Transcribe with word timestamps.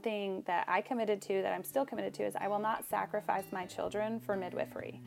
thing 0.00 0.42
that 0.44 0.64
I 0.66 0.80
committed 0.80 1.22
to, 1.22 1.40
that 1.42 1.52
I'm 1.52 1.62
still 1.62 1.86
committed 1.86 2.12
to, 2.14 2.24
is 2.24 2.34
I 2.34 2.48
will 2.48 2.58
not 2.58 2.84
sacrifice 2.84 3.44
my 3.52 3.64
children 3.64 4.18
for 4.18 4.36
midwifery. 4.36 5.00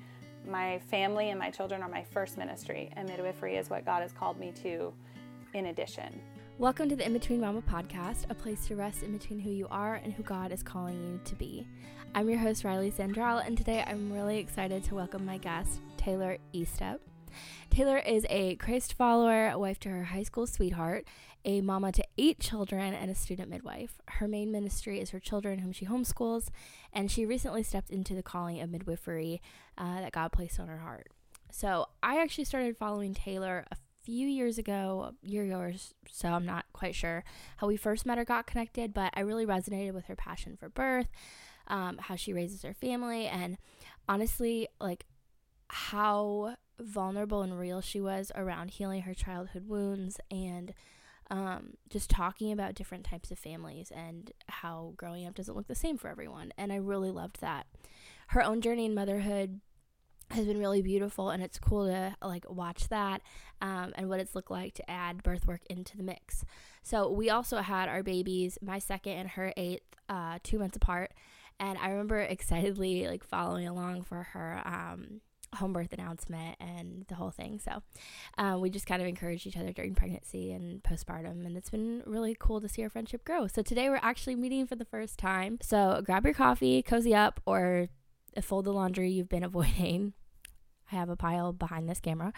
My 0.48 0.80
family 0.80 1.30
and 1.30 1.38
my 1.38 1.50
children 1.50 1.84
are 1.84 1.90
my 1.90 2.06
first 2.06 2.38
ministry, 2.38 2.90
and 2.94 3.06
midwifery 3.10 3.58
is 3.58 3.70
what 3.70 3.84
God 3.84 4.02
has 4.02 4.14
called 4.14 4.40
me 4.40 4.54
to 4.64 4.94
in 5.54 5.66
addition. 5.66 6.22
Welcome 6.58 6.88
to 6.88 6.96
the 6.96 7.06
In 7.06 7.12
Between 7.12 7.42
Mama 7.42 7.62
podcast, 7.64 8.30
a 8.30 8.34
place 8.34 8.66
to 8.68 8.78
rest 8.78 9.04
in 9.04 9.12
between 9.12 9.42
who 9.42 9.50
you 9.50 9.68
are 9.70 9.96
and 9.96 10.14
who 10.14 10.24
God 10.24 10.54
is 10.54 10.64
calling 10.64 10.96
you 11.04 11.20
to 11.26 11.36
be. 11.36 11.68
I'm 12.16 12.30
your 12.30 12.40
host, 12.40 12.64
Riley 12.64 12.92
Sandral, 12.92 13.46
and 13.46 13.58
today 13.58 13.84
I'm 13.86 14.14
really 14.14 14.38
excited 14.38 14.86
to 14.86 14.96
welcome 14.96 15.26
my 15.26 15.38
guest, 15.38 15.82
Taylore 15.98 16.40
Estep. 16.54 17.00
Taylore 17.70 18.08
is 18.08 18.26
a 18.30 18.56
Christ 18.56 18.94
follower, 18.94 19.50
a 19.50 19.60
wife 19.60 19.82
to 19.82 19.90
her 19.90 20.06
high 20.06 20.24
school 20.24 20.48
sweetheart, 20.48 21.06
a 21.48 21.62
mama 21.62 21.94
to 21.94 22.04
eight 22.18 22.40
children, 22.42 22.94
and 22.94 23.10
a 23.10 23.16
student 23.16 23.50
midwife. 23.50 24.02
Her 24.10 24.28
main 24.28 24.52
ministry 24.52 25.00
is 25.00 25.12
her 25.12 25.20
children, 25.20 25.60
whom 25.60 25.72
she 25.72 25.86
homeschools, 25.86 26.50
and 26.92 27.10
she 27.10 27.26
recently 27.26 27.64
stepped 27.64 27.90
into 27.90 28.14
the 28.14 28.22
calling 28.22 28.60
of 28.60 28.70
midwifery 28.70 29.42
uh, 29.78 30.02
that 30.02 30.12
God 30.12 30.34
placed 30.34 30.60
on 30.60 30.68
her 30.68 30.80
heart. 30.80 31.08
So 31.50 31.88
I 32.04 32.22
actually 32.22 32.44
started 32.44 32.76
following 32.78 33.14
Taylore 33.14 33.64
a 33.72 33.78
few 34.04 34.28
years 34.28 34.58
ago, 34.58 35.14
year 35.22 35.46
ago 35.46 35.60
or 35.60 35.74
so, 36.10 36.30
I'm 36.30 36.46
not 36.46 36.66
quite 36.74 36.96
sure 36.96 37.24
how 37.58 37.68
we 37.68 37.78
first 37.78 38.06
met 38.06 38.20
or 38.20 38.26
got 38.26 38.46
connected, 38.46 38.94
but 38.94 39.14
I 39.16 39.22
really 39.22 39.46
resonated 39.46 39.94
with 39.94 40.06
her 40.06 40.16
passion 40.18 40.58
for 40.58 40.68
birth, 40.68 41.08
um, 41.68 41.98
how 41.98 42.18
she 42.18 42.34
raises 42.34 42.64
her 42.64 42.74
family, 42.74 43.26
and 43.26 43.58
honestly, 44.10 44.68
like 44.82 45.06
how 45.70 46.58
vulnerable 46.80 47.42
and 47.42 47.58
real 47.58 47.80
she 47.80 48.02
was 48.02 48.34
around 48.36 48.72
healing 48.72 49.04
her 49.04 49.14
childhood 49.14 49.68
wounds 49.68 50.20
and 50.30 50.74
um, 51.30 51.74
just 51.90 52.10
talking 52.10 52.52
about 52.52 52.76
different 52.76 53.04
types 53.04 53.32
of 53.32 53.40
families 53.40 53.92
and 53.92 54.32
how 54.48 54.94
growing 54.98 55.28
up 55.28 55.36
doesn't 55.36 55.56
look 55.56 55.68
the 55.68 55.76
same 55.76 55.98
for 55.98 56.08
everyone. 56.08 56.52
And 56.58 56.72
I 56.72 56.78
really 56.78 57.12
loved 57.12 57.42
that. 57.42 57.68
Her 58.30 58.44
own 58.44 58.62
journey 58.62 58.86
in 58.86 58.96
motherhood 58.96 59.62
has 60.32 60.46
been 60.46 60.60
really 60.60 60.82
beautiful 60.82 61.30
and 61.30 61.42
it's 61.42 61.58
cool 61.58 61.88
to 61.88 62.16
like 62.22 62.46
watch 62.50 62.90
that 62.90 63.22
um, 63.62 63.94
and 63.96 64.10
what 64.10 64.20
it's 64.20 64.36
looked 64.36 64.52
like 64.52 64.74
to 64.74 64.90
add 64.90 65.24
birth 65.24 65.48
work 65.48 65.62
into 65.70 65.96
the 65.96 66.04
mix 66.04 66.44
so 66.84 67.10
we 67.10 67.30
also 67.30 67.58
had 67.58 67.88
our 67.88 68.04
babies 68.04 68.58
my 68.62 68.78
second 68.78 69.14
and 69.14 69.30
her 69.30 69.54
eighth 69.56 69.96
uh, 70.10 70.38
two 70.44 70.60
months 70.60 70.76
apart 70.76 71.14
and 71.62 71.78
i 71.78 71.90
remember 71.90 72.20
excitedly 72.30 73.08
like 73.08 73.24
following 73.24 73.68
along 73.68 74.02
for 74.02 74.24
her 74.24 74.62
um, 74.66 75.22
home 75.56 75.74
birth 75.74 75.94
announcement 75.94 76.56
and 76.60 77.06
the 77.08 77.16
whole 77.16 77.32
thing. 77.32 77.60
So 77.60 77.82
um, 78.38 78.62
we 78.62 78.70
just 78.70 78.86
kind 78.86 79.02
of 79.02 79.08
encouraged 79.08 79.48
each 79.48 79.58
other 79.58 79.72
during 79.72 79.96
pregnancy 79.96 80.52
and 80.52 80.84
postpartum, 80.84 81.46
and 81.46 81.58
it's 81.58 81.70
been 81.70 82.04
really 82.06 82.36
cool 82.40 82.62
to 82.62 82.70
see 82.70 82.84
our 82.84 82.90
friendship 82.90 83.24
grow. 83.26 83.48
So 83.48 83.62
today 83.62 83.90
we're 83.90 84.00
actually 84.02 84.36
meeting 84.36 84.68
for 84.68 84.76
the 84.76 84.86
first 84.86 85.18
time. 85.18 85.58
So 85.62 86.02
grab 86.06 86.26
your 86.26 86.34
coffee, 86.34 86.82
cozy 86.82 87.16
up, 87.16 87.42
or 87.46 87.88
fold 88.42 88.66
the 88.66 88.74
laundry 88.74 89.10
you've 89.10 89.30
been 89.30 89.44
avoiding. 89.44 90.14
I 90.92 90.96
have 90.96 91.10
a 91.10 91.18
pile 91.18 91.52
behind 91.52 91.90
this 91.90 92.00
camera, 92.00 92.32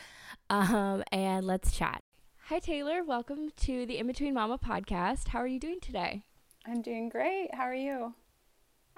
um, 0.50 1.04
and 1.12 1.46
let's 1.46 1.72
chat. 1.72 2.02
Hi, 2.46 2.60
Taylore. 2.60 3.06
Welcome 3.06 3.50
to 3.58 3.86
the 3.86 4.00
In 4.00 4.08
Between 4.08 4.34
Mama 4.34 4.58
podcast. 4.58 5.28
How 5.28 5.40
are 5.40 5.48
you 5.48 5.60
doing 5.60 5.80
today? 5.80 6.24
I'm 6.66 6.82
doing 6.82 7.10
great. 7.10 7.54
How 7.54 7.64
are 7.64 7.76
you? 7.76 8.16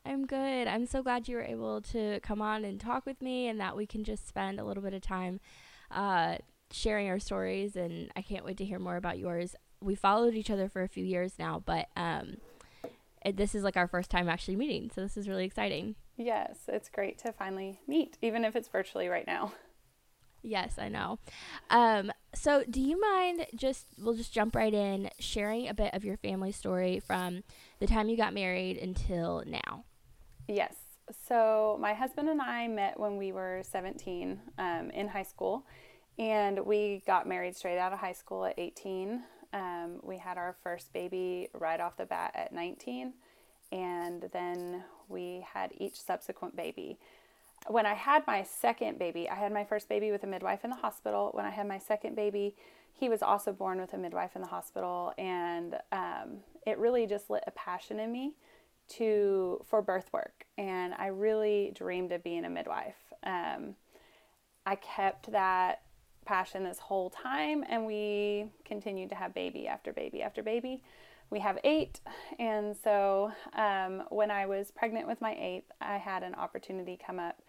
I'm 0.05 0.25
good. 0.25 0.67
I'm 0.67 0.85
so 0.85 1.03
glad 1.03 1.27
you 1.27 1.35
were 1.35 1.43
able 1.43 1.81
to 1.81 2.19
come 2.21 2.41
on 2.41 2.65
and 2.65 2.79
talk 2.79 3.05
with 3.05 3.21
me 3.21 3.47
and 3.47 3.59
that 3.59 3.77
we 3.77 3.85
can 3.85 4.03
just 4.03 4.27
spend 4.27 4.59
a 4.59 4.63
little 4.63 4.83
bit 4.83 4.93
of 4.93 5.01
time 5.01 5.39
uh, 5.91 6.37
sharing 6.71 7.07
our 7.07 7.19
stories. 7.19 7.75
And 7.75 8.11
I 8.15 8.21
can't 8.21 8.45
wait 8.45 8.57
to 8.57 8.65
hear 8.65 8.79
more 8.79 8.97
about 8.97 9.19
yours. 9.19 9.55
We 9.79 9.95
followed 9.95 10.33
each 10.33 10.49
other 10.49 10.67
for 10.67 10.81
a 10.81 10.87
few 10.87 11.05
years 11.05 11.33
now, 11.37 11.61
but 11.65 11.87
um, 11.95 12.37
it, 13.23 13.37
this 13.37 13.53
is 13.55 13.63
like 13.63 13.77
our 13.77 13.87
first 13.87 14.09
time 14.09 14.27
actually 14.27 14.55
meeting. 14.55 14.91
So 14.93 15.01
this 15.01 15.17
is 15.17 15.29
really 15.29 15.45
exciting. 15.45 15.95
Yes, 16.17 16.57
it's 16.67 16.89
great 16.89 17.17
to 17.19 17.31
finally 17.31 17.79
meet, 17.87 18.17
even 18.21 18.43
if 18.43 18.55
it's 18.55 18.67
virtually 18.67 19.07
right 19.07 19.25
now. 19.25 19.53
Yes, 20.43 20.79
I 20.79 20.89
know. 20.89 21.19
Um, 21.69 22.11
so, 22.33 22.63
do 22.69 22.81
you 22.81 22.99
mind 22.99 23.45
just, 23.55 23.85
we'll 23.99 24.15
just 24.15 24.33
jump 24.33 24.55
right 24.55 24.73
in, 24.73 25.09
sharing 25.19 25.67
a 25.67 25.73
bit 25.73 25.93
of 25.93 26.03
your 26.03 26.17
family 26.17 26.51
story 26.51 26.99
from 26.99 27.43
the 27.79 27.85
time 27.85 28.09
you 28.09 28.17
got 28.17 28.33
married 28.33 28.77
until 28.77 29.43
now? 29.45 29.83
Yes. 30.51 30.75
So 31.29 31.77
my 31.79 31.93
husband 31.93 32.27
and 32.27 32.41
I 32.41 32.67
met 32.67 32.99
when 32.99 33.15
we 33.15 33.31
were 33.31 33.61
17 33.63 34.37
um, 34.57 34.91
in 34.91 35.07
high 35.07 35.23
school, 35.23 35.65
and 36.19 36.59
we 36.65 37.03
got 37.07 37.25
married 37.25 37.55
straight 37.55 37.77
out 37.77 37.93
of 37.93 37.99
high 37.99 38.11
school 38.11 38.43
at 38.43 38.55
18. 38.57 39.23
Um, 39.53 39.99
we 40.03 40.17
had 40.17 40.37
our 40.37 40.57
first 40.61 40.91
baby 40.91 41.47
right 41.53 41.79
off 41.79 41.95
the 41.95 42.05
bat 42.05 42.33
at 42.35 42.51
19, 42.51 43.13
and 43.71 44.29
then 44.33 44.83
we 45.07 45.45
had 45.53 45.71
each 45.77 46.01
subsequent 46.01 46.57
baby. 46.57 46.99
When 47.67 47.85
I 47.85 47.93
had 47.93 48.27
my 48.27 48.43
second 48.43 48.99
baby, 48.99 49.29
I 49.29 49.35
had 49.35 49.53
my 49.53 49.63
first 49.63 49.87
baby 49.87 50.11
with 50.11 50.23
a 50.25 50.27
midwife 50.27 50.65
in 50.65 50.69
the 50.69 50.75
hospital. 50.75 51.29
When 51.31 51.45
I 51.45 51.51
had 51.51 51.65
my 51.65 51.79
second 51.79 52.17
baby, 52.17 52.55
he 52.91 53.07
was 53.07 53.21
also 53.21 53.53
born 53.53 53.79
with 53.79 53.93
a 53.93 53.97
midwife 53.97 54.35
in 54.35 54.41
the 54.41 54.49
hospital, 54.49 55.13
and 55.17 55.75
um, 55.93 56.39
it 56.67 56.77
really 56.77 57.07
just 57.07 57.29
lit 57.29 57.45
a 57.47 57.51
passion 57.51 58.01
in 58.01 58.11
me 58.11 58.33
to 58.97 59.63
for 59.69 59.81
birth 59.81 60.09
work, 60.11 60.45
and 60.57 60.93
I 60.93 61.07
really 61.07 61.71
dreamed 61.75 62.11
of 62.11 62.23
being 62.23 62.45
a 62.45 62.49
midwife. 62.49 62.95
Um, 63.23 63.75
I 64.65 64.75
kept 64.75 65.31
that 65.31 65.81
passion 66.25 66.63
this 66.63 66.79
whole 66.79 67.09
time, 67.09 67.63
and 67.67 67.85
we 67.85 68.45
continued 68.65 69.09
to 69.09 69.15
have 69.15 69.33
baby 69.33 69.67
after 69.67 69.91
baby 69.91 70.21
after 70.21 70.43
baby. 70.43 70.83
We 71.29 71.39
have 71.39 71.57
eight, 71.63 72.01
and 72.39 72.75
so 72.75 73.31
um, 73.53 74.03
when 74.09 74.31
I 74.31 74.45
was 74.45 74.71
pregnant 74.71 75.07
with 75.07 75.21
my 75.21 75.35
eighth, 75.39 75.71
I 75.79 75.97
had 75.97 76.23
an 76.23 76.35
opportunity 76.35 76.99
come 77.03 77.19
up 77.19 77.41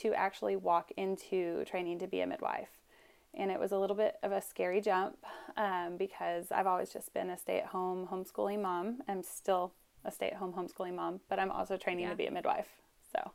to 0.00 0.14
actually 0.14 0.56
walk 0.56 0.92
into 0.96 1.64
training 1.64 1.98
to 2.00 2.06
be 2.06 2.20
a 2.20 2.26
midwife. 2.26 2.68
And 3.34 3.50
it 3.50 3.60
was 3.60 3.72
a 3.72 3.78
little 3.78 3.96
bit 3.96 4.16
of 4.22 4.32
a 4.32 4.42
scary 4.42 4.80
jump 4.80 5.18
um, 5.56 5.96
because 5.96 6.46
I've 6.50 6.66
always 6.66 6.90
just 6.90 7.14
been 7.14 7.30
a 7.30 7.38
stay 7.38 7.58
at 7.58 7.66
home 7.66 8.08
homeschooling 8.10 8.60
mom. 8.60 9.02
I'm 9.06 9.22
still 9.22 9.72
a 10.04 10.10
stay 10.10 10.28
at 10.28 10.36
home 10.36 10.52
homeschooling 10.52 10.94
mom, 10.94 11.20
but 11.28 11.38
I'm 11.38 11.50
also 11.50 11.76
training 11.76 12.04
yeah. 12.04 12.10
to 12.10 12.16
be 12.16 12.26
a 12.26 12.30
midwife. 12.30 12.68
So, 13.12 13.32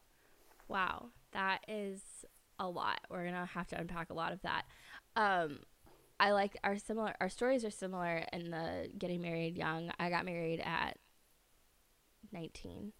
wow, 0.68 1.08
that 1.31 1.59
is 1.68 2.02
a 2.59 2.68
lot. 2.68 3.02
We're 3.09 3.24
going 3.24 3.34
to 3.34 3.46
have 3.46 3.68
to 3.68 3.80
unpack 3.80 4.09
a 4.09 4.14
lot 4.14 4.34
of 4.34 4.42
that. 4.42 4.64
Um, 5.16 5.59
I 6.20 6.31
like 6.31 6.58
our 6.64 6.78
similar, 6.78 7.14
our 7.20 7.30
stories 7.30 7.66
are 7.66 7.72
similar 7.72 8.25
in 8.31 8.50
the 8.50 8.90
getting 8.98 9.22
married 9.22 9.58
young. 9.58 9.92
I 10.00 10.09
got 10.09 10.25
married 10.25 10.62
at 10.62 10.98
19. 12.31 12.94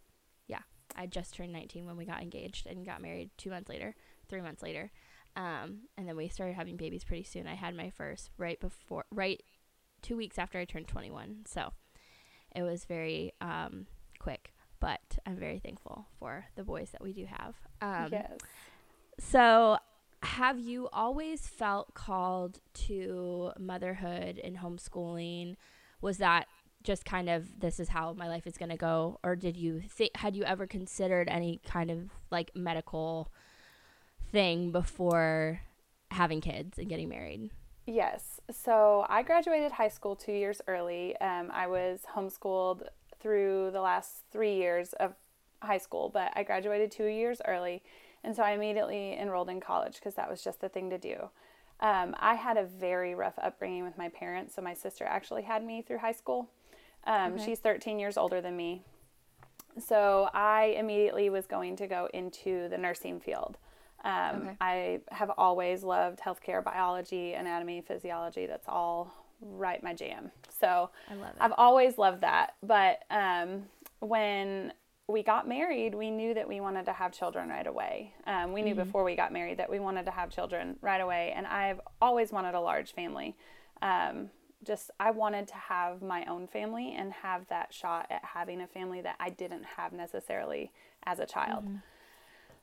Yeah, 0.48 0.60
I 0.96 1.06
just 1.06 1.34
turned 1.34 1.54
19 1.54 1.86
when 1.86 1.98
we 1.98 2.06
got 2.06 2.22
engaged 2.22 2.68
and 2.68 2.86
got 2.86 3.02
married 3.02 3.32
two 3.38 3.50
months 3.50 3.70
later, 3.70 3.96
three 4.28 4.42
months 4.42 4.62
later. 4.62 4.92
Um, 5.38 5.88
and 5.98 6.08
then 6.08 6.16
we 6.16 6.28
started 6.28 6.56
having 6.56 6.78
babies 6.78 7.04
pretty 7.04 7.24
soon. 7.24 7.48
I 7.48 7.56
had 7.56 7.76
my 7.76 7.90
first 7.90 8.30
right 8.38 8.60
before, 8.60 9.06
right 9.12 9.42
two 10.02 10.16
weeks 10.16 10.38
after 10.38 10.60
I 10.60 10.66
turned 10.66 10.88
21. 10.88 11.44
So, 11.46 11.74
it 12.56 12.64
was 12.64 12.86
very 12.86 13.34
um, 13.42 13.86
quick, 14.20 14.54
but 14.80 15.18
I'm 15.26 15.38
very 15.38 15.60
thankful 15.60 16.08
for 16.20 16.46
the 16.56 16.64
boys 16.64 16.90
that 16.92 17.02
we 17.02 17.14
do 17.14 17.26
have. 17.26 17.56
Um, 17.82 18.10
yes. 18.12 18.38
So, 19.20 19.78
have 20.24 20.60
you 20.60 20.90
always 20.92 21.48
felt 21.48 21.94
called 21.94 22.60
to 22.74 23.52
motherhood 23.60 24.40
and 24.44 24.58
homeschooling? 24.58 25.56
Was 26.02 26.18
that 26.18 26.48
just 26.84 27.04
kind 27.04 27.30
of 27.30 27.60
this 27.60 27.80
is 27.80 27.90
how 27.90 28.14
my 28.14 28.28
life 28.28 28.46
is 28.46 28.58
going 28.58 28.70
to 28.70 28.78
go 28.78 29.20
or 29.24 29.36
did 29.36 29.58
you 29.58 29.82
think 29.90 30.16
had 30.16 30.36
you 30.36 30.44
ever 30.44 30.68
considered 30.68 31.28
any 31.28 31.60
kind 31.66 31.90
of 31.90 32.12
like 32.30 32.52
medical 32.56 33.32
thing 34.32 34.72
before 34.72 35.62
having 36.12 36.42
kids 36.42 36.78
and 36.78 36.88
getting 36.88 37.10
married? 37.10 37.50
Yes. 37.86 38.42
So 38.52 39.06
I 39.10 39.22
graduated 39.22 39.72
high 39.72 39.90
school 39.90 40.16
two 40.16 40.32
years 40.32 40.62
early. 40.68 41.16
Um, 41.18 41.52
I 41.54 41.68
was 41.68 42.02
homeschooled 42.16 42.88
through 43.20 43.72
the 43.72 43.82
last 43.82 44.24
three 44.32 44.56
years 44.56 44.94
of 44.94 45.14
high 45.62 45.78
school, 45.78 46.10
but 46.14 46.32
I 46.36 46.44
graduated 46.44 46.92
two 46.92 47.06
years 47.06 47.42
early. 47.46 47.84
And 48.24 48.36
so 48.36 48.44
I 48.44 48.52
immediately 48.52 49.18
enrolled 49.18 49.50
in 49.50 49.60
college 49.60 49.96
because 49.96 50.16
that 50.16 50.30
was 50.30 50.44
just 50.44 50.62
the 50.62 50.70
thing 50.70 50.90
to 50.90 50.98
do. 50.98 51.30
Um, 51.80 52.16
I 52.20 52.36
had 52.36 52.58
a 52.58 52.64
very 52.64 53.14
rough 53.14 53.38
upbringing 53.38 53.84
with 53.84 53.98
my 53.98 54.10
parents. 54.10 54.56
So 54.56 54.62
my 54.62 54.74
sister 54.74 55.06
actually 55.06 55.44
had 55.44 55.64
me 55.64 55.82
through 55.82 56.00
high 56.00 56.14
school. 56.14 56.50
Um, 57.06 57.34
okay. 57.34 57.46
She's 57.46 57.60
13 57.60 58.00
years 58.00 58.18
older 58.18 58.42
than 58.42 58.58
me. 58.58 58.82
So 59.78 60.30
I 60.34 60.76
immediately 60.78 61.30
was 61.30 61.46
going 61.46 61.76
to 61.78 61.88
go 61.88 62.10
into 62.14 62.70
the 62.70 62.78
nursing 62.78 63.20
field. 63.20 63.58
Um, 64.06 64.36
okay. 64.36 64.58
I 64.62 65.00
have 65.10 65.32
always 65.38 65.84
loved 65.84 66.20
healthcare, 66.20 66.64
biology, 66.64 67.34
anatomy, 67.34 67.82
physiology. 67.82 68.46
That's 68.46 68.68
all 68.68 69.14
right 69.42 69.84
my 69.84 69.94
jam. 69.94 70.32
So 70.60 70.90
I 71.10 71.16
love 71.16 71.30
it. 71.30 71.38
I've 71.40 71.54
always 71.58 71.98
loved 71.98 72.22
that. 72.22 72.56
But 72.64 73.00
um, 73.10 73.64
when 74.00 74.72
we 75.08 75.24
got 75.24 75.48
married, 75.48 75.94
we 75.94 76.10
knew 76.10 76.34
that 76.34 76.48
we 76.48 76.60
wanted 76.60 76.86
to 76.86 76.94
have 76.94 77.12
children 77.12 77.50
right 77.50 77.68
away. 77.68 78.14
Um, 78.26 78.54
we 78.54 78.62
knew 78.62 78.74
mm-hmm. 78.74 78.86
before 78.86 79.04
we 79.04 79.16
got 79.16 79.34
married 79.34 79.58
that 79.58 79.70
we 79.70 79.80
wanted 79.80 80.06
to 80.06 80.12
have 80.12 80.30
children 80.30 80.78
right 80.82 81.02
away. 81.02 81.34
And 81.36 81.46
I've 81.46 81.82
always 82.02 82.32
wanted 82.32 82.56
a 82.56 82.62
large 82.62 82.94
family. 82.94 83.36
Um, 83.82 84.30
just 84.64 84.90
I 85.00 85.12
wanted 85.12 85.48
to 85.50 85.56
have 85.56 86.02
my 86.02 86.26
own 86.26 86.48
family 86.48 86.96
and 86.98 87.14
have 87.14 87.48
that 87.50 87.74
shot 87.74 88.08
at 88.10 88.24
having 88.24 88.62
a 88.62 88.68
family 88.68 89.02
that 89.02 89.16
I 89.20 89.30
didn't 89.30 89.64
have 89.78 89.94
necessarily 89.94 90.72
as 91.06 91.20
a 91.20 91.26
child. 91.26 91.66
Mm-hmm. 91.66 91.76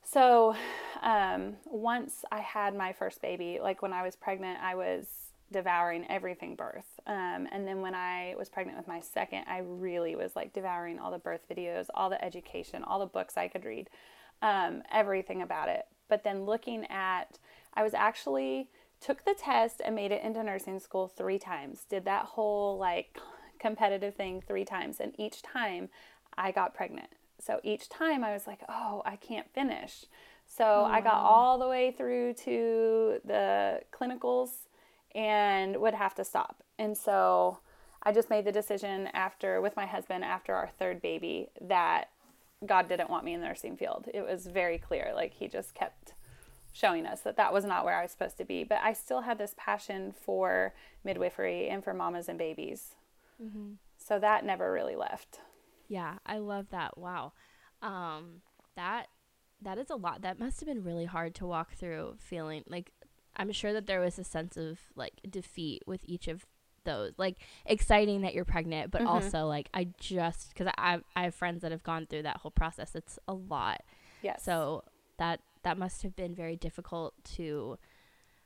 So, 0.03 0.55
um, 1.01 1.55
once 1.65 2.23
I 2.31 2.41
had 2.41 2.75
my 2.75 2.93
first 2.93 3.21
baby, 3.21 3.59
like 3.61 3.81
when 3.81 3.93
I 3.93 4.03
was 4.03 4.15
pregnant, 4.15 4.59
I 4.61 4.75
was 4.75 5.05
devouring 5.51 6.05
everything 6.09 6.55
birth. 6.55 6.99
Um, 7.07 7.47
and 7.51 7.67
then 7.67 7.81
when 7.81 7.95
I 7.95 8.35
was 8.37 8.49
pregnant 8.49 8.77
with 8.77 8.87
my 8.87 8.99
second, 8.99 9.45
I 9.47 9.59
really 9.59 10.15
was 10.15 10.35
like 10.35 10.53
devouring 10.53 10.99
all 10.99 11.11
the 11.11 11.19
birth 11.19 11.41
videos, 11.49 11.87
all 11.93 12.09
the 12.09 12.23
education, 12.23 12.83
all 12.83 12.99
the 12.99 13.05
books 13.05 13.37
I 13.37 13.47
could 13.47 13.65
read, 13.65 13.89
um, 14.41 14.83
everything 14.91 15.41
about 15.41 15.69
it. 15.69 15.85
But 16.09 16.23
then 16.23 16.45
looking 16.45 16.85
at, 16.89 17.39
I 17.73 17.83
was 17.83 17.93
actually 17.93 18.69
took 18.99 19.25
the 19.25 19.35
test 19.37 19.81
and 19.83 19.95
made 19.95 20.11
it 20.11 20.23
into 20.23 20.43
nursing 20.43 20.79
school 20.79 21.07
three 21.07 21.39
times. 21.39 21.85
Did 21.89 22.05
that 22.05 22.25
whole 22.25 22.77
like 22.77 23.17
competitive 23.63 24.13
thing 24.13 24.43
three 24.45 24.65
times. 24.65 24.97
And 24.99 25.13
each 25.17 25.41
time 25.41 25.89
I 26.37 26.51
got 26.51 26.75
pregnant. 26.75 27.07
So 27.45 27.59
each 27.63 27.89
time 27.89 28.23
I 28.23 28.33
was 28.33 28.47
like, 28.47 28.61
oh, 28.69 29.01
I 29.05 29.15
can't 29.15 29.51
finish. 29.53 30.05
So 30.45 30.63
oh, 30.63 30.85
I 30.85 31.01
got 31.01 31.15
all 31.15 31.57
the 31.57 31.67
way 31.67 31.91
through 31.91 32.33
to 32.45 33.19
the 33.25 33.81
clinicals 33.91 34.49
and 35.15 35.77
would 35.77 35.93
have 35.93 36.15
to 36.15 36.23
stop. 36.23 36.63
And 36.79 36.97
so 36.97 37.59
I 38.01 38.11
just 38.11 38.29
made 38.29 38.45
the 38.45 38.51
decision 38.51 39.07
after, 39.13 39.61
with 39.61 39.75
my 39.75 39.85
husband, 39.85 40.23
after 40.23 40.53
our 40.53 40.69
third 40.79 41.01
baby, 41.01 41.49
that 41.61 42.09
God 42.65 42.87
didn't 42.87 43.09
want 43.09 43.25
me 43.25 43.33
in 43.33 43.41
the 43.41 43.47
nursing 43.47 43.77
field. 43.77 44.07
It 44.13 44.25
was 44.25 44.47
very 44.47 44.77
clear. 44.77 45.11
Like 45.15 45.33
he 45.33 45.47
just 45.47 45.73
kept 45.73 46.13
showing 46.71 47.05
us 47.05 47.21
that 47.21 47.37
that 47.37 47.53
was 47.53 47.65
not 47.65 47.85
where 47.85 47.95
I 47.95 48.03
was 48.03 48.11
supposed 48.11 48.37
to 48.37 48.45
be. 48.45 48.63
But 48.63 48.79
I 48.81 48.93
still 48.93 49.21
had 49.21 49.37
this 49.37 49.53
passion 49.57 50.13
for 50.13 50.73
midwifery 51.03 51.67
and 51.69 51.83
for 51.83 51.93
mamas 51.93 52.29
and 52.29 52.37
babies. 52.37 52.95
Mm-hmm. 53.43 53.73
So 53.97 54.19
that 54.19 54.45
never 54.45 54.71
really 54.71 54.95
left. 54.95 55.39
Yeah, 55.93 56.15
I 56.25 56.39
love 56.39 56.71
that. 56.71 56.97
Wow. 56.97 57.33
Um, 57.83 58.41
that 58.75 59.09
that 59.61 59.77
is 59.77 59.91
a 59.91 59.95
lot. 59.95 60.23
That 60.23 60.39
must 60.39 60.59
have 60.59 60.65
been 60.65 60.83
really 60.83 61.05
hard 61.05 61.35
to 61.35 61.45
walk 61.45 61.75
through 61.75 62.15
feeling 62.17 62.63
like 62.67 62.91
I'm 63.35 63.51
sure 63.51 63.73
that 63.73 63.85
there 63.85 63.99
was 63.99 64.17
a 64.17 64.23
sense 64.23 64.57
of 64.57 64.79
like 64.95 65.13
defeat 65.29 65.83
with 65.85 66.01
each 66.05 66.27
of 66.27 66.47
those. 66.83 67.11
Like 67.17 67.37
exciting 67.67 68.21
that 68.21 68.33
you're 68.33 68.43
pregnant, 68.43 68.89
but 68.89 69.01
mm-hmm. 69.01 69.09
also 69.09 69.45
like 69.45 69.69
I 69.71 69.89
just 69.99 70.55
cuz 70.55 70.65
I 70.79 71.01
I 71.15 71.25
have 71.25 71.35
friends 71.35 71.61
that 71.61 71.71
have 71.71 71.83
gone 71.83 72.07
through 72.07 72.23
that 72.23 72.37
whole 72.37 72.49
process. 72.49 72.95
It's 72.95 73.19
a 73.27 73.35
lot. 73.35 73.83
Yes. 74.23 74.43
So 74.43 74.85
that 75.19 75.41
that 75.61 75.77
must 75.77 76.01
have 76.01 76.15
been 76.15 76.33
very 76.33 76.55
difficult 76.55 77.13
to 77.35 77.77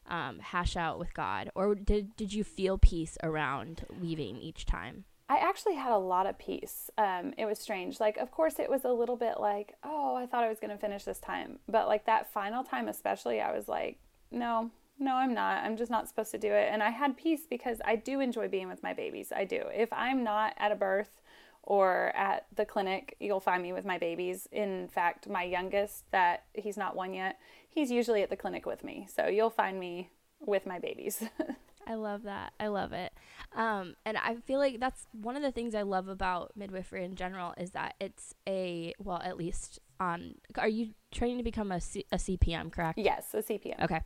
um, 0.06 0.40
hash 0.40 0.76
out 0.76 1.00
with 1.00 1.14
God, 1.14 1.50
or 1.56 1.76
did 1.76 2.14
did 2.18 2.34
you 2.34 2.44
feel 2.44 2.78
peace 2.78 3.18
around 3.24 3.86
leaving 4.02 4.36
each 4.36 4.66
time? 4.66 5.06
I 5.30 5.38
actually 5.38 5.76
had 5.76 5.92
a 5.92 5.98
lot 5.98 6.26
of 6.26 6.38
peace. 6.38 6.90
Um, 6.98 7.34
it 7.38 7.46
was 7.46 7.60
strange. 7.60 8.00
Like, 8.00 8.18
of 8.18 8.32
course, 8.32 8.60
it 8.60 8.70
was 8.70 8.86
a 8.86 8.92
little 8.92 9.18
bit 9.18 9.40
like, 9.40 9.76
oh, 9.84 10.16
I 10.16 10.26
thought 10.26 10.44
I 10.44 10.50
was 10.50 10.60
going 10.60 10.72
to 10.72 10.78
finish 10.78 11.04
this 11.04 11.20
time, 11.20 11.60
but 11.68 11.88
like 11.88 12.06
that 12.06 12.32
final 12.32 12.64
time, 12.64 12.88
especially, 12.88 13.42
I 13.42 13.54
was 13.54 13.68
like, 13.68 14.00
no, 14.32 14.72
no, 15.00 15.16
I'm 15.16 15.34
not. 15.34 15.64
I'm 15.64 15.76
just 15.78 15.92
not 15.92 16.08
supposed 16.08 16.32
to 16.32 16.38
do 16.38 16.52
it. 16.52 16.70
And 16.72 16.82
I 16.82 16.90
had 16.90 17.18
peace 17.18 17.42
because 17.50 17.80
I 17.86 17.98
do 17.98 18.20
enjoy 18.20 18.48
being 18.48 18.68
with 18.68 18.84
my 18.84 18.94
babies. 18.94 19.34
I 19.36 19.44
do. 19.44 19.64
If 19.74 19.92
I'm 19.92 20.24
not 20.24 20.54
at 20.58 20.72
a 20.72 20.76
birth 20.76 21.22
or 21.62 22.14
at 22.16 22.46
the 22.56 22.66
clinic, 22.66 23.16
you'll 23.20 23.42
find 23.42 23.62
me 23.62 23.74
with 23.74 23.86
my 23.86 23.98
babies. 23.98 24.48
In 24.52 24.88
fact, 24.88 25.28
my 25.28 25.44
youngest, 25.44 26.10
that 26.12 26.46
he's 26.54 26.78
not 26.78 26.96
one 26.96 27.14
yet, 27.14 27.38
he's 27.70 27.92
usually 27.92 28.24
at 28.24 28.30
the 28.30 28.38
clinic 28.38 28.66
with 28.66 28.84
me. 28.84 29.08
So 29.14 29.28
you'll 29.28 29.50
find 29.50 29.78
me 29.80 30.10
with 30.40 30.66
my 30.66 30.80
babies. 30.80 31.24
I 31.88 31.96
love 31.96 32.24
that. 32.24 32.54
I 32.60 32.68
love 32.68 32.94
it. 32.94 33.14
Um, 33.56 33.96
and 34.06 34.18
I 34.18 34.36
feel 34.36 34.60
like 34.60 34.80
that's 34.80 35.08
one 35.14 35.36
of 35.36 35.42
the 35.42 35.52
things 35.52 35.74
I 35.74 35.82
love 35.82 36.08
about 36.08 36.52
midwifery 36.56 37.04
in 37.04 37.16
general 37.16 37.54
is 37.58 37.72
that 37.72 37.96
it's 38.00 38.36
a, 38.48 38.94
well, 39.00 39.22
at 39.24 39.38
least 39.38 39.80
on, 40.00 40.36
are 40.58 40.68
you 40.68 40.90
training 41.12 41.38
to 41.38 41.44
become 41.44 41.72
a, 41.72 41.82
C- 41.82 42.06
a 42.12 42.18
CPM, 42.18 42.72
correct? 42.72 43.00
Yes, 43.00 43.34
a 43.34 43.42
CPM. 43.42 43.84
Okay 43.84 44.02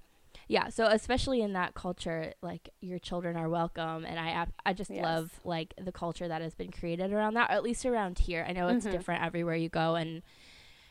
yeah 0.47 0.69
so 0.69 0.85
especially 0.87 1.41
in 1.41 1.53
that 1.53 1.73
culture 1.73 2.33
like 2.41 2.69
your 2.81 2.99
children 2.99 3.37
are 3.37 3.49
welcome 3.49 4.05
and 4.05 4.19
i 4.19 4.45
i 4.65 4.73
just 4.73 4.89
yes. 4.89 5.03
love 5.03 5.39
like 5.43 5.73
the 5.81 5.91
culture 5.91 6.27
that 6.27 6.41
has 6.41 6.53
been 6.53 6.71
created 6.71 7.13
around 7.13 7.35
that 7.35 7.49
at 7.49 7.63
least 7.63 7.85
around 7.85 8.19
here 8.19 8.45
i 8.47 8.51
know 8.51 8.67
it's 8.67 8.85
mm-hmm. 8.85 8.95
different 8.95 9.23
everywhere 9.23 9.55
you 9.55 9.69
go 9.69 9.95
and 9.95 10.21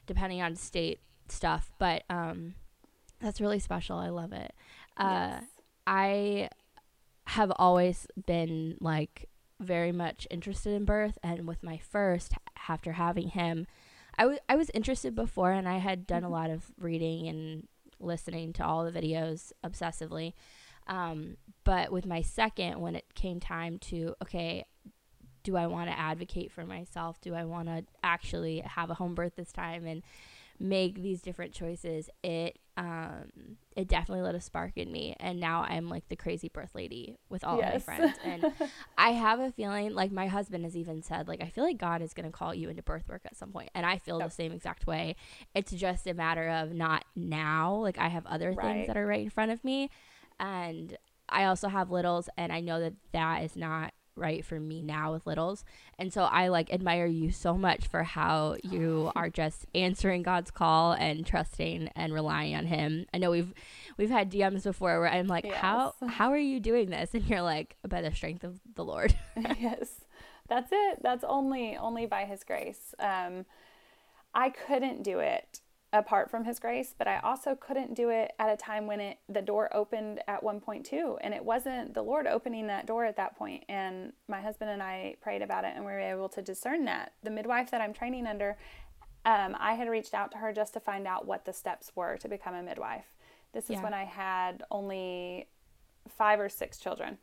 depending 0.07 0.41
on 0.41 0.57
state 0.57 1.01
stuff 1.29 1.71
but 1.79 2.05
um 2.11 2.55
that's 3.21 3.41
really 3.41 3.59
special 3.59 3.97
i 3.99 4.09
love 4.09 4.33
it 4.33 4.53
uh 4.97 5.33
yes. 5.33 5.45
i 5.87 6.49
have 7.31 7.53
always 7.57 8.07
been 8.27 8.77
like 8.81 9.29
very 9.59 9.93
much 9.93 10.27
interested 10.31 10.73
in 10.73 10.85
birth 10.85 11.19
and 11.23 11.47
with 11.47 11.63
my 11.63 11.79
first 11.79 12.33
after 12.69 12.93
having 12.93 13.29
him 13.29 13.67
I, 14.19 14.23
w- 14.23 14.41
I 14.49 14.57
was 14.57 14.71
interested 14.71 15.15
before 15.15 15.53
and 15.53 15.69
i 15.69 15.79
had 15.79 16.07
done 16.07 16.23
mm-hmm. 16.23 16.33
a 16.33 16.37
lot 16.37 16.51
of 16.51 16.73
reading 16.79 17.29
and 17.29 17.69
listening 18.01 18.53
to 18.55 18.65
all 18.65 18.85
the 18.85 18.93
videos 18.93 19.53
obsessively. 19.65 20.33
Um, 20.87 21.37
but 21.65 21.93
with 21.93 22.07
my 22.07 22.23
second, 22.23 22.81
when 22.81 22.97
it 22.97 23.05
came 23.15 23.39
time 23.39 23.79
to, 23.79 24.15
okay, 24.23 24.65
do 25.43 25.57
I 25.57 25.67
want 25.67 25.89
to 25.89 25.99
advocate 25.99 26.51
for 26.51 26.65
myself? 26.65 27.21
Do 27.21 27.35
I 27.35 27.45
want 27.45 27.69
to 27.69 27.85
actually 28.03 28.61
have 28.61 28.91
a 28.91 28.95
home 28.95 29.15
birth 29.15 29.37
this 29.37 29.53
time 29.53 29.87
and 29.87 30.03
make 30.61 31.03
these 31.03 31.23
different 31.23 31.53
choices? 31.53 32.09
It 32.23 32.59
um, 32.77 33.57
it 33.77 33.89
definitely 33.89 34.23
lit 34.23 34.35
a 34.35 34.41
spark 34.41 34.73
in 34.77 34.91
me, 34.91 35.15
and 35.21 35.39
now 35.39 35.65
I'm 35.69 35.89
like 35.89 36.09
the 36.09 36.17
crazy 36.17 36.49
birth 36.49 36.75
lady 36.75 37.19
with 37.29 37.45
all 37.45 37.59
yes. 37.59 37.83
of 37.83 37.89
my 37.89 37.97
friends. 37.97 38.19
And 38.25 38.53
I 38.99 39.11
have 39.11 39.41
a 39.41 39.53
feeling, 39.53 39.95
like 39.95 40.13
my 40.13 40.29
husband 40.29 40.65
has 40.65 40.77
even 40.77 41.03
said, 41.03 41.29
like 41.29 41.43
I 41.43 41.49
feel 41.49 41.65
like 41.65 41.77
God 41.77 42.01
is 42.01 42.15
going 42.15 42.25
to 42.25 42.33
call 42.33 42.55
you 42.55 42.71
into 42.71 42.83
birth 42.83 43.09
work 43.09 43.23
at 43.27 43.37
some 43.37 43.51
point, 43.51 43.71
and 43.75 43.85
I 43.85 43.99
feel 43.99 44.19
yep. 44.19 44.29
the 44.29 44.35
same 44.35 44.53
exact 44.53 44.87
way. 44.87 45.17
It's 45.55 45.73
just 45.73 46.07
a 46.07 46.15
matter 46.15 46.49
of 46.49 46.73
not 46.73 47.05
now. 47.15 47.75
Like 47.75 47.99
I 47.99 48.09
have 48.09 48.25
other 48.27 48.53
right. 48.53 48.61
things 48.61 48.87
that 48.87 48.97
are 48.97 49.07
right 49.07 49.23
in 49.23 49.31
front 49.31 49.51
of 49.51 49.63
me, 49.63 49.91
and 50.39 50.97
I 51.29 51.45
also 51.45 51.69
have 51.69 51.91
littles, 51.91 52.29
and 52.37 52.53
I 52.53 52.61
know 52.61 52.81
that 52.81 52.95
that 53.13 53.45
is 53.45 53.57
not 53.57 53.93
right 54.17 54.45
for 54.45 54.61
me 54.61 54.83
now 54.83 55.13
with 55.13 55.27
littles. 55.27 55.65
And 55.99 56.13
so 56.13 56.23
I 56.25 56.49
like 56.49 56.73
admire 56.73 57.07
you 57.07 57.31
so 57.31 57.57
much 57.57 57.87
for 57.87 58.03
how 58.03 58.57
you 58.63 59.11
are 59.17 59.31
just 59.31 59.67
answering 59.75 60.23
God's 60.23 60.51
call 60.51 60.93
and 60.93 61.27
trusting 61.27 61.89
and 61.97 62.13
relying 62.13 62.55
on 62.55 62.67
him. 62.67 63.07
I 63.13 63.19
know 63.19 63.31
we've 63.31 63.53
we've 63.97 64.11
had 64.11 64.31
DMs 64.31 64.65
before 64.65 65.01
where 65.01 65.11
I'm 65.11 65.27
like, 65.27 65.45
yes. 65.45 65.57
"How 65.57 65.95
how 66.07 66.31
are 66.31 66.39
you 66.39 66.61
doing 66.61 66.91
this?" 66.91 67.15
and 67.15 67.25
you're 67.25 67.43
like, 67.43 67.77
"By 67.89 68.03
the 68.03 68.15
strength 68.15 68.45
of 68.45 68.61
the 68.75 68.85
Lord." 68.85 69.15
yes. 69.59 70.05
That's 70.49 70.71
it. 70.73 70.99
That's 71.03 71.25
only 71.25 71.77
only 71.77 72.07
by 72.07 72.25
his 72.25 72.45
grace. 72.45 72.95
Um 72.99 73.47
I 74.35 74.51
couldn't 74.51 75.03
do 75.03 75.19
it 75.19 75.61
apart 75.93 76.31
from 76.31 76.45
his 76.45 76.61
grace, 76.61 76.95
but 76.97 77.09
I 77.09 77.19
also 77.19 77.57
couldn't 77.57 77.95
do 77.95 78.11
it 78.11 78.33
at 78.39 78.53
a 78.53 78.57
time 78.57 78.87
when 78.87 79.01
it 79.01 79.19
the 79.29 79.43
door 79.43 79.69
opened 79.75 80.21
at 80.29 80.43
1.2 80.43 81.19
and 81.21 81.35
it 81.35 81.45
wasn't 81.45 81.95
the 81.95 82.03
Lord 82.03 82.27
opening 82.27 82.69
that 82.69 82.87
door 82.87 83.05
at 83.05 83.17
that 83.17 83.37
point 83.37 83.65
and 83.69 84.13
my 84.29 84.41
husband 84.41 84.71
and 84.71 84.83
I 84.83 85.17
prayed 85.21 85.43
about 85.43 85.65
it 85.65 85.73
and 85.75 85.85
we 85.85 85.91
were 85.91 85.99
able 85.99 86.29
to 86.31 86.43
discern 86.43 86.85
that. 86.85 87.13
The 87.25 87.31
midwife 87.31 87.71
that 87.73 87.81
I'm 87.81 87.93
training 87.93 88.27
under 88.27 88.57
um, 89.25 89.57
I 89.59 89.75
had 89.75 89.89
reached 89.89 90.15
out 90.15 90.31
to 90.33 90.39
her 90.39 90.53
just 90.53 90.73
to 90.75 90.81
find 90.81 91.07
out 91.07 91.27
what 91.27 91.45
the 91.45 91.53
steps 91.53 91.93
were 91.95 92.17
to 92.19 92.29
become 92.29 92.55
a 92.55 92.63
midwife. 92.63 93.05
This 93.53 93.65
is 93.65 93.73
yeah. 93.73 93.83
when 93.83 93.93
I 93.93 94.05
had 94.05 94.63
only 94.71 95.49
five 96.09 96.41
or 96.41 96.49
six 96.49 96.79
children 96.79 97.19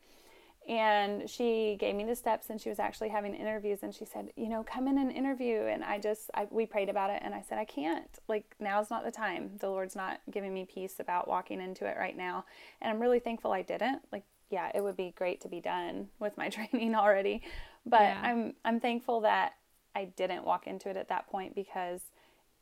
and 0.68 1.30
she 1.30 1.78
gave 1.80 1.96
me 1.96 2.04
the 2.04 2.16
steps 2.16 2.50
and 2.50 2.60
she 2.60 2.68
was 2.68 2.78
actually 2.78 3.08
having 3.08 3.34
interviews 3.34 3.80
and 3.84 3.96
she 3.96 4.04
said 4.04 4.32
you 4.36 4.50
know 4.50 4.64
come 4.64 4.88
in 4.88 4.98
and 4.98 5.12
interview. 5.12 5.62
And 5.62 5.84
i 5.84 5.98
just 5.98 6.30
I, 6.34 6.48
we 6.50 6.66
prayed 6.66 6.90
about 6.90 7.10
it 7.10 7.22
and 7.24 7.34
i 7.34 7.42
said 7.42 7.58
i 7.58 7.66
can't. 7.66 8.20
Like 8.28 8.56
now's 8.60 8.90
not 8.90 9.06
the 9.06 9.12
time. 9.12 9.52
The 9.60 9.70
lord's 9.70 9.96
not 9.96 10.20
giving 10.30 10.54
me 10.54 10.66
peace 10.66 11.00
about 11.00 11.28
walking 11.28 11.62
into 11.62 11.86
it 11.86 11.96
right 11.98 12.18
now. 12.18 12.46
And 12.82 12.92
i'm 12.92 13.00
really 13.00 13.20
thankful 13.20 13.54
i 13.54 13.62
didn't. 13.62 14.02
Like 14.12 14.24
yeah 14.50 14.72
it 14.76 14.84
would 14.84 14.98
be 14.98 15.14
great 15.16 15.42
to 15.42 15.48
be 15.48 15.62
done 15.62 16.08
with 16.20 16.38
my 16.38 16.50
training 16.72 16.96
already. 16.96 17.42
But 17.86 18.02
yeah. 18.02 18.22
i'm 18.24 18.54
i'm 18.66 18.80
thankful 18.80 19.22
that 19.22 19.54
i 19.96 20.06
didn't 20.06 20.44
walk 20.44 20.68
into 20.68 20.90
it 20.90 20.98
at 20.98 21.10
that 21.10 21.28
point 21.28 21.56
because 21.56 22.02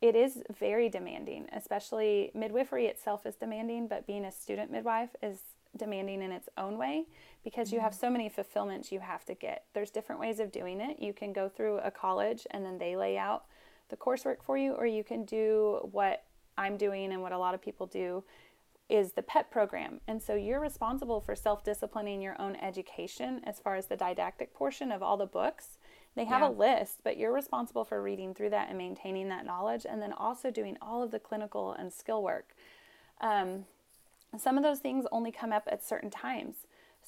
it 0.02 0.14
is 0.14 0.42
very 0.60 0.88
demanding 0.88 1.48
especially 1.52 2.30
midwifery 2.34 2.86
itself 2.86 3.24
is 3.24 3.34
demanding 3.34 3.88
but 3.88 4.06
being 4.06 4.24
a 4.26 4.30
student 4.30 4.70
midwife 4.70 5.16
is 5.22 5.40
demanding 5.76 6.22
in 6.22 6.32
its 6.32 6.48
own 6.56 6.78
way 6.78 7.06
because 7.44 7.72
you 7.72 7.80
have 7.80 7.92
mm-hmm. 7.92 8.00
so 8.00 8.10
many 8.10 8.28
fulfillments 8.28 8.90
you 8.90 9.00
have 9.00 9.24
to 9.24 9.34
get. 9.34 9.64
There's 9.74 9.90
different 9.90 10.20
ways 10.20 10.40
of 10.40 10.52
doing 10.52 10.80
it. 10.80 11.00
You 11.00 11.12
can 11.12 11.32
go 11.32 11.48
through 11.48 11.78
a 11.78 11.90
college 11.90 12.46
and 12.50 12.64
then 12.64 12.78
they 12.78 12.96
lay 12.96 13.16
out 13.16 13.44
the 13.88 13.96
coursework 13.96 14.42
for 14.42 14.56
you, 14.56 14.72
or 14.72 14.86
you 14.86 15.04
can 15.04 15.24
do 15.24 15.78
what 15.92 16.24
I'm 16.58 16.76
doing 16.76 17.12
and 17.12 17.22
what 17.22 17.32
a 17.32 17.38
lot 17.38 17.54
of 17.54 17.62
people 17.62 17.86
do 17.86 18.24
is 18.88 19.12
the 19.12 19.22
PEP 19.22 19.50
program. 19.50 20.00
And 20.06 20.22
so 20.22 20.34
you're 20.34 20.60
responsible 20.60 21.20
for 21.20 21.34
self 21.34 21.64
disciplining 21.64 22.22
your 22.22 22.40
own 22.40 22.56
education 22.56 23.40
as 23.44 23.58
far 23.58 23.76
as 23.76 23.86
the 23.86 23.96
didactic 23.96 24.54
portion 24.54 24.92
of 24.92 25.02
all 25.02 25.16
the 25.16 25.26
books. 25.26 25.78
They 26.14 26.24
have 26.24 26.40
yeah. 26.40 26.48
a 26.48 26.50
list, 26.50 27.00
but 27.04 27.18
you're 27.18 27.32
responsible 27.32 27.84
for 27.84 28.02
reading 28.02 28.32
through 28.32 28.50
that 28.50 28.68
and 28.68 28.78
maintaining 28.78 29.28
that 29.28 29.44
knowledge, 29.44 29.84
and 29.88 30.00
then 30.00 30.12
also 30.12 30.50
doing 30.50 30.78
all 30.80 31.02
of 31.02 31.10
the 31.10 31.18
clinical 31.18 31.72
and 31.72 31.92
skill 31.92 32.22
work. 32.22 32.54
Um, 33.20 33.66
some 34.38 34.56
of 34.56 34.64
those 34.64 34.80
things 34.80 35.06
only 35.12 35.32
come 35.32 35.52
up 35.52 35.68
at 35.70 35.86
certain 35.86 36.10
times. 36.10 36.56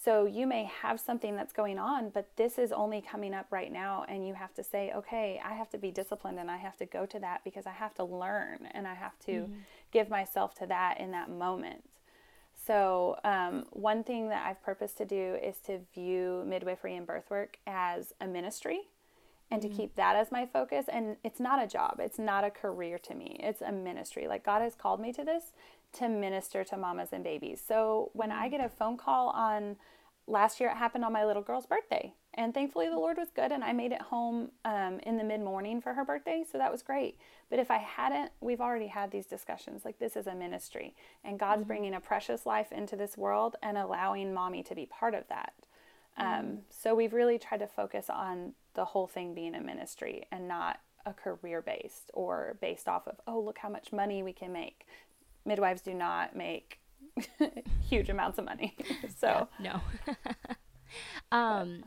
So 0.02 0.26
you 0.26 0.46
may 0.46 0.64
have 0.82 1.00
something 1.00 1.34
that's 1.34 1.52
going 1.52 1.78
on, 1.78 2.10
but 2.10 2.28
this 2.36 2.56
is 2.56 2.70
only 2.70 3.00
coming 3.00 3.34
up 3.34 3.46
right 3.50 3.72
now. 3.72 4.04
And 4.08 4.26
you 4.26 4.34
have 4.34 4.54
to 4.54 4.62
say, 4.62 4.92
okay, 4.94 5.40
I 5.44 5.54
have 5.54 5.70
to 5.70 5.78
be 5.78 5.90
disciplined 5.90 6.38
and 6.38 6.50
I 6.50 6.56
have 6.56 6.76
to 6.76 6.86
go 6.86 7.04
to 7.06 7.18
that 7.18 7.42
because 7.42 7.66
I 7.66 7.72
have 7.72 7.94
to 7.94 8.04
learn 8.04 8.68
and 8.72 8.86
I 8.86 8.94
have 8.94 9.18
to 9.26 9.32
mm-hmm. 9.32 9.52
give 9.90 10.08
myself 10.08 10.54
to 10.56 10.66
that 10.66 11.00
in 11.00 11.10
that 11.10 11.30
moment. 11.30 11.82
So, 12.66 13.18
um, 13.24 13.64
one 13.70 14.04
thing 14.04 14.28
that 14.28 14.46
I've 14.46 14.62
purposed 14.62 14.98
to 14.98 15.04
do 15.04 15.38
is 15.42 15.58
to 15.66 15.80
view 15.94 16.44
midwifery 16.46 16.96
and 16.96 17.06
birth 17.06 17.30
work 17.30 17.56
as 17.66 18.12
a 18.20 18.26
ministry 18.26 18.82
and 19.50 19.62
mm-hmm. 19.62 19.70
to 19.70 19.76
keep 19.76 19.94
that 19.96 20.16
as 20.16 20.30
my 20.30 20.46
focus. 20.46 20.86
And 20.92 21.16
it's 21.24 21.40
not 21.40 21.62
a 21.62 21.66
job, 21.66 21.96
it's 21.98 22.18
not 22.18 22.44
a 22.44 22.50
career 22.50 22.98
to 22.98 23.14
me, 23.14 23.40
it's 23.40 23.62
a 23.62 23.72
ministry. 23.72 24.28
Like 24.28 24.44
God 24.44 24.62
has 24.62 24.74
called 24.74 25.00
me 25.00 25.12
to 25.14 25.24
this 25.24 25.52
to 25.94 26.08
minister 26.08 26.64
to 26.64 26.76
mamas 26.76 27.08
and 27.12 27.24
babies. 27.24 27.62
So 27.66 28.10
when 28.14 28.30
I 28.30 28.46
mm-hmm. 28.46 28.56
get 28.56 28.66
a 28.66 28.68
phone 28.68 28.96
call 28.96 29.30
on 29.30 29.76
last 30.26 30.60
year, 30.60 30.70
it 30.70 30.76
happened 30.76 31.04
on 31.04 31.12
my 31.12 31.24
little 31.24 31.42
girl's 31.42 31.66
birthday. 31.66 32.12
And 32.34 32.54
thankfully, 32.54 32.88
the 32.88 32.96
Lord 32.96 33.16
was 33.16 33.30
good, 33.34 33.50
and 33.50 33.64
I 33.64 33.72
made 33.72 33.90
it 33.90 34.02
home 34.02 34.50
um, 34.64 35.00
in 35.02 35.16
the 35.16 35.24
mid 35.24 35.40
morning 35.40 35.80
for 35.80 35.94
her 35.94 36.04
birthday. 36.04 36.44
So 36.50 36.58
that 36.58 36.70
was 36.70 36.82
great. 36.82 37.18
But 37.50 37.58
if 37.58 37.70
I 37.70 37.78
hadn't, 37.78 38.30
we've 38.40 38.60
already 38.60 38.86
had 38.86 39.10
these 39.10 39.26
discussions. 39.26 39.84
Like, 39.84 39.98
this 39.98 40.14
is 40.14 40.28
a 40.28 40.34
ministry, 40.34 40.94
and 41.24 41.38
God's 41.38 41.62
mm-hmm. 41.62 41.68
bringing 41.68 41.94
a 41.94 42.00
precious 42.00 42.46
life 42.46 42.70
into 42.70 42.94
this 42.94 43.16
world 43.16 43.56
and 43.62 43.76
allowing 43.76 44.32
mommy 44.32 44.62
to 44.64 44.74
be 44.74 44.86
part 44.86 45.14
of 45.14 45.26
that. 45.28 45.54
Um, 46.16 46.26
mm-hmm. 46.26 46.40
Um, 46.40 46.58
so 46.70 46.94
we've 46.94 47.12
really 47.12 47.38
tried 47.38 47.58
to 47.58 47.66
focus 47.66 48.06
on 48.08 48.52
the 48.74 48.84
whole 48.84 49.08
thing 49.08 49.34
being 49.34 49.54
a 49.56 49.60
ministry 49.60 50.26
and 50.30 50.46
not 50.46 50.78
a 51.06 51.12
career 51.12 51.62
based 51.62 52.10
or 52.14 52.56
based 52.60 52.86
off 52.86 53.08
of, 53.08 53.16
oh, 53.26 53.40
look 53.40 53.58
how 53.58 53.68
much 53.68 53.92
money 53.92 54.22
we 54.22 54.32
can 54.32 54.52
make. 54.52 54.86
Midwives 55.48 55.80
do 55.80 55.94
not 55.94 56.36
make 56.36 56.78
huge 57.88 58.08
amounts 58.08 58.38
of 58.38 58.44
money. 58.44 58.76
so, 59.18 59.48
yeah, 59.58 59.80
no. 61.32 61.36
um, 61.36 61.84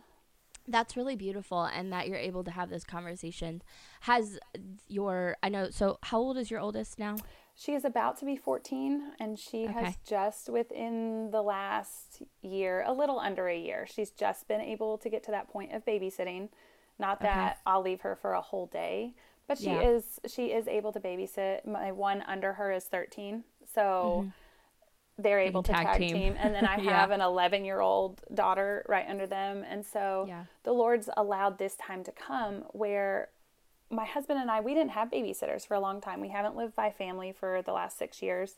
that's 0.68 0.98
really 0.98 1.16
beautiful 1.16 1.64
and 1.64 1.92
that 1.94 2.08
you're 2.08 2.18
able 2.18 2.44
to 2.44 2.52
have 2.52 2.70
this 2.70 2.84
conversation. 2.84 3.62
Has 4.02 4.40
your, 4.88 5.38
I 5.42 5.50
know, 5.50 5.70
so 5.70 6.00
how 6.04 6.20
old 6.20 6.38
is 6.38 6.52
your 6.52 6.60
oldest 6.60 7.00
now? 7.00 7.18
She 7.56 7.74
is 7.74 7.86
about 7.86 8.18
to 8.18 8.26
be 8.26 8.36
14 8.36 9.14
and 9.20 9.38
she 9.38 9.66
okay. 9.66 9.74
has 9.74 9.98
just 10.08 10.50
within 10.50 11.30
the 11.32 11.42
last 11.42 12.24
year, 12.42 12.84
a 12.88 12.94
little 12.94 13.20
under 13.20 13.48
a 13.48 13.58
year, 13.58 13.86
she's 13.90 14.10
just 14.12 14.48
been 14.48 14.62
able 14.62 14.98
to 15.00 15.10
get 15.10 15.24
to 15.26 15.32
that 15.32 15.50
point 15.50 15.74
of 15.74 15.86
babysitting. 15.86 16.50
Not 16.98 17.20
that 17.22 17.52
okay. 17.52 17.60
I'll 17.66 17.82
leave 17.82 18.02
her 18.02 18.16
for 18.16 18.34
a 18.34 18.42
whole 18.42 18.68
day, 18.68 19.16
but 19.48 19.58
she 19.58 19.66
yeah. 19.66 19.82
is 19.82 20.20
she 20.28 20.48
is 20.48 20.68
able 20.68 20.92
to 20.92 21.00
babysit. 21.00 21.66
My 21.66 21.92
one 21.92 22.24
under 22.28 22.54
her 22.54 22.72
is 22.72 22.86
13. 22.86 23.44
So 23.74 24.24
mm-hmm. 24.24 25.22
they're 25.22 25.40
able 25.40 25.64
to 25.64 25.72
tag, 25.72 25.88
tag 25.88 25.98
team. 25.98 26.16
team. 26.16 26.36
And 26.38 26.54
then 26.54 26.66
I 26.66 26.78
yeah. 26.82 27.00
have 27.00 27.12
an 27.12 27.22
11 27.22 27.66
year 27.66 27.80
old 27.80 28.22
daughter 28.34 28.86
right 28.88 29.06
under 29.08 29.28
them. 29.28 29.64
And 29.68 29.86
so 29.86 30.26
yeah. 30.28 30.46
the 30.64 30.74
Lord's 30.74 31.10
allowed 31.18 31.58
this 31.58 31.76
time 31.76 32.04
to 32.04 32.12
come 32.12 32.64
where 32.72 33.30
my 33.90 34.06
husband 34.06 34.40
and 34.40 34.50
I, 34.50 34.62
we 34.62 34.74
didn't 34.74 34.92
have 34.92 35.10
babysitters 35.10 35.68
for 35.68 35.74
a 35.74 35.80
long 35.80 36.00
time. 36.00 36.22
We 36.22 36.30
haven't 36.30 36.56
lived 36.56 36.76
by 36.76 36.92
family 36.92 37.34
for 37.34 37.62
the 37.62 37.74
last 37.74 37.98
six 37.98 38.22
years. 38.22 38.56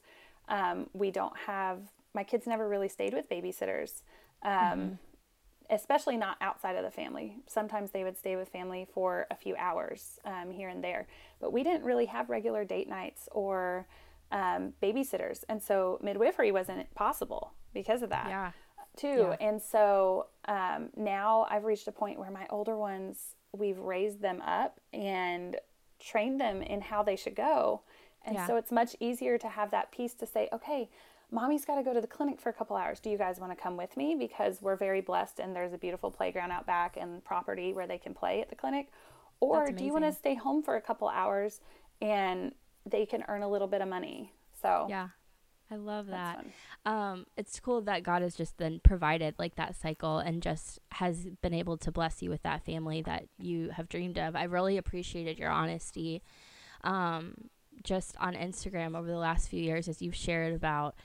Um, 0.48 0.89
we 0.93 1.10
don't 1.10 1.36
have, 1.48 1.79
my 2.13 2.24
kids 2.24 2.46
never 2.46 2.67
really 2.67 2.89
stayed 2.89 3.13
with 3.13 3.29
babysitters. 3.29 4.01
Um, 4.43 4.51
mm-hmm 4.51 4.93
especially 5.70 6.17
not 6.17 6.38
outside 6.41 6.75
of 6.75 6.84
the 6.84 6.91
family. 6.91 7.38
Sometimes 7.48 7.91
they 7.91 8.03
would 8.03 8.17
stay 8.17 8.36
with 8.36 8.50
family 8.50 8.88
for 8.93 9.27
a 9.32 9.36
few 9.36 9.55
hours 9.55 10.20
um, 10.25 10.51
here 10.51 10.70
and 10.70 10.84
there, 10.84 11.08
but 11.39 11.51
we 11.51 11.63
didn't 11.63 11.84
really 11.84 12.05
have 12.05 12.29
regular 12.29 12.63
date 12.63 12.88
nights 12.88 13.27
or 13.32 13.88
um, 14.34 14.74
babysitters, 14.82 15.46
and 15.48 15.63
so 15.63 16.00
midwifery 16.04 16.52
wasn't 16.52 16.94
possible 16.96 17.54
because 17.74 18.02
of 18.02 18.10
that. 18.10 18.28
Yeah. 18.28 18.52
Too, 18.96 19.30
yeah. 19.30 19.48
and 19.48 19.62
so 19.62 20.28
um, 20.48 20.90
now 20.96 21.48
I've 21.50 21.63
reached 21.63 21.88
a 21.88 21.92
point 21.92 22.20
where 22.20 22.30
my 22.30 22.46
older 22.52 22.78
ones, 22.78 23.36
we've 23.52 23.80
raised 23.80 24.22
them 24.22 24.40
up 24.42 24.80
and 24.92 25.56
trained 26.00 26.40
them 26.40 26.62
in 26.62 26.82
how 26.82 27.02
they 27.02 27.16
should 27.16 27.36
go, 27.36 27.82
and 28.25 28.36
yeah. 28.36 28.46
so 28.46 28.56
it's 28.56 28.72
much 28.72 28.96
easier 29.00 29.38
to 29.38 29.48
have 29.48 29.72
that 29.72 29.92
piece 29.92 30.13
to 30.16 30.28
say, 30.28 30.48
okay, 30.54 30.90
mommy's 31.32 31.66
got 31.66 31.75
to 31.75 31.84
go 31.84 31.94
to 31.94 32.02
the 32.02 32.08
clinic 32.08 32.40
for 32.40 32.50
a 32.50 32.54
couple 32.54 32.75
hours. 32.75 33.00
Do 33.00 33.10
you 33.10 33.18
guys 33.18 33.40
want 33.40 33.52
to 33.52 33.62
come 33.62 33.75
with 33.78 33.98
me? 33.98 34.16
Because 34.16 34.62
we're 34.62 34.75
very 34.75 35.02
blessed 35.02 35.40
and 35.40 35.56
there's 35.56 35.74
a 35.74 35.78
beautiful 35.78 36.12
playground 36.12 36.52
out 36.52 36.68
back 36.68 36.96
and 36.96 37.24
property 37.24 37.74
where 37.74 37.88
they 37.88 37.98
can 37.98 38.13
play 38.13 38.42
at 38.42 38.50
the 38.50 38.56
clinic. 38.56 38.90
Or 39.40 39.72
do 39.72 39.84
you 39.84 39.92
want 39.92 40.06
to 40.06 40.13
stay 40.13 40.36
home 40.36 40.63
for 40.63 40.78
a 40.78 40.82
couple 40.82 41.10
hours 41.10 41.60
and 42.02 42.54
they 42.86 43.06
can 43.06 43.24
earn 43.28 43.44
a 43.44 43.50
little 43.50 43.68
bit 43.68 43.82
of 43.82 43.88
money? 43.88 44.34
So, 44.62 44.88
yeah. 44.90 45.10
I 45.72 45.75
love 45.75 46.08
that. 46.08 46.46
Um, 46.86 47.25
it's 47.36 47.60
cool 47.60 47.82
that 47.82 48.04
God 48.04 48.22
has 48.22 48.36
just 48.36 48.58
then 48.58 48.80
provided 48.84 49.34
like 49.40 49.56
that 49.56 49.75
cycle 49.75 50.20
and 50.20 50.42
just 50.42 50.80
has 50.92 51.25
been 51.42 51.54
able 51.54 51.78
to 51.78 51.92
bless 51.92 52.22
you 52.22 52.30
with 52.30 52.44
that 52.44 52.63
family 52.63 53.02
that 53.02 53.25
you 53.40 53.70
have 53.70 53.90
dreamed 53.90 54.20
of. 54.20 54.36
I 54.36 54.44
really 54.44 54.78
appreciated 54.78 55.40
your 55.40 55.50
honesty 55.50 56.22
um, 56.84 57.34
just 57.84 58.16
on 58.20 58.36
Instagram 58.36 58.96
over 58.96 59.08
the 59.08 59.18
last 59.18 59.50
few 59.50 59.62
years 59.63 59.88
as 59.88 60.02
you've 60.02 60.16
shared 60.16 60.54
about 60.54 60.96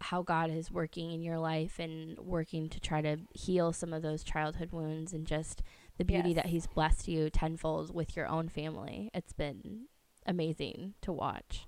how 0.00 0.22
God 0.22 0.50
is 0.50 0.70
working 0.70 1.12
in 1.12 1.22
your 1.22 1.38
life 1.38 1.78
and 1.78 2.18
working 2.18 2.68
to 2.68 2.78
try 2.78 3.00
to 3.00 3.16
heal 3.32 3.72
some 3.72 3.92
of 3.92 4.02
those 4.02 4.22
childhood 4.22 4.70
wounds 4.70 5.12
and 5.12 5.26
just 5.26 5.62
the 5.98 6.04
beauty 6.04 6.30
yes. 6.30 6.36
that 6.36 6.46
He's 6.46 6.66
blessed 6.66 7.08
you 7.08 7.30
tenfold 7.30 7.94
with 7.94 8.14
your 8.14 8.28
own 8.28 8.48
family. 8.48 9.10
It's 9.14 9.32
been 9.32 9.86
amazing 10.26 10.94
to 11.02 11.12
watch. 11.12 11.66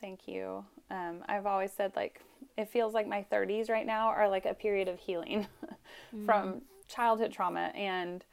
Thank 0.00 0.26
you. 0.26 0.64
Um, 0.90 1.22
I've 1.28 1.46
always 1.46 1.72
said, 1.72 1.92
like, 1.94 2.20
it 2.56 2.68
feels 2.68 2.94
like 2.94 3.06
my 3.06 3.24
30s 3.30 3.68
right 3.68 3.86
now 3.86 4.08
are 4.08 4.28
like 4.28 4.46
a 4.46 4.54
period 4.54 4.88
of 4.88 4.98
healing 4.98 5.46
mm-hmm. 5.64 6.24
from 6.26 6.62
childhood 6.88 7.32
trauma. 7.32 7.70
And 7.74 8.24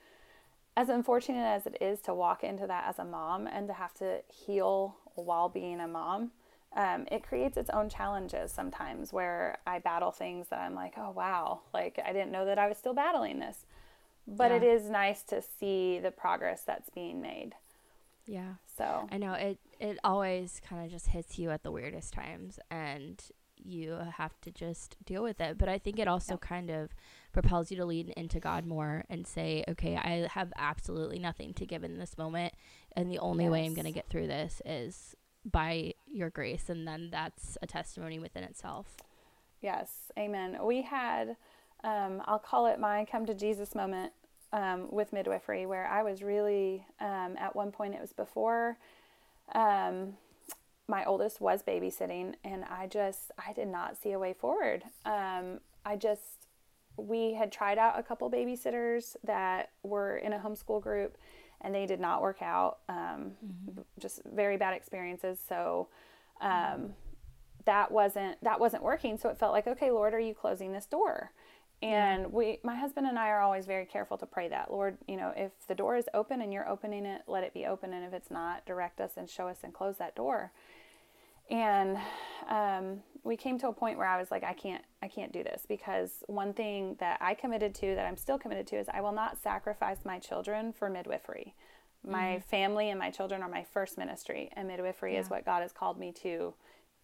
as 0.75 0.89
unfortunate 0.89 1.43
as 1.43 1.65
it 1.65 1.77
is 1.81 1.99
to 2.01 2.13
walk 2.13 2.43
into 2.43 2.67
that 2.67 2.85
as 2.87 2.99
a 2.99 3.05
mom 3.05 3.47
and 3.47 3.67
to 3.67 3.73
have 3.73 3.93
to 3.95 4.21
heal 4.31 4.95
while 5.15 5.49
being 5.49 5.79
a 5.79 5.87
mom, 5.87 6.31
um, 6.75 7.07
it 7.11 7.23
creates 7.23 7.57
its 7.57 7.69
own 7.69 7.89
challenges 7.89 8.51
sometimes 8.51 9.11
where 9.11 9.57
I 9.65 9.79
battle 9.79 10.11
things 10.11 10.47
that 10.49 10.59
I'm 10.59 10.75
like, 10.75 10.93
oh, 10.97 11.11
wow, 11.11 11.61
like 11.73 11.99
I 12.05 12.13
didn't 12.13 12.31
know 12.31 12.45
that 12.45 12.59
I 12.59 12.67
was 12.67 12.77
still 12.77 12.93
battling 12.93 13.39
this. 13.39 13.65
But 14.27 14.51
yeah. 14.51 14.57
it 14.57 14.63
is 14.63 14.89
nice 14.89 15.23
to 15.23 15.41
see 15.41 15.99
the 15.99 16.11
progress 16.11 16.61
that's 16.65 16.89
being 16.89 17.21
made. 17.21 17.53
Yeah. 18.27 18.55
So 18.77 19.07
I 19.11 19.17
know 19.17 19.33
it, 19.33 19.57
it 19.79 19.97
always 20.03 20.61
kind 20.67 20.85
of 20.85 20.91
just 20.91 21.07
hits 21.07 21.39
you 21.39 21.49
at 21.49 21.63
the 21.63 21.71
weirdest 21.71 22.13
times 22.13 22.59
and 22.69 23.23
you 23.55 23.97
have 24.17 24.39
to 24.41 24.51
just 24.51 24.97
deal 25.05 25.23
with 25.23 25.41
it. 25.41 25.57
But 25.57 25.69
I 25.69 25.79
think 25.79 25.97
it 25.97 26.07
also 26.07 26.33
yeah. 26.33 26.47
kind 26.47 26.69
of 26.69 26.91
propels 27.33 27.71
you 27.71 27.77
to 27.77 27.85
lean 27.85 28.13
into 28.15 28.39
God 28.39 28.65
more 28.65 29.05
and 29.09 29.25
say, 29.25 29.63
okay, 29.67 29.95
I 29.95 30.27
have 30.31 30.53
absolutely 30.57 31.19
nothing 31.19 31.53
to 31.55 31.65
give 31.65 31.83
in 31.83 31.97
this 31.97 32.17
moment. 32.17 32.53
And 32.95 33.09
the 33.09 33.19
only 33.19 33.45
yes. 33.45 33.51
way 33.51 33.65
I'm 33.65 33.73
going 33.73 33.85
to 33.85 33.91
get 33.91 34.09
through 34.09 34.27
this 34.27 34.61
is 34.65 35.15
by 35.51 35.93
your 36.05 36.29
grace 36.29 36.69
and 36.69 36.87
then 36.87 37.09
that's 37.11 37.57
a 37.61 37.67
testimony 37.67 38.19
within 38.19 38.43
itself 38.43 38.97
yes 39.61 40.11
amen 40.17 40.57
we 40.63 40.81
had 40.81 41.35
um, 41.83 42.21
i'll 42.25 42.39
call 42.39 42.65
it 42.65 42.79
my 42.79 43.05
come 43.09 43.25
to 43.25 43.33
jesus 43.33 43.73
moment 43.73 44.11
um, 44.53 44.87
with 44.91 45.13
midwifery 45.13 45.65
where 45.65 45.87
i 45.87 46.03
was 46.03 46.23
really 46.23 46.85
um, 46.99 47.35
at 47.37 47.55
one 47.55 47.71
point 47.71 47.93
it 47.93 48.01
was 48.01 48.13
before 48.13 48.77
um, 49.55 50.13
my 50.87 51.03
oldest 51.05 51.41
was 51.41 51.63
babysitting 51.63 52.33
and 52.43 52.63
i 52.65 52.87
just 52.87 53.31
i 53.45 53.53
did 53.53 53.67
not 53.67 53.97
see 54.01 54.11
a 54.11 54.19
way 54.19 54.33
forward 54.33 54.83
um, 55.05 55.59
i 55.85 55.95
just 55.95 56.47
we 56.97 57.33
had 57.33 57.51
tried 57.51 57.77
out 57.77 57.97
a 57.97 58.03
couple 58.03 58.29
babysitters 58.29 59.15
that 59.23 59.69
were 59.83 60.17
in 60.17 60.33
a 60.33 60.39
homeschool 60.39 60.81
group 60.81 61.17
and 61.61 61.73
they 61.73 61.85
did 61.85 61.99
not 61.99 62.21
work 62.21 62.41
out. 62.41 62.79
Um, 62.89 63.31
mm-hmm. 63.45 63.81
Just 63.99 64.21
very 64.25 64.57
bad 64.57 64.73
experiences. 64.73 65.39
So 65.47 65.87
um, 66.41 66.93
that 67.65 67.91
wasn't 67.91 68.43
that 68.43 68.59
wasn't 68.59 68.83
working. 68.83 69.17
So 69.17 69.29
it 69.29 69.37
felt 69.37 69.53
like, 69.53 69.67
okay, 69.67 69.91
Lord, 69.91 70.13
are 70.13 70.19
you 70.19 70.33
closing 70.33 70.71
this 70.71 70.85
door? 70.85 71.31
And 71.81 72.33
we, 72.33 72.59
my 72.63 72.75
husband 72.75 73.05
and 73.05 73.19
I, 73.19 73.27
are 73.29 73.41
always 73.41 73.67
very 73.67 73.85
careful 73.85 74.17
to 74.17 74.25
pray 74.25 74.47
that, 74.47 74.71
Lord, 74.71 74.97
you 75.07 75.15
know, 75.15 75.31
if 75.35 75.51
the 75.67 75.75
door 75.75 75.95
is 75.95 76.05
open 76.13 76.41
and 76.41 76.51
you're 76.51 76.67
opening 76.67 77.05
it, 77.05 77.21
let 77.27 77.43
it 77.43 77.53
be 77.53 77.67
open, 77.67 77.93
and 77.93 78.03
if 78.03 78.13
it's 78.13 78.31
not, 78.31 78.65
direct 78.65 78.99
us 78.99 79.11
and 79.15 79.29
show 79.29 79.47
us 79.47 79.59
and 79.63 79.73
close 79.73 79.97
that 79.97 80.15
door. 80.15 80.51
And 81.51 81.97
um, 82.49 83.03
we 83.23 83.37
came 83.37 83.59
to 83.59 83.67
a 83.67 83.73
point 83.73 83.97
where 83.97 84.07
I 84.07 84.19
was 84.19 84.31
like, 84.31 84.43
I 84.43 84.53
can't, 84.53 84.83
I 85.03 85.07
can't 85.07 85.31
do 85.31 85.43
this 85.43 85.65
because 85.67 86.23
one 86.25 86.51
thing 86.51 86.97
that 86.99 87.19
I 87.21 87.35
committed 87.35 87.75
to, 87.75 87.93
that 87.95 88.05
I'm 88.05 88.17
still 88.17 88.39
committed 88.39 88.65
to, 88.67 88.77
is 88.77 88.87
I 88.91 89.01
will 89.01 89.13
not 89.13 89.37
sacrifice 89.37 89.99
my 90.03 90.17
children 90.17 90.73
for 90.73 90.89
midwifery. 90.89 91.53
My 92.05 92.37
mm-hmm. 92.37 92.49
family 92.49 92.89
and 92.89 92.99
my 92.99 93.11
children 93.11 93.43
are 93.43 93.49
my 93.49 93.65
first 93.71 93.97
ministry, 93.97 94.49
and 94.53 94.67
midwifery 94.67 95.13
yeah. 95.13 95.19
is 95.19 95.29
what 95.29 95.45
God 95.45 95.61
has 95.61 95.73
called 95.73 95.99
me 95.99 96.11
to. 96.23 96.53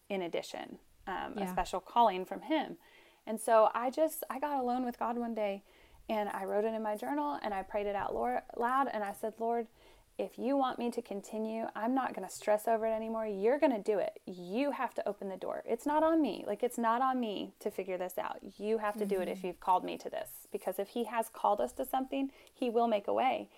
In 0.09 0.23
addition, 0.23 0.79
um, 1.07 1.35
yeah. 1.37 1.45
a 1.45 1.49
special 1.49 1.79
calling 1.79 2.25
from 2.25 2.41
Him, 2.41 2.75
and 3.25 3.39
so 3.39 3.69
I 3.73 3.89
just, 3.89 4.23
I 4.29 4.39
got 4.39 4.59
alone 4.59 4.85
with 4.85 4.99
God 4.99 5.17
one 5.17 5.33
day, 5.33 5.63
and 6.09 6.29
I 6.29 6.45
wrote 6.45 6.65
it 6.65 6.73
in 6.73 6.83
my 6.83 6.95
journal, 6.95 7.39
and 7.41 7.53
I 7.53 7.63
prayed 7.63 7.87
it 7.87 7.95
out 7.95 8.13
loud, 8.13 8.87
and 8.93 9.03
I 9.03 9.13
said, 9.19 9.33
Lord, 9.39 9.67
if 10.19 10.37
you 10.37 10.55
want 10.55 10.77
me 10.77 10.91
to 10.91 11.01
continue, 11.01 11.65
I'm 11.75 11.95
not 11.95 12.13
going 12.13 12.27
to 12.27 12.33
stress 12.33 12.67
over 12.67 12.85
it 12.85 12.91
anymore. 12.91 13.25
You're 13.25 13.57
going 13.57 13.71
to 13.71 13.81
do 13.81 13.97
it. 13.97 14.19
You 14.27 14.69
have 14.69 14.93
to 14.95 15.07
open 15.07 15.27
the 15.27 15.37
door. 15.37 15.63
It's 15.65 15.87
not 15.87 16.03
on 16.03 16.21
me. 16.21 16.43
Like, 16.45 16.61
it's 16.61 16.77
not 16.77 17.01
on 17.01 17.19
me 17.19 17.53
to 17.61 17.71
figure 17.71 17.97
this 17.97 18.19
out. 18.19 18.37
You 18.57 18.77
have 18.77 18.93
to 18.95 19.05
mm-hmm. 19.05 19.15
do 19.15 19.21
it 19.21 19.27
if 19.27 19.39
mm-hmm. 19.39 19.47
you've 19.47 19.59
called 19.59 19.83
me 19.83 19.97
to 19.97 20.09
this. 20.11 20.29
Because 20.51 20.77
if 20.77 20.89
He 20.89 21.05
has 21.05 21.29
called 21.33 21.59
us 21.59 21.71
to 21.73 21.85
something, 21.85 22.29
He 22.53 22.69
will 22.69 22.87
make 22.87 23.07
a 23.07 23.13
way. 23.13 23.49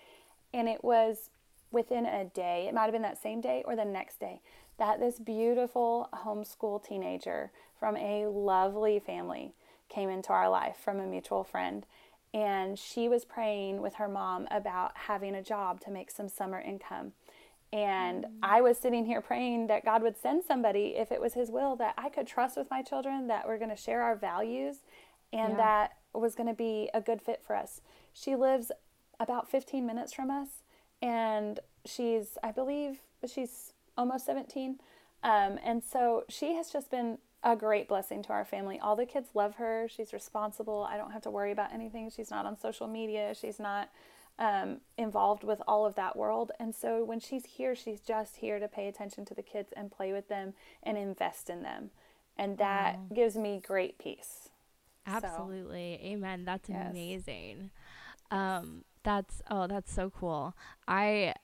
And 0.54 0.70
it 0.70 0.82
was 0.82 1.30
within 1.72 2.06
a 2.06 2.24
day, 2.24 2.68
it 2.70 2.74
might 2.74 2.84
have 2.84 2.94
been 2.94 3.02
that 3.02 3.22
same 3.22 3.42
day 3.42 3.62
or 3.66 3.76
the 3.76 3.84
next 3.84 4.22
day, 4.22 4.40
that 4.78 5.00
this 5.02 5.20
beautiful 5.20 6.08
homeschool 6.14 6.82
teenager 6.86 7.52
from 7.80 7.98
a 7.98 8.28
lovely 8.28 9.00
family 9.00 9.54
came 9.90 10.10
into 10.10 10.32
our 10.32 10.50
life 10.50 10.78
from 10.84 11.00
a 11.00 11.06
mutual 11.06 11.44
friend 11.44 11.86
and 12.36 12.78
she 12.78 13.08
was 13.08 13.24
praying 13.24 13.82
with 13.82 13.96
her 13.96 14.10
mom 14.10 14.46
about 14.52 14.92
having 14.96 15.34
a 15.36 15.42
job 15.42 15.80
to 15.80 15.90
make 15.90 16.12
some 16.12 16.28
summer 16.28 16.60
income. 16.60 17.14
And 17.72 18.26
mm-hmm. 18.26 18.36
I 18.44 18.60
was 18.60 18.78
sitting 18.78 19.06
here 19.06 19.22
praying 19.22 19.68
that 19.68 19.86
God 19.86 20.04
would 20.04 20.18
send 20.18 20.44
somebody, 20.44 20.96
if 20.98 21.14
it 21.14 21.22
was 21.22 21.34
His 21.34 21.50
will, 21.50 21.78
that 21.78 21.94
I 21.98 22.10
could 22.10 22.28
trust 22.28 22.58
with 22.58 22.70
my 22.70 22.82
children, 22.82 23.28
that 23.28 23.48
we're 23.48 23.58
going 23.58 23.70
to 23.70 23.76
share 23.78 24.02
our 24.02 24.18
values, 24.18 24.80
and 25.32 25.54
yeah. 25.54 25.58
that 25.58 25.92
was 26.14 26.36
going 26.36 26.48
to 26.48 26.54
be 26.54 26.90
a 26.94 27.00
good 27.00 27.22
fit 27.22 27.42
for 27.42 27.56
us. 27.56 27.80
She 28.12 28.36
lives 28.36 28.70
about 29.18 29.50
15 29.50 29.86
minutes 29.86 30.14
from 30.14 30.30
us, 30.30 30.64
and 31.02 31.62
she's, 31.86 32.38
I 32.44 32.52
believe, 32.52 33.00
she's 33.26 33.72
almost 33.98 34.26
17. 34.26 34.78
Um, 35.24 35.58
and 35.64 35.82
so 35.82 36.26
she 36.28 36.56
has 36.56 36.70
just 36.70 36.92
been 36.92 37.18
a 37.46 37.56
great 37.56 37.88
blessing 37.88 38.24
to 38.24 38.34
our 38.34 38.44
family. 38.44 38.80
All 38.80 38.96
the 38.96 39.06
kids 39.06 39.30
love 39.36 39.56
her. 39.56 39.88
She's 39.88 40.12
responsible. 40.12 40.86
I 40.90 40.98
don't 40.98 41.12
have 41.12 41.22
to 41.22 41.30
worry 41.30 41.52
about 41.52 41.72
anything. 41.72 42.10
She's 42.10 42.32
not 42.32 42.46
on 42.46 42.60
social 42.60 42.88
media. 42.88 43.36
She's 43.40 43.60
not 43.60 43.92
um, 44.40 44.82
involved 44.98 45.44
with 45.44 45.62
all 45.68 45.86
of 45.86 45.94
that 45.94 46.16
world. 46.16 46.52
And 46.60 46.74
so 46.74 47.06
when 47.06 47.20
she's 47.20 47.46
here, 47.46 47.76
she's 47.76 48.02
just 48.02 48.38
here 48.38 48.60
to 48.60 48.68
pay 48.68 48.88
attention 48.88 49.26
to 49.26 49.36
the 49.36 49.44
kids 49.44 49.72
and 49.78 49.92
play 49.92 50.12
with 50.12 50.28
them 50.28 50.56
and 50.82 50.98
invest 50.98 51.52
in 51.52 51.62
them. 51.62 51.92
And 52.36 52.58
that 52.58 52.96
wow. 52.96 53.16
gives 53.16 53.36
me 53.38 53.62
great 53.66 54.00
peace. 54.00 54.50
Absolutely. 55.06 56.00
So, 56.02 56.08
Amen. 56.08 56.46
That's 56.46 56.68
yes. 56.68 56.88
amazing. 56.90 57.70
Um, 58.32 58.84
that's 59.04 59.44
oh, 59.52 59.68
that's 59.68 59.94
so 59.94 60.10
cool. 60.10 60.56
I 60.88 61.36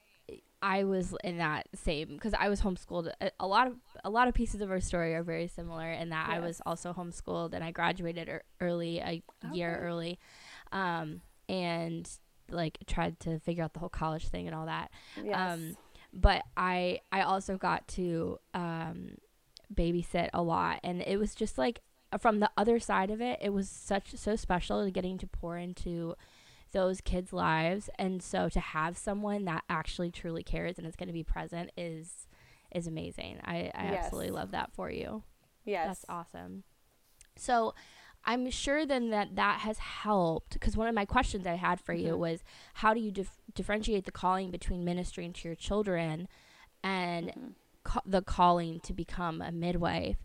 I 0.61 0.83
was 0.83 1.15
in 1.23 1.37
that 1.37 1.67
same 1.73 2.09
because 2.09 2.33
I 2.37 2.49
was 2.49 2.61
homeschooled. 2.61 3.11
A, 3.19 3.31
a, 3.39 3.47
lot 3.47 3.67
of 3.67 3.75
a 4.03 4.09
lot 4.09 4.27
of 4.27 4.33
pieces 4.33 4.61
of 4.61 4.69
our 4.69 4.79
story 4.79 5.15
are 5.15 5.23
very 5.23 5.47
similar 5.47 5.91
in 5.91 6.09
that 6.09 6.27
yes. 6.29 6.37
I 6.37 6.39
was 6.39 6.61
also 6.65 6.93
homeschooled 6.93 7.53
and 7.53 7.63
I 7.63 7.71
graduated 7.71 8.29
er- 8.29 8.43
early, 8.59 8.99
a 8.99 9.23
okay. 9.45 9.55
year 9.55 9.79
early, 9.81 10.19
um, 10.71 11.21
and 11.49 12.09
like 12.49 12.77
tried 12.85 13.19
to 13.21 13.39
figure 13.39 13.63
out 13.63 13.73
the 13.73 13.79
whole 13.79 13.89
college 13.89 14.27
thing 14.27 14.45
and 14.47 14.55
all 14.55 14.67
that. 14.67 14.91
Yes. 15.23 15.35
Um, 15.35 15.77
but 16.13 16.43
I 16.55 17.01
I 17.11 17.21
also 17.21 17.57
got 17.57 17.87
to 17.89 18.39
um, 18.53 19.17
babysit 19.73 20.29
a 20.33 20.43
lot, 20.43 20.79
and 20.83 21.01
it 21.01 21.17
was 21.17 21.33
just 21.33 21.57
like 21.57 21.81
from 22.19 22.39
the 22.39 22.51
other 22.57 22.79
side 22.79 23.09
of 23.09 23.21
it, 23.21 23.39
it 23.41 23.51
was 23.51 23.69
such 23.69 24.15
so 24.15 24.35
special 24.35 24.89
getting 24.91 25.17
to 25.17 25.27
pour 25.27 25.57
into 25.57 26.15
those 26.71 27.01
kids' 27.01 27.33
lives. 27.33 27.89
And 27.97 28.21
so 28.21 28.49
to 28.49 28.59
have 28.59 28.97
someone 28.97 29.45
that 29.45 29.63
actually 29.69 30.11
truly 30.11 30.43
cares 30.43 30.77
and 30.77 30.87
is 30.87 30.95
going 30.95 31.07
to 31.07 31.13
be 31.13 31.23
present 31.23 31.71
is 31.77 32.27
is 32.73 32.87
amazing. 32.87 33.39
I, 33.43 33.69
I 33.75 33.91
yes. 33.91 34.05
absolutely 34.05 34.31
love 34.31 34.51
that 34.51 34.71
for 34.71 34.89
you. 34.89 35.23
Yes. 35.65 35.87
That's 35.87 36.05
awesome. 36.07 36.63
So 37.35 37.73
I'm 38.23 38.49
sure 38.49 38.85
then 38.85 39.09
that 39.09 39.35
that 39.35 39.59
has 39.61 39.79
helped 39.79 40.53
because 40.53 40.77
one 40.77 40.87
of 40.87 40.95
my 40.95 41.05
questions 41.05 41.47
I 41.47 41.55
had 41.55 41.79
for 41.79 41.93
mm-hmm. 41.93 42.07
you 42.07 42.17
was 42.17 42.43
how 42.75 42.93
do 42.93 42.99
you 42.99 43.11
dif- 43.11 43.41
differentiate 43.53 44.05
the 44.05 44.11
calling 44.11 44.51
between 44.51 44.85
ministering 44.85 45.33
to 45.33 45.47
your 45.47 45.55
children 45.55 46.27
and 46.83 47.27
mm-hmm. 47.27 47.47
ca- 47.83 48.01
the 48.05 48.21
calling 48.21 48.79
to 48.81 48.93
become 48.93 49.41
a 49.41 49.51
midwife? 49.51 50.17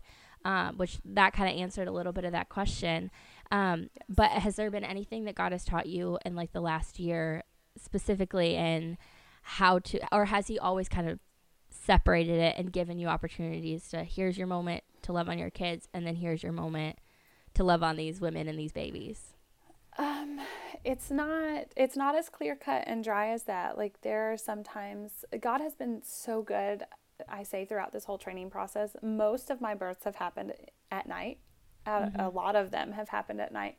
Um, 0.45 0.77
which 0.77 0.99
that 1.03 1.33
kind 1.33 1.49
of 1.49 1.59
answered 1.59 1.89
a 1.89 1.91
little 1.91 2.13
bit 2.13 2.23
of 2.23 2.31
that 2.31 2.47
question. 2.47 3.11
Um, 3.51 3.89
but 4.09 4.31
has 4.31 4.55
there 4.55 4.71
been 4.71 4.83
anything 4.83 5.23
that 5.25 5.35
God 5.35 5.51
has 5.51 5.63
taught 5.63 5.87
you 5.87 6.17
in 6.25 6.35
like 6.35 6.51
the 6.51 6.61
last 6.61 6.99
year 6.99 7.43
specifically 7.77 8.55
in 8.55 8.97
how 9.41 9.79
to, 9.79 9.99
or 10.11 10.25
has 10.25 10.47
He 10.47 10.59
always 10.59 10.89
kind 10.89 11.09
of 11.09 11.19
separated 11.69 12.39
it 12.39 12.55
and 12.57 12.71
given 12.71 12.99
you 12.99 13.07
opportunities 13.07 13.87
to 13.89 14.03
here's 14.03 14.37
your 14.37 14.47
moment 14.47 14.83
to 15.03 15.13
love 15.13 15.29
on 15.29 15.37
your 15.37 15.49
kids, 15.49 15.87
and 15.93 16.05
then 16.05 16.15
here's 16.15 16.43
your 16.43 16.51
moment 16.51 16.97
to 17.53 17.63
love 17.63 17.83
on 17.83 17.95
these 17.95 18.19
women 18.19 18.47
and 18.47 18.59
these 18.59 18.73
babies? 18.73 19.33
Um, 19.97 20.39
it's 20.83 21.09
not 21.09 21.65
it's 21.75 21.95
not 21.95 22.15
as 22.15 22.29
clear 22.29 22.55
cut 22.55 22.83
and 22.85 23.03
dry 23.03 23.29
as 23.29 23.43
that. 23.43 23.77
Like 23.77 24.01
there 24.01 24.31
are 24.31 24.37
sometimes 24.37 25.25
God 25.39 25.61
has 25.61 25.75
been 25.75 26.01
so 26.03 26.41
good. 26.41 26.83
I 27.27 27.43
say 27.43 27.65
throughout 27.65 27.93
this 27.93 28.05
whole 28.05 28.19
training 28.19 28.51
process, 28.51 28.95
most 29.01 29.49
of 29.49 29.59
my 29.59 29.73
births 29.73 30.03
have 30.03 30.17
happened 30.17 30.53
at 30.91 31.07
night 31.07 31.39
mm-hmm. 31.87 32.19
a 32.19 32.29
lot 32.29 32.55
of 32.55 32.71
them 32.71 32.91
have 32.91 33.09
happened 33.09 33.41
at 33.41 33.51
night. 33.51 33.77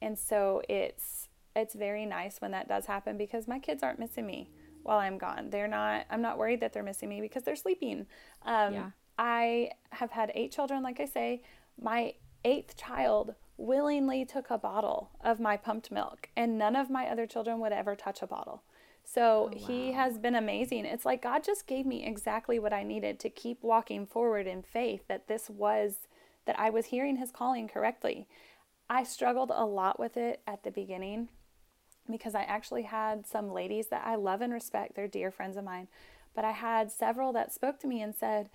And 0.00 0.18
so 0.18 0.62
it's 0.68 1.28
it's 1.54 1.74
very 1.74 2.04
nice 2.04 2.40
when 2.40 2.50
that 2.50 2.68
does 2.68 2.86
happen 2.86 3.16
because 3.16 3.48
my 3.48 3.58
kids 3.58 3.82
aren't 3.82 3.98
missing 3.98 4.26
me 4.26 4.50
while 4.82 4.98
I'm 4.98 5.18
gone. 5.18 5.50
They're 5.50 5.68
not 5.68 6.06
I'm 6.10 6.22
not 6.22 6.38
worried 6.38 6.60
that 6.60 6.72
they're 6.72 6.82
missing 6.82 7.08
me 7.08 7.20
because 7.20 7.42
they're 7.42 7.56
sleeping. 7.56 8.06
Um, 8.44 8.74
yeah. 8.74 8.90
I 9.18 9.70
have 9.90 10.10
had 10.10 10.30
eight 10.34 10.52
children, 10.52 10.82
like 10.82 11.00
I 11.00 11.06
say. 11.06 11.42
My 11.80 12.14
eighth 12.44 12.76
child 12.76 13.34
willingly 13.56 14.24
took 14.24 14.50
a 14.50 14.58
bottle 14.58 15.10
of 15.22 15.40
my 15.40 15.56
pumped 15.56 15.90
milk, 15.90 16.28
and 16.36 16.58
none 16.58 16.76
of 16.76 16.90
my 16.90 17.06
other 17.06 17.26
children 17.26 17.58
would 17.60 17.72
ever 17.72 17.96
touch 17.96 18.22
a 18.22 18.26
bottle. 18.26 18.62
So 19.04 19.50
oh, 19.52 19.56
wow. 19.56 19.66
he 19.66 19.92
has 19.92 20.18
been 20.18 20.34
amazing. 20.34 20.84
It's 20.84 21.06
like 21.06 21.22
God 21.22 21.44
just 21.44 21.66
gave 21.66 21.86
me 21.86 22.04
exactly 22.04 22.58
what 22.58 22.72
I 22.72 22.82
needed 22.82 23.20
to 23.20 23.30
keep 23.30 23.62
walking 23.62 24.06
forward 24.06 24.46
in 24.46 24.62
faith 24.62 25.02
that 25.08 25.28
this 25.28 25.48
was 25.48 26.08
that 26.46 26.58
I 26.58 26.70
was 26.70 26.86
hearing 26.86 27.16
his 27.16 27.30
calling 27.30 27.68
correctly. 27.68 28.26
I 28.88 29.02
struggled 29.02 29.50
a 29.54 29.64
lot 29.64 29.98
with 29.98 30.16
it 30.16 30.40
at 30.46 30.62
the 30.62 30.70
beginning 30.70 31.28
because 32.10 32.34
I 32.34 32.42
actually 32.42 32.82
had 32.82 33.26
some 33.26 33.52
ladies 33.52 33.88
that 33.88 34.06
I 34.06 34.14
love 34.14 34.40
and 34.40 34.52
respect, 34.52 34.94
they're 34.94 35.08
dear 35.08 35.30
friends 35.30 35.56
of 35.56 35.64
mine, 35.64 35.88
but 36.34 36.44
I 36.44 36.52
had 36.52 36.92
several 36.92 37.32
that 37.32 37.52
spoke 37.52 37.80
to 37.80 37.88
me 37.88 38.00
and 38.00 38.14
said, 38.14 38.48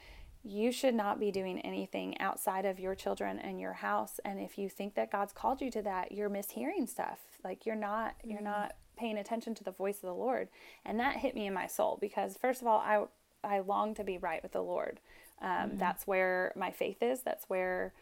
you 0.43 0.71
should 0.71 0.95
not 0.95 1.19
be 1.19 1.31
doing 1.31 1.59
anything 1.59 2.19
outside 2.19 2.65
of 2.65 2.79
your 2.79 2.95
children 2.95 3.37
and 3.39 3.59
your 3.59 3.73
house. 3.73 4.19
And 4.25 4.39
if 4.39 4.57
you 4.57 4.69
think 4.69 4.95
that 4.95 5.11
God's 5.11 5.33
called 5.33 5.61
you 5.61 5.69
to 5.71 5.81
that 5.83 6.11
you're 6.11 6.29
mishearing 6.29 6.89
stuff. 6.89 7.19
Like 7.43 7.65
you're 7.65 7.75
not 7.75 8.17
mm-hmm. 8.19 8.31
you're 8.31 8.41
not 8.41 8.75
paying 8.97 9.17
attention 9.17 9.55
to 9.55 9.63
the 9.63 9.71
voice 9.71 9.97
of 9.97 10.01
the 10.03 10.13
Lord. 10.13 10.49
And 10.85 10.99
that 10.99 11.17
hit 11.17 11.35
me 11.35 11.47
in 11.47 11.53
my 11.53 11.67
soul 11.67 11.97
because 12.01 12.37
first 12.37 12.61
of 12.61 12.67
all 12.67 12.79
I 12.79 13.03
I 13.43 13.59
long 13.59 13.93
to 13.95 14.03
be 14.03 14.17
right 14.17 14.41
with 14.41 14.51
the 14.51 14.63
Lord 14.63 14.99
um, 15.41 15.49
mm-hmm. 15.49 15.77
That's 15.77 16.05
where 16.05 16.53
my 16.55 16.71
faith 16.71 17.01
is. 17.01 17.21
That's 17.21 17.45
where 17.49 17.93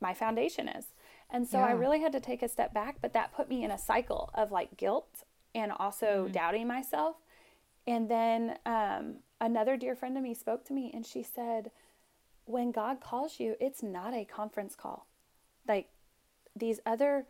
my 0.00 0.14
foundation 0.14 0.68
is. 0.68 0.86
And 1.30 1.48
so 1.48 1.58
yeah. 1.58 1.66
I 1.66 1.70
really 1.72 2.00
had 2.00 2.12
to 2.12 2.20
take 2.20 2.42
a 2.42 2.48
step 2.48 2.72
back, 2.72 2.96
but 3.00 3.12
that 3.14 3.34
put 3.34 3.48
me 3.48 3.64
in 3.64 3.70
a 3.70 3.78
cycle 3.78 4.30
of 4.34 4.52
like 4.52 4.76
guilt 4.76 5.24
and 5.54 5.72
also 5.72 6.24
mm-hmm. 6.24 6.32
doubting 6.32 6.68
myself. 6.68 7.16
And 7.86 8.08
then 8.08 8.58
um, 8.64 9.16
another 9.40 9.76
dear 9.76 9.94
friend 9.94 10.16
of 10.16 10.22
me 10.22 10.34
spoke 10.34 10.64
to 10.66 10.72
me 10.72 10.90
and 10.94 11.04
she 11.04 11.22
said, 11.22 11.70
When 12.44 12.70
God 12.70 13.00
calls 13.00 13.40
you, 13.40 13.56
it's 13.60 13.82
not 13.82 14.14
a 14.14 14.24
conference 14.24 14.74
call. 14.76 15.06
Like 15.66 15.88
these 16.54 16.80
other 16.86 17.26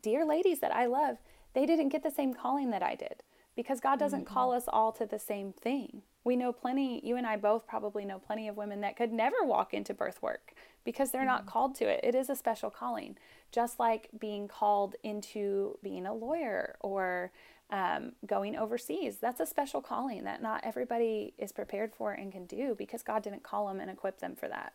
dear 0.00 0.24
ladies 0.24 0.60
that 0.60 0.74
I 0.74 0.86
love, 0.86 1.18
they 1.54 1.66
didn't 1.66 1.88
get 1.88 2.02
the 2.02 2.10
same 2.10 2.34
calling 2.34 2.70
that 2.70 2.82
I 2.82 2.94
did 2.94 3.22
because 3.56 3.80
God 3.80 3.98
doesn't 3.98 4.24
mm-hmm. 4.24 4.34
call 4.34 4.52
us 4.52 4.64
all 4.68 4.92
to 4.92 5.06
the 5.06 5.18
same 5.18 5.52
thing. 5.52 6.02
We 6.24 6.36
know 6.36 6.52
plenty, 6.52 7.00
you 7.06 7.16
and 7.16 7.26
I 7.26 7.36
both 7.36 7.66
probably 7.66 8.04
know 8.04 8.18
plenty 8.18 8.48
of 8.48 8.56
women 8.56 8.80
that 8.82 8.96
could 8.96 9.12
never 9.12 9.36
walk 9.42 9.72
into 9.72 9.94
birth 9.94 10.20
work 10.22 10.52
because 10.84 11.10
they're 11.10 11.24
not 11.24 11.46
called 11.46 11.74
to 11.76 11.88
it. 11.88 12.00
It 12.02 12.14
is 12.14 12.28
a 12.28 12.36
special 12.36 12.70
calling, 12.70 13.16
just 13.52 13.78
like 13.78 14.08
being 14.18 14.48
called 14.48 14.96
into 15.02 15.78
being 15.82 16.06
a 16.06 16.14
lawyer 16.14 16.76
or 16.80 17.32
um, 17.70 18.12
going 18.26 18.56
overseas. 18.56 19.18
That's 19.18 19.40
a 19.40 19.46
special 19.46 19.80
calling 19.80 20.24
that 20.24 20.42
not 20.42 20.62
everybody 20.64 21.34
is 21.38 21.52
prepared 21.52 21.94
for 21.94 22.12
and 22.12 22.32
can 22.32 22.46
do 22.46 22.74
because 22.76 23.02
God 23.02 23.22
didn't 23.22 23.42
call 23.42 23.68
them 23.68 23.80
and 23.80 23.90
equip 23.90 24.20
them 24.20 24.34
for 24.34 24.48
that. 24.48 24.72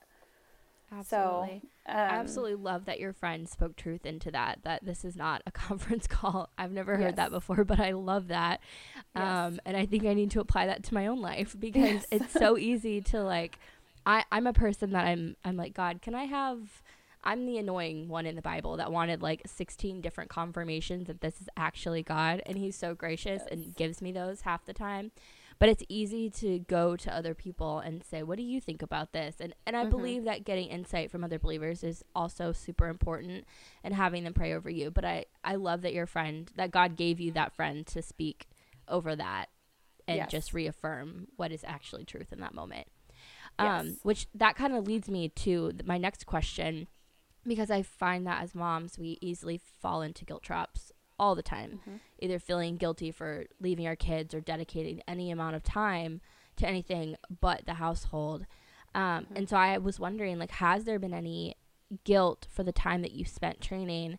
Absolutely. 0.98 1.62
So, 1.86 1.92
um, 1.92 1.98
I 1.98 2.16
absolutely 2.16 2.56
love 2.56 2.86
that 2.86 3.00
your 3.00 3.14
friend 3.14 3.48
spoke 3.48 3.76
truth 3.76 4.06
into 4.06 4.32
that, 4.32 4.60
that 4.64 4.86
this 4.86 5.04
is 5.04 5.16
not 5.16 5.42
a 5.46 5.52
conference 5.52 6.08
call. 6.08 6.50
I've 6.58 6.72
never 6.72 6.96
heard 6.96 7.02
yes. 7.02 7.16
that 7.16 7.32
before, 7.32 7.64
but 7.64 7.80
I 7.80 7.92
love 7.92 8.28
that. 8.30 8.62
Yes. 9.16 9.24
Um, 9.24 9.60
and 9.66 9.76
I 9.76 9.86
think 9.86 10.06
I 10.06 10.14
need 10.14 10.32
to 10.32 10.40
apply 10.40 10.68
that 10.68 10.84
to 10.84 10.94
my 10.94 11.08
own 11.08 11.22
life 11.22 11.56
because 11.60 11.84
yes. 11.84 12.06
it's 12.12 12.34
so 12.34 12.58
easy 12.58 13.02
to 13.02 13.24
like, 13.24 13.58
I, 14.06 14.24
I'm 14.32 14.48
a 14.48 14.54
person 14.54 14.92
that 14.92 15.06
I'm, 15.06 15.36
I'm 15.44 15.58
like, 15.58 15.74
God, 15.74 16.02
can 16.02 16.14
I 16.14 16.26
have, 16.26 16.82
I'm 17.24 17.46
the 17.46 17.58
annoying 17.58 18.10
one 18.10 18.26
in 18.26 18.36
the 18.36 18.42
Bible 18.42 18.78
that 18.78 18.92
wanted 18.92 19.22
like 19.22 19.42
16 19.46 20.02
different 20.02 20.30
confirmations 20.30 21.08
that 21.08 21.22
this 21.22 21.42
is 21.42 21.48
actually 21.56 22.04
God. 22.04 22.42
And 22.46 22.58
he's 22.58 22.76
so 22.76 22.96
gracious 22.96 23.44
and 23.50 23.76
gives 23.76 24.02
me 24.02 24.12
those 24.12 24.42
half 24.42 24.66
the 24.66 24.74
time 24.74 25.12
but 25.60 25.70
it's 25.70 25.84
easy 25.90 26.30
to 26.30 26.60
go 26.60 26.96
to 26.96 27.14
other 27.14 27.34
people 27.34 27.80
and 27.80 28.04
say 28.04 28.24
what 28.24 28.38
do 28.38 28.44
you 28.44 28.60
think 28.60 28.82
about 28.82 29.12
this 29.14 29.36
and 29.40 29.54
and 29.66 29.76
i 29.76 29.82
mm-hmm. 29.82 29.90
believe 29.90 30.24
that 30.24 30.44
getting 30.44 30.68
insight 30.68 31.10
from 31.10 31.24
other 31.24 31.40
believers 31.40 31.84
is 31.84 32.04
also 32.16 32.52
super 32.52 32.88
important 32.88 33.46
and 33.84 33.94
having 33.94 34.24
them 34.24 34.34
pray 34.34 34.54
over 34.54 34.70
you 34.70 34.92
but 34.92 35.06
i 35.06 35.26
i 35.44 35.56
love 35.56 35.82
that 35.82 35.94
your 35.94 36.06
friend 36.06 36.52
that 36.56 36.72
god 36.72 36.96
gave 36.96 37.20
you 37.20 37.32
that 37.32 37.54
friend 37.54 37.86
to 37.88 38.02
speak 38.02 38.48
over 38.88 39.16
that 39.16 39.50
and 40.08 40.18
Yes. 40.18 40.32
just 40.32 40.54
reaffirm 40.54 41.28
what 41.36 41.52
is 41.52 41.64
actually 41.64 42.06
truth 42.06 42.32
in 42.32 42.40
that 42.40 42.54
moment. 42.54 42.88
Yes. 43.60 43.82
Um, 43.82 43.98
which 44.04 44.28
that 44.34 44.56
kind 44.56 44.74
of 44.74 44.88
leads 44.88 45.10
me 45.10 45.30
to 45.30 45.72
th- 45.72 45.86
my 45.86 45.98
next 45.98 46.26
question 46.26 46.88
because 47.46 47.70
I 47.70 47.82
find 47.82 48.26
that 48.26 48.42
as 48.42 48.56
moms, 48.56 48.98
we 48.98 49.18
easily 49.22 49.60
fall 49.82 50.02
into 50.02 50.26
guilt 50.26 50.44
traps 50.44 50.92
all 51.20 51.36
the 51.36 51.44
time, 51.44 51.80
Mhm. 51.88 52.00
either 52.20 52.40
feeling 52.40 52.78
guilty 52.78 53.12
for 53.12 53.46
leaving 53.60 53.88
our 53.88 53.96
kids 53.96 54.34
or 54.34 54.42
dedicating 54.42 55.02
any 55.08 55.32
amount 55.32 55.56
of 55.56 55.64
time 55.64 56.22
to 56.58 56.68
anything 56.68 57.16
but 57.42 57.66
the 57.66 57.76
household. 57.76 58.46
Um, 58.96 59.26
Mhm. 59.26 59.38
And 59.38 59.50
so 59.50 59.58
I 59.58 59.78
was 59.78 60.00
wondering, 60.00 60.38
like, 60.40 60.52
has 60.52 60.86
there 60.86 61.00
been 61.00 61.14
any 61.14 61.56
guilt 62.04 62.48
for 62.50 62.64
the 62.64 62.72
time 62.72 63.02
that 63.02 63.12
you 63.12 63.26
spent 63.26 63.62
training? 63.62 64.18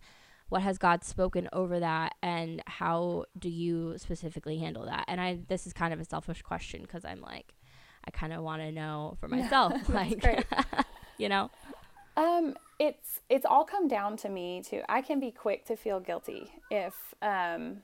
What 0.49 0.63
has 0.63 0.79
God 0.79 1.03
spoken 1.05 1.49
over 1.53 1.81
that, 1.81 2.15
and 2.23 2.63
how 2.67 3.25
do 3.39 3.49
you 3.49 3.97
specifically 3.99 4.59
handle 4.59 4.85
that? 4.85 5.05
And 5.09 5.21
I, 5.21 5.37
this 5.49 5.67
is 5.67 5.73
kind 5.73 5.93
of 5.95 6.01
a 6.01 6.05
selfish 6.05 6.43
question 6.43 6.83
because 6.83 7.05
I'm 7.05 7.21
like, 7.21 7.55
I 8.07 8.11
kind 8.11 8.33
of 8.33 8.43
want 8.43 8.61
to 8.63 8.71
know 8.71 9.17
for 9.19 9.27
myself, 9.59 9.89
like, 9.89 10.23
you 11.19 11.29
know, 11.29 11.51
Um, 12.17 12.57
it's 12.79 13.21
it's 13.29 13.47
all 13.47 13.65
come 13.65 13.89
down 13.89 14.17
to 14.19 14.29
me 14.29 14.63
too. 14.63 14.83
I 14.89 15.01
can 15.01 15.21
be 15.21 15.31
quick 15.31 15.65
to 15.67 15.77
feel 15.77 16.01
guilty 16.01 16.53
if 16.71 16.95
um 17.23 17.83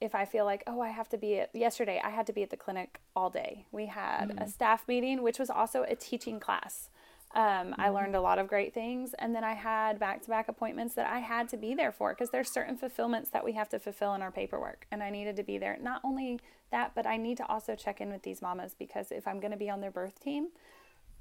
if 0.00 0.16
I 0.16 0.24
feel 0.24 0.44
like, 0.44 0.64
oh, 0.66 0.80
I 0.80 0.88
have 0.88 1.08
to 1.10 1.16
be 1.16 1.38
at 1.38 1.54
yesterday, 1.54 2.00
I 2.02 2.10
had 2.10 2.26
to 2.26 2.32
be 2.32 2.42
at 2.42 2.50
the 2.50 2.56
clinic 2.56 3.00
all 3.14 3.30
day. 3.30 3.66
We 3.70 3.86
had 3.86 4.34
a 4.36 4.48
staff 4.48 4.88
meeting, 4.88 5.22
which 5.22 5.38
was 5.38 5.48
also 5.48 5.84
a 5.84 5.94
teaching 5.94 6.40
class. 6.40 6.90
Um, 7.36 7.74
I 7.78 7.88
learned 7.88 8.16
a 8.16 8.20
lot 8.20 8.38
of 8.38 8.48
great 8.48 8.74
things, 8.74 9.14
and 9.14 9.34
then 9.34 9.44
I 9.44 9.54
had 9.54 9.98
back-to-back 9.98 10.48
appointments 10.48 10.94
that 10.94 11.06
I 11.08 11.20
had 11.20 11.48
to 11.50 11.56
be 11.56 11.74
there 11.74 11.92
for 11.92 12.12
because 12.12 12.30
there's 12.30 12.50
certain 12.50 12.76
fulfillments 12.76 13.30
that 13.30 13.44
we 13.44 13.52
have 13.52 13.68
to 13.70 13.78
fulfill 13.78 14.12
in 14.14 14.22
our 14.22 14.32
paperwork, 14.32 14.86
and 14.90 15.02
I 15.02 15.08
needed 15.08 15.36
to 15.36 15.42
be 15.44 15.56
there. 15.56 15.78
Not 15.80 16.02
only 16.04 16.40
that, 16.72 16.96
but 16.96 17.06
I 17.06 17.16
need 17.16 17.36
to 17.38 17.46
also 17.46 17.74
check 17.74 18.00
in 18.00 18.10
with 18.10 18.22
these 18.22 18.42
mamas 18.42 18.74
because 18.78 19.12
if 19.12 19.28
I'm 19.28 19.38
going 19.38 19.52
to 19.52 19.56
be 19.56 19.70
on 19.70 19.80
their 19.80 19.90
birth 19.90 20.20
team, 20.20 20.48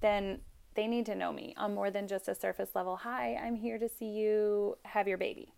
then 0.02 0.39
they 0.75 0.88
need 0.88 1.05
to 1.07 1.15
know 1.15 1.31
me 1.34 1.53
on 1.57 1.73
more 1.75 1.91
than 1.91 2.07
just 2.07 2.27
a 2.27 2.36
surface 2.36 2.69
level. 2.75 2.97
Hi, 2.97 3.36
I'm 3.36 3.55
here 3.55 3.77
to 3.77 3.89
see 3.89 4.05
you 4.05 4.77
have 4.86 5.07
your 5.07 5.17
baby. 5.17 5.53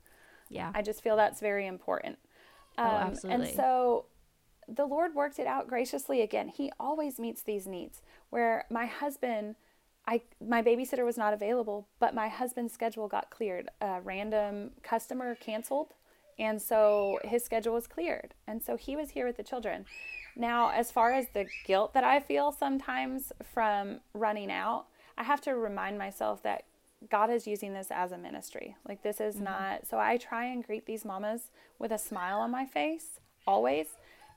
yeah, 0.49 0.71
I 0.73 0.82
just 0.82 1.02
feel 1.04 1.15
that's 1.15 1.39
very 1.39 1.67
important. 1.67 2.17
Oh, 2.78 2.84
Um, 2.84 2.91
absolutely. 2.95 3.47
And 3.47 3.56
so 3.56 4.06
the 4.67 4.86
Lord 4.86 5.13
worked 5.15 5.39
it 5.39 5.47
out 5.47 5.67
graciously 5.67 6.21
again. 6.21 6.47
He 6.49 6.71
always 6.80 7.19
meets 7.19 7.41
these 7.43 7.67
needs. 7.67 8.02
Where 8.30 8.65
my 8.69 8.86
husband, 8.86 9.56
I 10.08 10.21
my 10.45 10.62
babysitter 10.62 11.06
was 11.06 11.17
not 11.17 11.34
available, 11.34 11.88
but 11.99 12.15
my 12.15 12.28
husband's 12.30 12.73
schedule 12.73 13.08
got 13.08 13.30
cleared. 13.30 13.69
A 13.82 14.02
random 14.02 14.71
customer 14.84 15.36
canceled, 15.36 15.93
and 16.39 16.62
so 16.62 17.19
his 17.23 17.43
schedule 17.43 17.73
was 17.73 17.88
cleared, 17.88 18.34
and 18.47 18.62
so 18.63 18.76
he 18.78 18.95
was 18.95 19.12
here 19.12 19.26
with 19.28 19.38
the 19.38 19.43
children. 19.43 19.86
Now, 20.36 20.69
as 20.69 20.91
far 20.91 21.13
as 21.13 21.28
the 21.34 21.45
guilt 21.65 21.93
that 21.93 22.04
I 22.04 22.19
feel 22.19 22.52
sometimes 22.52 23.32
from 23.54 23.99
running 24.13 24.52
out, 24.52 24.88
I 25.17 25.23
have 25.23 25.41
to 25.41 25.56
remind 25.56 25.97
myself 25.97 26.43
that 26.43 26.65
God 27.10 27.30
is 27.30 27.47
using 27.47 27.73
this 27.73 27.88
as 27.91 28.12
a 28.12 28.17
ministry. 28.17 28.76
Like 28.88 29.04
this 29.04 29.19
is 29.19 29.39
not 29.39 29.86
so 29.88 29.99
I 29.99 30.17
try 30.17 30.45
and 30.45 30.65
greet 30.65 30.86
these 30.86 31.06
mamas 31.06 31.52
with 31.80 31.91
a 31.91 31.97
smile 31.97 32.39
on 32.39 32.52
my 32.52 32.65
face 32.65 33.19
always 33.45 33.88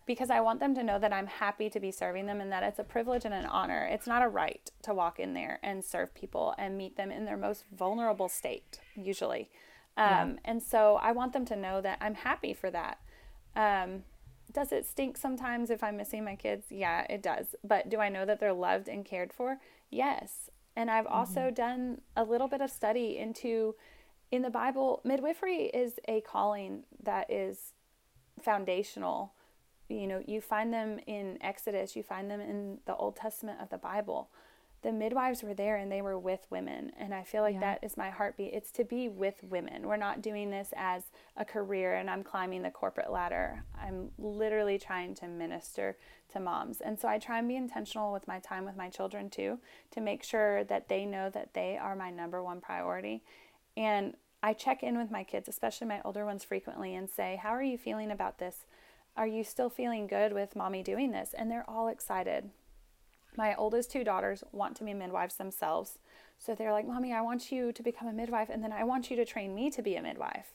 because 0.06 0.30
I 0.30 0.40
want 0.40 0.60
them 0.60 0.74
to 0.74 0.82
know 0.82 0.98
that 0.98 1.12
I'm 1.12 1.26
happy 1.26 1.68
to 1.70 1.80
be 1.80 1.90
serving 1.90 2.26
them 2.26 2.40
and 2.40 2.50
that 2.52 2.62
it's 2.62 2.78
a 2.78 2.84
privilege 2.84 3.24
and 3.24 3.34
an 3.34 3.46
honor. 3.46 3.88
It's 3.90 4.06
not 4.06 4.22
a 4.22 4.28
right 4.28 4.70
to 4.82 4.94
walk 4.94 5.18
in 5.18 5.34
there 5.34 5.58
and 5.62 5.84
serve 5.84 6.14
people 6.14 6.54
and 6.58 6.78
meet 6.78 6.96
them 6.96 7.10
in 7.10 7.24
their 7.24 7.36
most 7.36 7.64
vulnerable 7.76 8.28
state 8.28 8.80
usually. 8.94 9.50
Um, 9.96 10.38
and 10.44 10.62
so 10.62 10.96
I 10.96 11.12
want 11.12 11.32
them 11.32 11.46
to 11.46 11.56
know 11.56 11.80
that 11.80 11.98
I'm 12.00 12.14
happy 12.14 12.52
for 12.52 12.70
that. 12.70 12.98
Um, 13.56 14.04
does 14.52 14.70
it 14.70 14.86
stink 14.86 15.16
sometimes 15.16 15.70
if 15.70 15.82
I'm 15.82 15.96
missing 15.96 16.24
my 16.24 16.36
kids? 16.36 16.66
Yeah, 16.70 17.06
it 17.08 17.22
does. 17.22 17.54
But 17.64 17.88
do 17.88 17.98
I 17.98 18.08
know 18.08 18.24
that 18.26 18.38
they're 18.38 18.52
loved 18.52 18.88
and 18.88 19.04
cared 19.04 19.32
for? 19.32 19.58
Yes. 19.90 20.50
And 20.76 20.90
I've 20.90 21.06
mm-hmm. 21.06 21.14
also 21.14 21.50
done 21.50 22.02
a 22.16 22.22
little 22.22 22.48
bit 22.48 22.60
of 22.60 22.70
study 22.70 23.18
into 23.18 23.74
in 24.30 24.42
the 24.42 24.50
Bible, 24.50 25.00
midwifery 25.04 25.66
is 25.66 26.00
a 26.08 26.20
calling 26.20 26.82
that 27.02 27.30
is 27.30 27.72
foundational. 28.42 29.32
You 29.88 30.06
know, 30.08 30.22
you 30.26 30.40
find 30.40 30.72
them 30.72 30.98
in 31.06 31.38
Exodus, 31.40 31.94
you 31.94 32.02
find 32.02 32.30
them 32.30 32.40
in 32.40 32.78
the 32.86 32.96
Old 32.96 33.16
Testament 33.16 33.60
of 33.60 33.70
the 33.70 33.78
Bible. 33.78 34.30
The 34.86 34.92
midwives 34.92 35.42
were 35.42 35.52
there 35.52 35.78
and 35.78 35.90
they 35.90 36.00
were 36.00 36.16
with 36.16 36.46
women. 36.48 36.92
And 36.96 37.12
I 37.12 37.24
feel 37.24 37.42
like 37.42 37.54
Yeah. 37.54 37.60
that 37.60 37.82
is 37.82 37.96
my 37.96 38.08
heartbeat. 38.08 38.54
It's 38.54 38.70
to 38.70 38.84
be 38.84 39.08
with 39.08 39.42
women. 39.42 39.88
We're 39.88 39.96
not 39.96 40.22
doing 40.22 40.50
this 40.50 40.72
as 40.76 41.10
a 41.36 41.44
career 41.44 41.96
and 41.96 42.08
I'm 42.08 42.22
climbing 42.22 42.62
the 42.62 42.70
corporate 42.70 43.10
ladder. 43.10 43.64
I'm 43.76 44.12
literally 44.16 44.78
trying 44.78 45.16
to 45.16 45.26
minister 45.26 45.96
to 46.28 46.38
moms. 46.38 46.80
And 46.80 47.00
so 47.00 47.08
I 47.08 47.18
try 47.18 47.40
and 47.40 47.48
be 47.48 47.56
intentional 47.56 48.12
with 48.12 48.28
my 48.28 48.38
time 48.38 48.64
with 48.64 48.76
my 48.76 48.88
children 48.88 49.28
too, 49.28 49.58
to 49.90 50.00
make 50.00 50.22
sure 50.22 50.62
that 50.62 50.86
they 50.86 51.04
know 51.04 51.30
that 51.30 51.52
they 51.52 51.76
are 51.76 51.96
my 51.96 52.10
number 52.10 52.40
one 52.40 52.60
priority. 52.60 53.24
And 53.76 54.16
I 54.40 54.52
check 54.52 54.84
in 54.84 54.96
with 54.96 55.10
my 55.10 55.24
kids, 55.24 55.48
especially 55.48 55.88
my 55.88 56.00
older 56.04 56.24
ones, 56.24 56.44
frequently 56.44 56.94
and 56.94 57.10
say, 57.10 57.40
How 57.42 57.50
are 57.50 57.60
you 57.60 57.76
feeling 57.76 58.12
about 58.12 58.38
this? 58.38 58.66
Are 59.16 59.26
you 59.26 59.42
still 59.42 59.68
feeling 59.68 60.06
good 60.06 60.32
with 60.32 60.54
mommy 60.54 60.84
doing 60.84 61.10
this? 61.10 61.34
And 61.36 61.50
they're 61.50 61.68
all 61.68 61.88
excited. 61.88 62.50
My 63.36 63.54
oldest 63.54 63.90
two 63.90 64.04
daughters 64.04 64.42
want 64.52 64.76
to 64.76 64.84
be 64.84 64.94
midwives 64.94 65.36
themselves. 65.36 65.98
So 66.38 66.54
they're 66.54 66.72
like, 66.72 66.86
Mommy, 66.86 67.12
I 67.12 67.20
want 67.20 67.50
you 67.50 67.72
to 67.72 67.82
become 67.82 68.08
a 68.08 68.12
midwife, 68.12 68.48
and 68.50 68.62
then 68.62 68.72
I 68.72 68.84
want 68.84 69.10
you 69.10 69.16
to 69.16 69.24
train 69.24 69.54
me 69.54 69.70
to 69.70 69.82
be 69.82 69.96
a 69.96 70.02
midwife. 70.02 70.52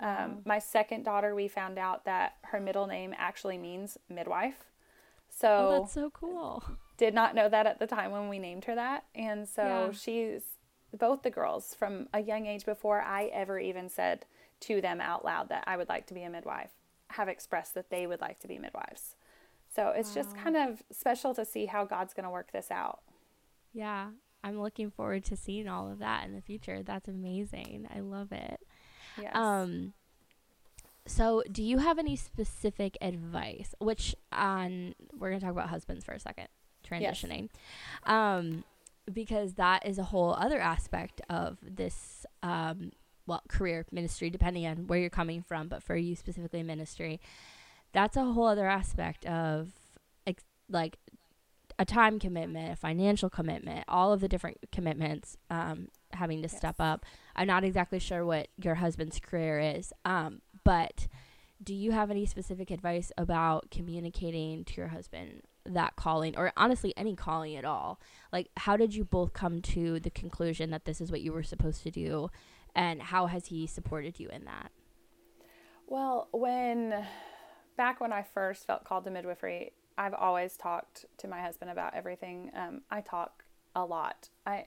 Um, 0.00 0.38
my 0.44 0.58
second 0.58 1.04
daughter, 1.04 1.34
we 1.34 1.48
found 1.48 1.78
out 1.78 2.04
that 2.04 2.36
her 2.42 2.60
middle 2.60 2.86
name 2.86 3.14
actually 3.16 3.58
means 3.58 3.96
midwife. 4.08 4.64
So 5.30 5.48
oh, 5.48 5.80
that's 5.80 5.94
so 5.94 6.10
cool. 6.10 6.62
did 6.96 7.14
not 7.14 7.34
know 7.34 7.48
that 7.48 7.66
at 7.66 7.78
the 7.78 7.86
time 7.86 8.10
when 8.10 8.28
we 8.28 8.38
named 8.38 8.64
her 8.66 8.74
that. 8.74 9.04
And 9.14 9.48
so 9.48 9.62
Yeah. 9.62 9.90
she's 9.92 10.42
both 10.92 11.22
the 11.22 11.30
girls 11.30 11.74
from 11.74 12.08
a 12.12 12.20
young 12.20 12.46
age 12.46 12.64
before 12.64 13.00
I 13.02 13.24
ever 13.26 13.58
even 13.58 13.88
said 13.88 14.26
to 14.60 14.80
them 14.80 15.00
out 15.00 15.24
loud 15.24 15.48
that 15.48 15.64
I 15.66 15.76
would 15.76 15.88
like 15.88 16.06
to 16.06 16.14
be 16.14 16.22
a 16.22 16.30
midwife 16.30 16.70
have 17.10 17.28
expressed 17.28 17.74
that 17.74 17.90
they 17.90 18.06
would 18.06 18.20
like 18.20 18.38
to 18.40 18.48
be 18.48 18.58
midwives. 18.58 19.14
So 19.74 19.88
it's 19.88 20.14
just 20.14 20.36
kind 20.36 20.56
of 20.56 20.82
special 20.92 21.34
to 21.34 21.44
see 21.44 21.66
how 21.66 21.84
God's 21.84 22.14
going 22.14 22.24
to 22.24 22.30
work 22.30 22.52
this 22.52 22.70
out. 22.70 23.00
Yeah, 23.72 24.08
I'm 24.44 24.60
looking 24.60 24.90
forward 24.90 25.24
to 25.24 25.36
seeing 25.36 25.68
all 25.68 25.90
of 25.90 25.98
that 25.98 26.24
in 26.26 26.34
the 26.34 26.40
future. 26.40 26.82
That's 26.82 27.08
amazing. 27.08 27.88
I 27.94 28.00
love 28.00 28.30
it. 28.32 28.60
Yes. 29.20 29.32
Um 29.34 29.92
so 31.06 31.42
do 31.52 31.62
you 31.62 31.78
have 31.78 31.98
any 31.98 32.16
specific 32.16 32.96
advice 33.02 33.74
which 33.78 34.14
on 34.32 34.94
we're 35.18 35.28
going 35.28 35.38
to 35.40 35.44
talk 35.44 35.52
about 35.54 35.68
husbands 35.68 36.04
for 36.04 36.12
a 36.12 36.18
second 36.20 36.48
Yes. 36.90 37.22
transitioning. 37.22 37.48
Um 38.04 38.64
because 39.12 39.54
that 39.54 39.86
is 39.86 39.98
a 39.98 40.02
whole 40.04 40.32
other 40.34 40.58
aspect 40.60 41.20
of 41.28 41.58
this 41.62 42.24
um 42.42 42.92
well 43.26 43.42
career 43.48 43.84
ministry 43.92 44.30
depending 44.30 44.66
on 44.66 44.86
where 44.86 44.98
you're 44.98 45.10
coming 45.10 45.42
from 45.42 45.68
but 45.68 45.82
for 45.82 45.94
you 45.96 46.14
specifically 46.16 46.62
ministry 46.62 47.20
that's 47.94 48.16
a 48.16 48.24
whole 48.24 48.46
other 48.46 48.66
aspect 48.66 49.24
of 49.24 49.70
ex- 50.26 50.44
like 50.68 50.98
a 51.78 51.84
time 51.84 52.18
commitment, 52.18 52.72
a 52.72 52.76
financial 52.76 53.30
commitment, 53.30 53.84
all 53.88 54.12
of 54.12 54.20
the 54.20 54.28
different 54.28 54.58
commitments 54.70 55.36
um, 55.50 55.88
having 56.12 56.42
to 56.42 56.48
step 56.48 56.76
up. 56.78 57.06
I'm 57.34 57.46
not 57.46 57.64
exactly 57.64 57.98
sure 57.98 58.24
what 58.24 58.48
your 58.62 58.76
husband's 58.76 59.18
career 59.18 59.58
is, 59.58 59.92
um, 60.04 60.42
but 60.64 61.08
do 61.62 61.74
you 61.74 61.92
have 61.92 62.10
any 62.10 62.26
specific 62.26 62.70
advice 62.70 63.10
about 63.16 63.70
communicating 63.70 64.64
to 64.64 64.74
your 64.74 64.88
husband 64.88 65.42
that 65.64 65.96
calling, 65.96 66.36
or 66.36 66.52
honestly, 66.56 66.92
any 66.96 67.16
calling 67.16 67.56
at 67.56 67.64
all? 67.64 67.98
Like, 68.32 68.50
how 68.56 68.76
did 68.76 68.94
you 68.94 69.04
both 69.04 69.32
come 69.32 69.62
to 69.62 69.98
the 69.98 70.10
conclusion 70.10 70.70
that 70.70 70.84
this 70.84 71.00
is 71.00 71.10
what 71.10 71.22
you 71.22 71.32
were 71.32 71.42
supposed 71.42 71.82
to 71.84 71.90
do, 71.90 72.28
and 72.74 73.00
how 73.00 73.26
has 73.26 73.46
he 73.46 73.66
supported 73.66 74.20
you 74.20 74.28
in 74.28 74.44
that? 74.44 74.70
Well, 75.86 76.28
when 76.32 77.06
back 77.76 78.00
when 78.00 78.12
I 78.12 78.22
first 78.22 78.66
felt 78.66 78.84
called 78.84 79.04
to 79.04 79.10
midwifery, 79.10 79.72
I've 79.96 80.14
always 80.14 80.56
talked 80.56 81.04
to 81.18 81.28
my 81.28 81.40
husband 81.40 81.70
about 81.70 81.94
everything. 81.94 82.50
Um, 82.56 82.82
I 82.90 83.00
talk 83.00 83.44
a 83.74 83.84
lot. 83.84 84.28
I 84.46 84.66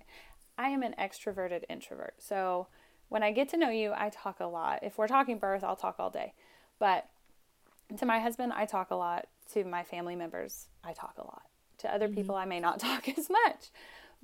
I 0.58 0.70
am 0.70 0.84
an 0.84 0.96
extroverted 1.00 1.64
introvert. 1.70 2.16
So 2.18 2.68
when 3.10 3.24
I 3.24 3.32
get 3.32 3.50
to 3.50 3.58
know 3.58 3.70
you, 3.70 3.94
I 3.96 4.10
talk 4.10 4.40
a 4.40 4.46
lot. 4.46 4.80
If 4.84 4.98
we're 4.98 5.08
talking 5.08 5.38
birth, 5.38 5.64
I'll 5.64 5.76
talk 5.76 5.96
all 6.00 6.10
day. 6.10 6.34
But 6.80 7.08
to 7.98 8.06
my 8.06 8.20
husband, 8.20 8.54
I 8.54 8.66
talk 8.66 8.92
a 8.92 8.96
lot. 8.96 9.28
To 9.54 9.64
my 9.64 9.84
family 9.84 10.16
members, 10.16 10.68
I 10.84 10.94
talk 10.94 11.16
a 11.18 11.24
lot. 11.24 11.44
To 11.80 11.94
other 11.94 12.10
people, 12.10 12.36
I 12.36 12.46
may 12.46 12.60
not 12.60 12.80
talk 12.82 13.08
as 13.10 13.30
much. 13.30 13.70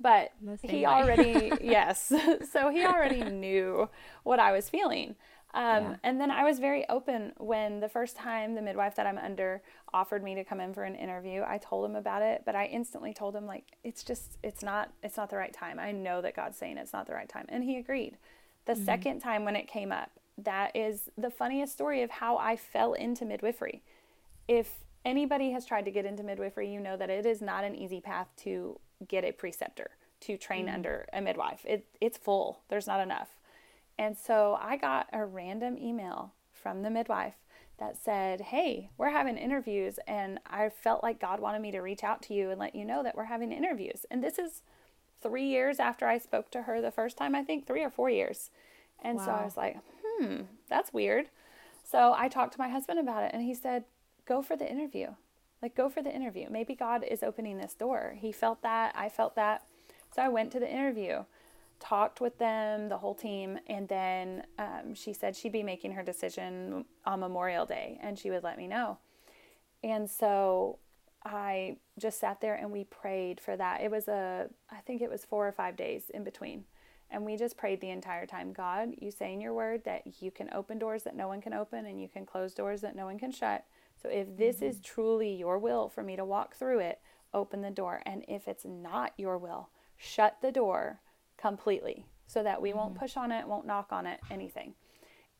But 0.00 0.32
he 0.62 0.78
way. 0.78 0.84
already, 0.86 1.52
yes. 1.62 2.12
so 2.52 2.68
he 2.68 2.84
already 2.84 3.22
knew 3.24 3.88
what 4.24 4.38
I 4.38 4.52
was 4.52 4.68
feeling. 4.68 5.14
Um, 5.54 5.84
Yeah. 5.84 5.96
And 6.02 6.20
then 6.20 6.30
I 6.30 6.44
was 6.44 6.58
very 6.58 6.86
open 6.88 7.32
when 7.38 7.80
the 7.80 7.88
first 7.88 8.16
time 8.16 8.54
the 8.54 8.62
midwife 8.62 8.96
that 8.96 9.06
I'm 9.06 9.18
under 9.18 9.62
offered 9.92 10.22
me 10.22 10.34
to 10.34 10.44
come 10.44 10.60
in 10.60 10.74
for 10.74 10.82
an 10.82 10.96
interview. 10.96 11.44
I 11.46 11.58
told 11.58 11.88
him 11.88 11.96
about 11.96 12.22
it, 12.22 12.42
but 12.44 12.54
I 12.54 12.66
instantly 12.66 13.14
told 13.14 13.34
him 13.34 13.46
like 13.46 13.76
it's 13.84 14.02
just 14.02 14.38
it's 14.42 14.62
not 14.62 14.92
it's 15.02 15.16
not 15.16 15.30
the 15.30 15.36
right 15.36 15.52
time. 15.52 15.78
I 15.78 15.92
know 15.92 16.20
that 16.20 16.34
God's 16.34 16.58
saying 16.58 16.76
it's 16.76 16.92
not 16.92 17.06
the 17.06 17.14
right 17.14 17.28
time, 17.28 17.46
and 17.48 17.64
he 17.64 17.78
agreed. 17.78 18.18
The 18.66 18.74
second 18.74 19.20
time 19.20 19.44
when 19.44 19.56
it 19.56 19.68
came 19.68 19.92
up, 19.92 20.10
that 20.38 20.74
is 20.74 21.10
the 21.16 21.30
funniest 21.30 21.72
story 21.72 22.02
of 22.02 22.10
how 22.10 22.36
I 22.38 22.56
fell 22.56 22.94
into 22.94 23.24
midwifery. 23.24 23.82
If 24.48 24.78
anybody 25.04 25.50
has 25.52 25.66
tried 25.66 25.84
to 25.84 25.90
get 25.90 26.04
into 26.04 26.22
midwifery, 26.22 26.72
you 26.72 26.80
know 26.80 26.96
that 26.96 27.10
it 27.10 27.26
is 27.26 27.40
not 27.40 27.64
an 27.64 27.74
easy 27.76 28.00
path 28.00 28.28
to 28.38 28.80
get 29.06 29.24
a 29.24 29.32
preceptor 29.32 29.90
to 30.20 30.36
train 30.36 30.66
mm-hmm. 30.66 30.76
under 30.76 31.06
a 31.12 31.20
midwife. 31.20 31.64
It, 31.66 31.86
it's 32.00 32.16
full, 32.16 32.62
there's 32.68 32.86
not 32.86 33.00
enough. 33.00 33.36
And 33.98 34.16
so 34.16 34.58
I 34.60 34.76
got 34.76 35.08
a 35.12 35.24
random 35.24 35.78
email 35.78 36.32
from 36.52 36.82
the 36.82 36.90
midwife 36.90 37.34
that 37.78 37.96
said, 37.96 38.40
Hey, 38.40 38.90
we're 38.96 39.10
having 39.10 39.36
interviews, 39.36 39.98
and 40.06 40.40
I 40.46 40.68
felt 40.68 41.02
like 41.02 41.20
God 41.20 41.40
wanted 41.40 41.62
me 41.62 41.72
to 41.72 41.80
reach 41.80 42.04
out 42.04 42.22
to 42.22 42.34
you 42.34 42.50
and 42.50 42.58
let 42.58 42.74
you 42.74 42.84
know 42.84 43.02
that 43.02 43.16
we're 43.16 43.24
having 43.24 43.52
interviews. 43.52 44.06
And 44.10 44.22
this 44.22 44.38
is 44.38 44.62
three 45.22 45.46
years 45.46 45.78
after 45.78 46.06
I 46.06 46.18
spoke 46.18 46.50
to 46.52 46.62
her 46.62 46.80
the 46.80 46.90
first 46.90 47.16
time, 47.16 47.34
I 47.34 47.42
think, 47.42 47.66
three 47.66 47.82
or 47.82 47.90
four 47.90 48.10
years. 48.10 48.50
And 49.02 49.18
wow. 49.18 49.24
so 49.24 49.30
I 49.32 49.44
was 49.44 49.56
like, 49.56 49.76
Hmm, 50.04 50.42
that's 50.68 50.92
weird. 50.92 51.26
So 51.82 52.14
I 52.16 52.28
talked 52.28 52.52
to 52.54 52.60
my 52.60 52.68
husband 52.68 52.98
about 52.98 53.24
it, 53.24 53.30
and 53.34 53.42
he 53.42 53.54
said, 53.54 53.84
Go 54.26 54.42
for 54.42 54.56
the 54.56 54.70
interview. 54.70 55.08
Like, 55.60 55.74
go 55.74 55.88
for 55.88 56.02
the 56.02 56.14
interview. 56.14 56.48
Maybe 56.50 56.74
God 56.74 57.04
is 57.04 57.22
opening 57.22 57.58
this 57.58 57.74
door. 57.74 58.16
He 58.18 58.32
felt 58.32 58.62
that. 58.62 58.94
I 58.96 59.08
felt 59.08 59.34
that. 59.36 59.64
So 60.14 60.22
I 60.22 60.28
went 60.28 60.52
to 60.52 60.60
the 60.60 60.70
interview 60.70 61.24
talked 61.84 62.20
with 62.20 62.38
them, 62.38 62.88
the 62.88 62.96
whole 62.96 63.14
team, 63.14 63.58
and 63.66 63.86
then 63.88 64.42
um, 64.58 64.94
she 64.94 65.12
said 65.12 65.36
she'd 65.36 65.52
be 65.52 65.62
making 65.62 65.92
her 65.92 66.02
decision 66.02 66.84
on 67.04 67.20
Memorial 67.20 67.66
Day 67.66 67.98
and 68.02 68.18
she 68.18 68.30
would 68.30 68.42
let 68.42 68.56
me 68.56 68.66
know. 68.66 68.98
And 69.82 70.08
so 70.08 70.78
I 71.24 71.76
just 71.98 72.18
sat 72.18 72.40
there 72.40 72.54
and 72.54 72.70
we 72.70 72.84
prayed 72.84 73.40
for 73.40 73.56
that. 73.56 73.82
It 73.82 73.90
was 73.90 74.08
a, 74.08 74.48
I 74.70 74.76
think 74.86 75.02
it 75.02 75.10
was 75.10 75.24
four 75.24 75.46
or 75.46 75.52
five 75.52 75.76
days 75.76 76.10
in 76.12 76.24
between. 76.24 76.64
And 77.10 77.24
we 77.24 77.36
just 77.36 77.58
prayed 77.58 77.80
the 77.80 77.90
entire 77.90 78.26
time 78.26 78.52
God, 78.52 78.94
you 78.98 79.10
say 79.10 79.32
in 79.34 79.40
your 79.40 79.52
word 79.52 79.84
that 79.84 80.22
you 80.22 80.30
can 80.30 80.48
open 80.54 80.78
doors 80.78 81.02
that 81.02 81.14
no 81.14 81.28
one 81.28 81.42
can 81.42 81.52
open 81.52 81.84
and 81.84 82.00
you 82.00 82.08
can 82.08 82.24
close 82.24 82.54
doors 82.54 82.80
that 82.80 82.96
no 82.96 83.04
one 83.04 83.18
can 83.18 83.30
shut. 83.30 83.64
So 84.02 84.08
if 84.08 84.36
this 84.36 84.56
mm-hmm. 84.56 84.66
is 84.66 84.80
truly 84.80 85.34
your 85.34 85.58
will 85.58 85.90
for 85.90 86.02
me 86.02 86.16
to 86.16 86.24
walk 86.24 86.56
through 86.56 86.80
it, 86.80 87.00
open 87.34 87.60
the 87.60 87.70
door. 87.70 88.00
And 88.06 88.24
if 88.26 88.48
it's 88.48 88.64
not 88.64 89.12
your 89.18 89.36
will, 89.36 89.68
shut 89.96 90.38
the 90.40 90.50
door 90.50 91.00
completely 91.44 92.06
so 92.26 92.42
that 92.42 92.62
we 92.62 92.70
mm-hmm. 92.70 92.78
won't 92.78 92.94
push 92.94 93.18
on 93.18 93.30
it, 93.30 93.46
won't 93.46 93.66
knock 93.66 93.88
on 93.90 94.06
it, 94.06 94.18
anything. 94.30 94.72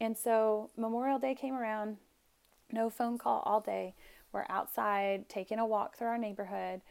And 0.01 0.19
so 0.19 0.71
Memorial 0.77 1.19
Day 1.19 1.35
came 1.35 1.55
around, 1.55 1.97
no 2.71 2.91
phone 2.91 3.17
call 3.17 3.43
all 3.47 3.63
day. 3.63 3.95
We're 4.31 4.45
outside 4.51 5.31
taking 5.31 5.59
a 5.59 5.65
walk 5.67 5.97
through 5.97 6.09
our 6.09 6.19
neighborhood, 6.19 6.83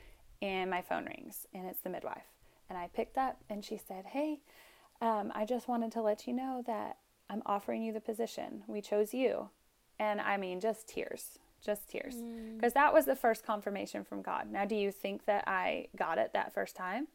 and 0.41 0.71
my 0.71 0.81
phone 0.81 1.05
rings, 1.05 1.45
and 1.53 1.67
it's 1.67 1.81
the 1.81 1.91
midwife. 1.91 2.25
And 2.69 2.77
I 2.77 2.87
picked 2.87 3.19
up, 3.19 3.37
and 3.49 3.63
she 3.63 3.77
said, 3.77 4.05
Hey, 4.05 4.39
um, 4.99 5.31
I 5.35 5.45
just 5.45 5.67
wanted 5.67 5.91
to 5.91 6.01
let 6.01 6.25
you 6.25 6.33
know 6.33 6.63
that 6.65 6.97
I'm 7.29 7.43
offering 7.45 7.83
you 7.83 7.93
the 7.93 7.99
position. 7.99 8.63
We 8.67 8.81
chose 8.81 9.13
you. 9.13 9.49
And 9.99 10.21
I 10.21 10.37
mean, 10.37 10.59
just 10.59 10.87
tears, 10.87 11.37
just 11.63 11.87
tears. 11.87 12.15
Because 12.55 12.71
mm. 12.71 12.75
that 12.75 12.93
was 12.93 13.05
the 13.05 13.15
first 13.15 13.45
confirmation 13.45 14.03
from 14.03 14.23
God. 14.23 14.51
Now, 14.51 14.65
do 14.65 14.75
you 14.75 14.91
think 14.91 15.25
that 15.25 15.43
I 15.45 15.87
got 15.95 16.17
it 16.17 16.31
that 16.33 16.53
first 16.53 16.75
time? 16.75 17.07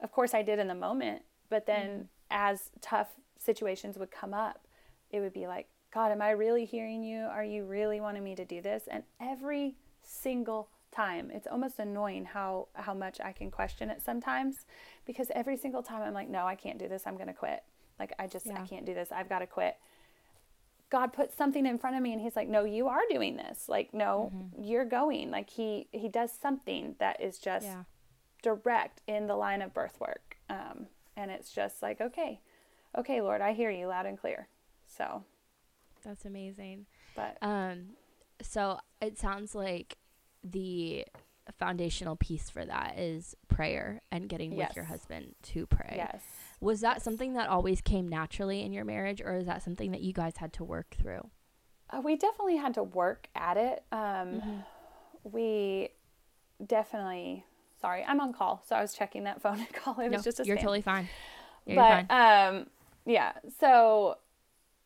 Of 0.00 0.12
course 0.12 0.34
I 0.34 0.42
did 0.42 0.58
in 0.58 0.68
the 0.68 0.74
moment, 0.74 1.22
but 1.48 1.66
then 1.66 1.88
mm-hmm. 1.88 2.02
as 2.30 2.70
tough 2.80 3.08
situations 3.38 3.98
would 3.98 4.10
come 4.10 4.34
up, 4.34 4.66
it 5.10 5.20
would 5.20 5.32
be 5.32 5.46
like, 5.46 5.68
God, 5.92 6.12
am 6.12 6.20
I 6.20 6.30
really 6.30 6.64
hearing 6.64 7.02
you? 7.02 7.20
Are 7.20 7.44
you 7.44 7.64
really 7.64 8.00
wanting 8.00 8.24
me 8.24 8.34
to 8.34 8.44
do 8.44 8.60
this? 8.60 8.84
And 8.90 9.04
every 9.20 9.76
single 10.02 10.68
time, 10.94 11.30
it's 11.32 11.46
almost 11.46 11.78
annoying 11.78 12.24
how 12.24 12.68
how 12.74 12.94
much 12.94 13.20
I 13.20 13.32
can 13.32 13.50
question 13.50 13.90
it 13.90 14.02
sometimes 14.02 14.66
because 15.06 15.28
every 15.34 15.56
single 15.56 15.82
time 15.82 16.02
I'm 16.02 16.14
like, 16.14 16.28
no, 16.28 16.46
I 16.46 16.54
can't 16.54 16.78
do 16.78 16.88
this. 16.88 17.04
I'm 17.06 17.14
going 17.14 17.28
to 17.28 17.32
quit. 17.32 17.62
Like 17.98 18.12
I 18.18 18.26
just 18.26 18.46
yeah. 18.46 18.60
I 18.60 18.66
can't 18.66 18.84
do 18.84 18.94
this. 18.94 19.10
I've 19.10 19.28
got 19.28 19.38
to 19.38 19.46
quit. 19.46 19.76
God 20.88 21.12
put 21.12 21.32
something 21.32 21.66
in 21.66 21.78
front 21.78 21.96
of 21.96 22.02
me 22.02 22.12
and 22.12 22.22
he's 22.22 22.36
like, 22.36 22.48
"No, 22.48 22.62
you 22.62 22.86
are 22.86 23.00
doing 23.10 23.36
this. 23.36 23.68
Like, 23.68 23.92
no, 23.92 24.30
mm-hmm. 24.32 24.62
you're 24.62 24.84
going." 24.84 25.32
Like 25.32 25.50
he 25.50 25.88
he 25.90 26.08
does 26.08 26.30
something 26.30 26.94
that 27.00 27.20
is 27.20 27.38
just 27.38 27.66
yeah 27.66 27.82
direct 28.42 29.02
in 29.06 29.26
the 29.26 29.36
line 29.36 29.62
of 29.62 29.74
birth 29.74 30.00
work. 30.00 30.36
Um, 30.48 30.86
and 31.16 31.30
it's 31.30 31.52
just 31.52 31.82
like, 31.82 32.00
okay, 32.00 32.40
okay, 32.96 33.20
Lord, 33.20 33.40
I 33.40 33.52
hear 33.52 33.70
you 33.70 33.86
loud 33.86 34.06
and 34.06 34.18
clear. 34.18 34.48
So 34.86 35.24
that's 36.04 36.24
amazing. 36.24 36.86
But 37.14 37.38
um, 37.42 37.96
so 38.42 38.78
it 39.00 39.18
sounds 39.18 39.54
like 39.54 39.98
the 40.44 41.04
foundational 41.58 42.16
piece 42.16 42.50
for 42.50 42.64
that 42.64 42.98
is 42.98 43.36
prayer 43.48 44.02
and 44.10 44.28
getting 44.28 44.52
yes. 44.52 44.68
with 44.68 44.76
your 44.76 44.84
husband 44.86 45.34
to 45.42 45.66
pray. 45.66 45.94
Yes. 45.96 46.22
Was 46.60 46.80
that 46.80 47.02
something 47.02 47.34
that 47.34 47.48
always 47.48 47.80
came 47.80 48.08
naturally 48.08 48.62
in 48.62 48.72
your 48.72 48.84
marriage, 48.84 49.20
or 49.20 49.36
is 49.36 49.46
that 49.46 49.62
something 49.62 49.90
that 49.92 50.00
you 50.00 50.12
guys 50.12 50.38
had 50.38 50.52
to 50.54 50.64
work 50.64 50.96
through? 51.00 51.30
Uh, 51.90 52.00
we 52.00 52.16
definitely 52.16 52.56
had 52.56 52.74
to 52.74 52.82
work 52.82 53.28
at 53.34 53.56
it. 53.56 53.84
Um, 53.92 53.98
mm-hmm. 54.00 54.56
We 55.24 55.90
definitely 56.64 57.44
Sorry, 57.86 58.04
I'm 58.04 58.20
on 58.20 58.32
call, 58.32 58.64
so 58.66 58.74
I 58.74 58.82
was 58.82 58.94
checking 58.94 59.22
that 59.24 59.40
phone 59.42 59.60
and 59.60 59.72
call. 59.72 60.00
It 60.00 60.10
was 60.10 60.18
no, 60.18 60.22
just 60.22 60.40
a 60.40 60.44
You're 60.44 60.56
totally 60.56 60.80
fine. 60.80 61.08
Yeah, 61.66 62.06
but 62.06 62.12
fine. 62.12 62.56
um, 62.56 62.66
yeah. 63.04 63.32
So, 63.60 64.18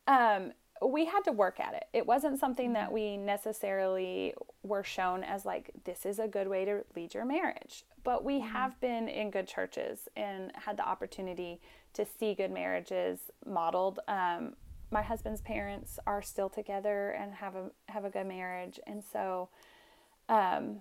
um, 0.07 0.53
we 0.87 1.07
had 1.07 1.23
to 1.23 1.33
work 1.33 1.61
at 1.61 1.73
it. 1.73 1.85
It 1.95 2.07
wasn't 2.07 2.39
something 2.39 2.75
that 2.75 2.93
we 2.93 3.17
necessarily 3.17 4.35
were 4.63 4.85
shown 4.85 5.25
as 5.25 5.47
like 5.47 5.71
this 5.85 6.05
is 6.05 6.19
a 6.19 6.29
good 6.29 6.47
way 6.47 6.67
to 6.67 6.85
lead 6.95 7.15
your 7.15 7.25
marriage. 7.25 7.85
But 8.05 8.23
we 8.23 8.35
mm-hmm. 8.35 8.49
have 8.49 8.79
been 8.81 9.09
in 9.09 9.31
good 9.31 9.49
churches 9.49 10.07
and 10.15 10.53
had 10.55 10.77
the 10.77 10.87
opportunity 10.87 11.59
to 11.95 12.05
see 12.05 12.35
good 12.35 12.51
marriages 12.51 13.31
modeled. 13.47 14.01
Um, 14.09 14.57
my 14.91 15.03
husband's 15.03 15.41
parents 15.41 15.99
are 16.07 16.21
still 16.21 16.51
together 16.51 17.13
and 17.13 17.33
have 17.33 17.57
a 17.57 17.71
have 17.89 18.05
a 18.05 18.11
good 18.11 18.27
marriage, 18.27 18.79
and 18.87 19.03
so 19.03 19.49
um, 20.29 20.81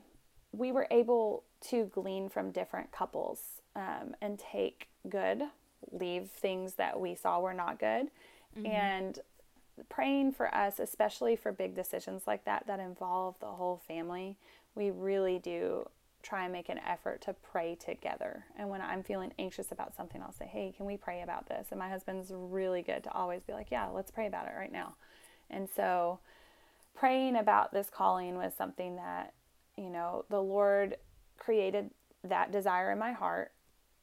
we 0.52 0.74
were 0.74 0.88
able 0.92 1.44
to 1.70 1.86
glean 1.86 2.30
from 2.30 2.52
different 2.52 2.92
couples 2.92 3.62
um, 3.76 4.16
and 4.22 4.40
take 4.40 4.90
good, 5.10 5.44
leave 5.92 6.30
things 6.30 6.76
that 6.76 7.00
we 7.00 7.16
saw 7.16 7.40
were 7.40 7.54
not 7.54 7.80
good, 7.80 8.08
mm-hmm. 8.58 8.66
and 8.66 9.20
praying 9.90 10.32
for 10.34 10.54
us, 10.54 10.80
especially 10.80 11.36
for 11.36 11.52
big 11.52 11.76
decisions 11.76 12.24
like 12.28 12.46
that 12.46 12.68
that 12.68 12.80
involve 12.80 13.40
the 13.40 13.48
whole 13.48 13.82
family. 13.88 14.38
We 14.76 14.92
really 14.92 15.40
do 15.40 15.88
try 16.22 16.44
and 16.44 16.52
make 16.52 16.68
an 16.68 16.80
effort 16.80 17.22
to 17.22 17.34
pray 17.34 17.76
together. 17.76 18.44
And 18.58 18.70
when 18.70 18.82
I'm 18.82 19.04
feeling 19.04 19.32
anxious 19.40 19.72
about 19.72 19.96
something, 19.96 20.22
I'll 20.22 20.34
say, 20.34 20.48
Hey, 20.48 20.74
can 20.76 20.86
we 20.86 20.98
pray 20.98 21.22
about 21.22 21.48
this? 21.48 21.68
And 21.72 21.80
my 21.80 21.90
husband's 21.90 22.32
really 22.34 22.82
good 22.82 23.06
to 23.06 23.14
always 23.14 23.42
be 23.44 23.54
like, 23.54 23.72
Yeah, 23.72 23.88
let's 23.88 24.12
pray 24.12 24.28
about 24.28 24.48
it 24.48 24.54
right 24.58 24.72
now. 24.72 24.96
And 25.50 25.70
so 25.74 26.20
praying 26.94 27.38
about 27.38 27.72
this 27.72 27.90
calling 27.90 28.36
was 28.36 28.54
something 28.54 28.98
that 28.98 29.34
you 29.80 29.90
know, 29.90 30.26
the 30.30 30.42
Lord 30.42 30.98
created 31.40 31.92
that 32.24 32.52
desire 32.52 32.92
in 32.92 33.00
my 33.00 33.12
heart. 33.12 33.52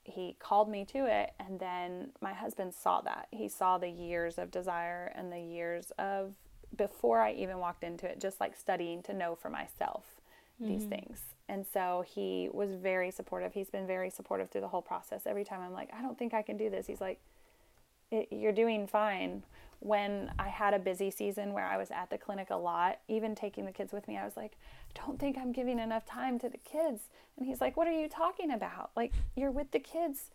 He 0.04 0.36
called 0.38 0.68
me 0.68 0.84
to 0.86 1.06
it, 1.06 1.32
and 1.40 1.58
then 1.58 2.10
my 2.20 2.32
husband 2.32 2.74
saw 2.74 3.00
that. 3.02 3.28
He 3.32 3.48
saw 3.48 3.76
the 3.78 3.88
years 3.88 4.38
of 4.38 4.50
desire 4.50 5.12
and 5.14 5.32
the 5.32 5.40
years 5.40 5.92
of 5.98 6.34
before 6.76 7.20
I 7.20 7.32
even 7.32 7.58
walked 7.58 7.82
into 7.82 8.06
it, 8.06 8.20
just 8.20 8.40
like 8.40 8.56
studying 8.56 9.02
to 9.04 9.12
know 9.12 9.34
for 9.34 9.50
myself 9.50 10.04
mm-hmm. 10.60 10.72
these 10.72 10.84
things. 10.84 11.20
And 11.48 11.64
so 11.72 12.04
he 12.06 12.48
was 12.52 12.74
very 12.74 13.10
supportive. 13.10 13.52
He's 13.52 13.70
been 13.70 13.86
very 13.86 14.10
supportive 14.10 14.50
through 14.50 14.62
the 14.62 14.68
whole 14.68 14.82
process. 14.82 15.22
Every 15.26 15.44
time 15.44 15.60
I'm 15.60 15.72
like, 15.72 15.90
I 15.96 16.02
don't 16.02 16.18
think 16.18 16.34
I 16.34 16.42
can 16.42 16.56
do 16.56 16.70
this, 16.70 16.86
he's 16.86 17.00
like, 17.00 17.18
You're 18.30 18.52
doing 18.52 18.86
fine 18.86 19.42
when 19.80 20.32
I 20.38 20.48
had 20.48 20.74
a 20.74 20.78
busy 20.78 21.10
season 21.10 21.52
where 21.52 21.66
I 21.66 21.76
was 21.76 21.90
at 21.90 22.10
the 22.10 22.18
clinic 22.18 22.48
a 22.50 22.56
lot, 22.56 22.98
even 23.08 23.34
taking 23.34 23.66
the 23.66 23.72
kids 23.72 23.92
with 23.92 24.08
me, 24.08 24.16
I 24.16 24.24
was 24.24 24.36
like, 24.36 24.52
don't 25.06 25.18
think 25.18 25.36
I'm 25.38 25.52
giving 25.52 25.78
enough 25.78 26.06
time 26.06 26.38
to 26.40 26.48
the 26.48 26.58
kids. 26.58 27.02
And 27.36 27.46
he's 27.46 27.60
like, 27.60 27.76
What 27.76 27.88
are 27.88 27.98
you 27.98 28.08
talking 28.08 28.50
about? 28.50 28.90
Like, 28.96 29.12
you're 29.34 29.50
with 29.50 29.70
the 29.70 29.78
kids 29.78 30.30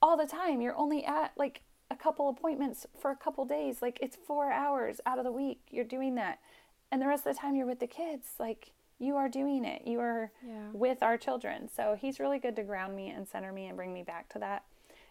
all 0.00 0.16
the 0.16 0.26
time. 0.26 0.60
You're 0.60 0.76
only 0.76 1.04
at 1.04 1.32
like 1.36 1.62
a 1.90 1.96
couple 1.96 2.28
appointments 2.28 2.86
for 2.98 3.10
a 3.10 3.16
couple 3.16 3.44
days. 3.44 3.82
Like, 3.82 3.98
it's 4.00 4.16
four 4.16 4.50
hours 4.50 5.00
out 5.06 5.18
of 5.18 5.24
the 5.24 5.32
week. 5.32 5.60
You're 5.70 5.84
doing 5.84 6.14
that. 6.16 6.38
And 6.90 7.00
the 7.00 7.06
rest 7.06 7.26
of 7.26 7.34
the 7.34 7.40
time, 7.40 7.54
you're 7.56 7.66
with 7.66 7.80
the 7.80 7.86
kids. 7.86 8.26
Like, 8.38 8.72
you 8.98 9.16
are 9.16 9.28
doing 9.28 9.64
it. 9.64 9.82
You 9.86 10.00
are 10.00 10.30
yeah. 10.46 10.68
with 10.72 11.02
our 11.02 11.16
children. 11.16 11.68
So 11.74 11.96
he's 11.98 12.20
really 12.20 12.38
good 12.38 12.54
to 12.56 12.62
ground 12.62 12.94
me 12.94 13.08
and 13.08 13.26
center 13.26 13.52
me 13.52 13.66
and 13.66 13.76
bring 13.76 13.92
me 13.92 14.02
back 14.02 14.28
to 14.30 14.38
that 14.38 14.64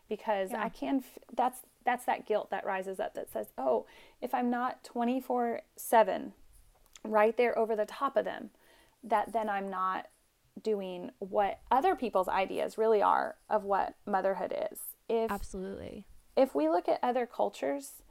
because 0.07 0.51
yeah. 0.51 0.63
I 0.63 0.69
can, 0.69 1.03
that's 1.35 1.59
that's 1.83 2.05
that 2.05 2.27
guilt 2.27 2.51
that 2.51 2.65
rises 2.65 2.99
up 2.99 3.15
that 3.15 3.31
says, 3.31 3.47
oh, 3.57 3.85
if 4.21 4.33
I'm 4.33 4.49
not 4.49 4.83
24 4.83 5.61
7 5.75 6.33
right 7.03 7.35
there 7.35 7.57
over 7.57 7.75
the 7.75 7.85
top 7.85 8.15
of 8.15 8.25
them, 8.25 8.51
that 9.03 9.33
then 9.33 9.49
I'm 9.49 9.69
not 9.69 10.07
doing 10.61 11.11
what 11.19 11.59
other 11.71 11.95
people's 11.95 12.27
ideas 12.27 12.77
really 12.77 13.01
are 13.01 13.35
of 13.49 13.63
what 13.63 13.95
motherhood 14.05 14.53
is. 14.71 14.79
If, 15.09 15.31
Absolutely. 15.31 16.05
If 16.35 16.53
we 16.55 16.69
look 16.69 16.87
at 16.87 16.99
other 17.01 17.25
cultures, 17.25 18.03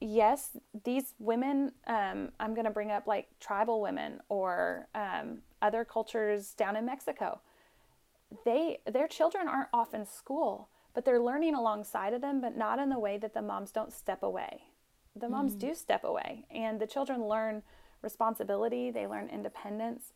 yes, 0.00 0.56
these 0.84 1.14
women, 1.18 1.72
um, 1.86 2.32
I'm 2.40 2.54
going 2.54 2.64
to 2.64 2.70
bring 2.70 2.90
up 2.90 3.06
like 3.06 3.28
tribal 3.40 3.80
women 3.80 4.20
or 4.28 4.88
um, 4.94 5.38
other 5.60 5.84
cultures 5.84 6.54
down 6.54 6.76
in 6.76 6.86
Mexico. 6.86 7.40
They 8.44 8.78
their 8.90 9.08
children 9.08 9.46
aren't 9.46 9.68
off 9.74 9.92
in 9.92 10.06
school 10.06 10.68
but 10.94 11.04
they're 11.04 11.20
learning 11.20 11.54
alongside 11.54 12.12
of 12.12 12.20
them, 12.20 12.40
but 12.40 12.56
not 12.56 12.78
in 12.78 12.88
the 12.88 12.98
way 12.98 13.18
that 13.18 13.34
the 13.34 13.42
moms 13.42 13.70
don't 13.70 13.92
step 13.92 14.22
away. 14.22 14.64
The 15.16 15.28
moms 15.28 15.54
mm. 15.54 15.58
do 15.58 15.74
step 15.74 16.04
away, 16.04 16.46
and 16.50 16.80
the 16.80 16.86
children 16.86 17.26
learn 17.26 17.62
responsibility, 18.02 18.90
they 18.90 19.06
learn 19.06 19.28
independence. 19.28 20.12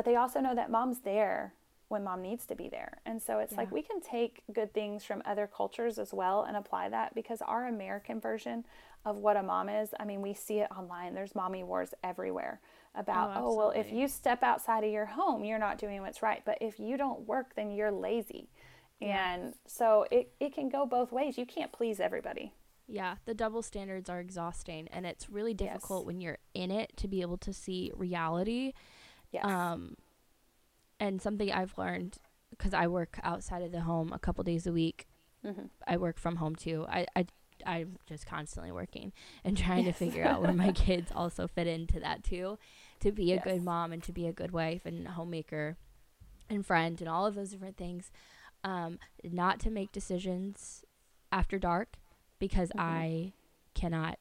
But 0.00 0.06
they 0.06 0.16
also 0.16 0.40
know 0.40 0.54
that 0.54 0.70
mom's 0.70 1.00
there 1.00 1.52
when 1.88 2.04
mom 2.04 2.22
needs 2.22 2.46
to 2.46 2.54
be 2.54 2.70
there. 2.70 3.02
And 3.04 3.20
so 3.20 3.38
it's 3.38 3.52
yeah. 3.52 3.58
like 3.58 3.70
we 3.70 3.82
can 3.82 4.00
take 4.00 4.40
good 4.50 4.72
things 4.72 5.04
from 5.04 5.22
other 5.26 5.46
cultures 5.46 5.98
as 5.98 6.14
well 6.14 6.44
and 6.44 6.56
apply 6.56 6.88
that 6.88 7.14
because 7.14 7.42
our 7.42 7.66
American 7.66 8.18
version 8.18 8.64
of 9.04 9.18
what 9.18 9.36
a 9.36 9.42
mom 9.42 9.68
is, 9.68 9.90
I 10.00 10.06
mean, 10.06 10.22
we 10.22 10.32
see 10.32 10.60
it 10.60 10.70
online. 10.74 11.12
There's 11.12 11.34
mommy 11.34 11.64
wars 11.64 11.92
everywhere 12.02 12.62
about, 12.94 13.32
oh, 13.36 13.48
oh, 13.50 13.54
well, 13.54 13.70
if 13.72 13.92
you 13.92 14.08
step 14.08 14.42
outside 14.42 14.84
of 14.84 14.90
your 14.90 15.04
home, 15.04 15.44
you're 15.44 15.58
not 15.58 15.76
doing 15.76 16.00
what's 16.00 16.22
right. 16.22 16.40
But 16.46 16.56
if 16.62 16.80
you 16.80 16.96
don't 16.96 17.28
work, 17.28 17.54
then 17.54 17.70
you're 17.70 17.92
lazy. 17.92 18.48
Yeah. 19.00 19.34
And 19.34 19.52
so 19.66 20.06
it, 20.10 20.32
it 20.40 20.54
can 20.54 20.70
go 20.70 20.86
both 20.86 21.12
ways. 21.12 21.36
You 21.36 21.44
can't 21.44 21.72
please 21.72 22.00
everybody. 22.00 22.54
Yeah, 22.88 23.16
the 23.26 23.34
double 23.34 23.60
standards 23.60 24.08
are 24.08 24.18
exhausting 24.18 24.88
and 24.88 25.04
it's 25.04 25.28
really 25.28 25.52
difficult 25.52 26.04
yes. 26.04 26.06
when 26.06 26.22
you're 26.22 26.38
in 26.54 26.70
it 26.70 26.96
to 26.96 27.06
be 27.06 27.20
able 27.20 27.36
to 27.36 27.52
see 27.52 27.92
reality. 27.94 28.72
Yes. 29.30 29.44
Um 29.44 29.96
and 30.98 31.20
something 31.20 31.50
I've 31.50 31.76
learned 31.78 32.18
because 32.50 32.74
I 32.74 32.86
work 32.86 33.18
outside 33.22 33.62
of 33.62 33.72
the 33.72 33.80
home 33.80 34.12
a 34.12 34.18
couple 34.18 34.44
days 34.44 34.66
a 34.66 34.72
week. 34.72 35.06
Mm-hmm. 35.44 35.66
I 35.86 35.96
work 35.96 36.18
from 36.18 36.36
home 36.36 36.54
too. 36.54 36.84
I, 36.88 37.06
I 37.16 37.26
I'm 37.66 37.96
just 38.06 38.26
constantly 38.26 38.72
working 38.72 39.12
and 39.44 39.56
trying 39.56 39.84
yes. 39.84 39.98
to 39.98 40.04
figure 40.04 40.24
out 40.24 40.42
where 40.42 40.52
my 40.52 40.72
kids 40.74 41.10
also 41.14 41.46
fit 41.46 41.66
into 41.66 42.00
that 42.00 42.24
too, 42.24 42.58
to 43.00 43.12
be 43.12 43.32
a 43.32 43.36
yes. 43.36 43.44
good 43.44 43.62
mom 43.62 43.92
and 43.92 44.02
to 44.04 44.12
be 44.12 44.26
a 44.26 44.32
good 44.32 44.50
wife 44.50 44.86
and 44.86 45.08
homemaker 45.08 45.76
and 46.48 46.64
friend 46.64 47.00
and 47.00 47.08
all 47.08 47.26
of 47.26 47.34
those 47.34 47.50
different 47.50 47.76
things. 47.76 48.10
Um, 48.62 48.98
not 49.24 49.58
to 49.60 49.70
make 49.70 49.92
decisions 49.92 50.84
after 51.32 51.58
dark 51.58 51.96
because 52.38 52.68
mm-hmm. 52.70 52.80
I 52.80 53.32
cannot 53.74 54.18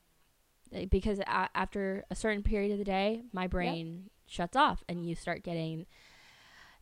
because 0.89 1.19
a- 1.19 1.49
after 1.55 2.05
a 2.11 2.15
certain 2.15 2.43
period 2.43 2.71
of 2.71 2.77
the 2.77 2.85
day 2.85 3.23
my 3.33 3.47
brain. 3.47 4.09
Shuts 4.29 4.55
off 4.55 4.83
and 4.87 5.05
you 5.05 5.15
start 5.15 5.43
getting 5.43 5.85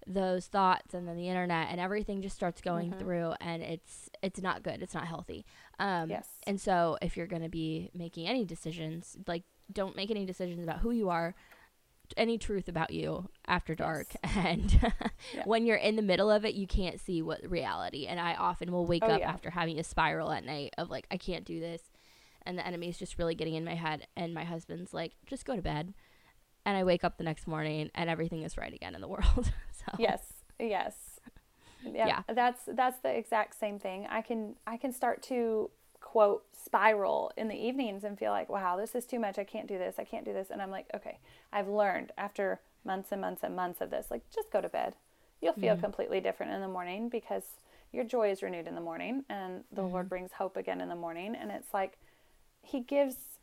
those 0.07 0.47
thoughts 0.47 0.93
and 0.93 1.07
then 1.07 1.17
the 1.17 1.27
internet 1.27 1.67
and 1.69 1.81
everything 1.81 2.21
just 2.21 2.36
starts 2.36 2.62
going 2.62 2.89
mm-hmm. 2.89 2.99
through 2.99 3.33
and 3.41 3.62
it's 3.62 4.10
it's 4.21 4.41
not 4.41 4.63
good 4.63 4.81
it's 4.81 4.93
not 4.93 5.05
healthy 5.05 5.45
um 5.79 6.10
yes. 6.10 6.27
and 6.45 6.62
so 6.62 6.97
if 7.01 7.17
you're 7.17 7.27
going 7.27 7.41
to 7.41 7.49
be 7.49 7.91
making 7.93 8.25
any 8.25 8.45
decisions 8.45 9.17
like 9.27 9.43
don't 9.71 9.97
make 9.97 10.10
any 10.10 10.25
decisions 10.25 10.63
about 10.63 10.79
who 10.79 10.91
you 10.91 11.10
are 11.10 11.36
any 12.15 12.38
truth 12.38 12.69
about 12.69 12.91
you 12.91 13.27
after 13.47 13.75
dark 13.75 14.07
yes. 14.23 14.33
and 14.45 14.79
yeah. 15.33 15.43
when 15.43 15.65
you're 15.65 15.75
in 15.75 15.97
the 15.97 16.01
middle 16.01 16.31
of 16.31 16.45
it 16.45 16.55
you 16.55 16.65
can't 16.65 17.01
see 17.01 17.21
what 17.21 17.41
reality 17.49 18.05
and 18.05 18.17
i 18.17 18.33
often 18.33 18.71
will 18.71 18.86
wake 18.86 19.03
oh, 19.05 19.12
up 19.12 19.19
yeah. 19.19 19.29
after 19.29 19.49
having 19.49 19.77
a 19.77 19.83
spiral 19.83 20.31
at 20.31 20.45
night 20.45 20.73
of 20.77 20.89
like 20.89 21.05
i 21.12 21.17
can't 21.17 21.43
do 21.43 21.60
this 21.60 21.81
and 22.45 22.57
the 22.57 22.65
enemy 22.65 22.88
is 22.88 22.97
just 22.97 23.17
really 23.17 23.36
getting 23.36 23.55
in 23.55 23.65
my 23.65 23.75
head 23.75 24.07
and 24.15 24.33
my 24.33 24.45
husband's 24.45 24.93
like 24.93 25.12
just 25.25 25.45
go 25.45 25.53
to 25.53 25.62
bed 25.62 25.93
and 26.67 26.75
I 26.75 26.84
wake 26.84 27.06
up 27.06 27.17
the 27.17 27.23
next 27.23 27.47
morning 27.47 27.89
and 27.95 28.10
everything 28.10 28.43
is 28.43 28.58
right 28.58 28.73
again 28.73 28.93
in 28.93 28.99
the 28.99 29.08
world. 29.15 29.51
so 29.71 29.95
Yes. 29.97 30.21
Yes. 30.60 30.93
Yeah, 31.84 32.08
yeah. 32.08 32.21
That's 32.34 32.62
that's 32.67 32.99
the 32.99 33.17
exact 33.17 33.58
same 33.58 33.80
thing. 33.80 34.06
I 34.10 34.21
can 34.21 34.56
I 34.67 34.75
can 34.75 34.91
start 34.91 35.23
to 35.23 35.69
quote 36.01 36.43
spiral 36.51 37.32
in 37.38 37.47
the 37.47 37.56
evenings 37.56 38.03
and 38.03 38.19
feel 38.19 38.32
like, 38.32 38.49
wow, 38.49 38.75
this 38.75 38.95
is 38.95 39.06
too 39.06 39.19
much. 39.19 39.39
I 39.39 39.45
can't 39.45 39.67
do 39.67 39.77
this. 39.77 39.95
I 39.97 40.03
can't 40.03 40.25
do 40.25 40.34
this. 40.34 40.49
And 40.49 40.62
I'm 40.62 40.71
like, 40.71 40.88
okay, 40.93 41.19
I've 41.53 41.69
learned 41.69 42.12
after 42.17 42.60
months 42.84 43.12
and 43.12 43.21
months 43.21 43.43
and 43.43 43.56
months 43.56 43.80
of 43.80 43.89
this, 43.89 44.08
like 44.12 44.23
just 44.30 44.51
go 44.51 44.60
to 44.60 44.67
bed. 44.67 44.95
You'll 45.41 45.53
feel 45.53 45.75
mm-hmm. 45.75 45.84
completely 45.84 46.19
different 46.19 46.51
in 46.51 46.62
the 46.62 46.67
morning 46.67 47.08
because 47.08 47.43
your 47.93 48.03
joy 48.03 48.32
is 48.32 48.43
renewed 48.43 48.67
in 48.67 48.75
the 48.75 48.82
morning 48.82 49.23
and 49.30 49.63
the 49.71 49.84
mm-hmm. 49.84 49.91
Lord 49.91 50.10
brings 50.10 50.34
hope 50.34 50.58
again 50.58 50.82
in 50.82 50.89
the 50.89 50.95
morning. 50.95 51.36
And 51.39 51.51
it's 51.51 51.73
like 51.73 51.97
he 52.62 52.82
gives 52.82 53.37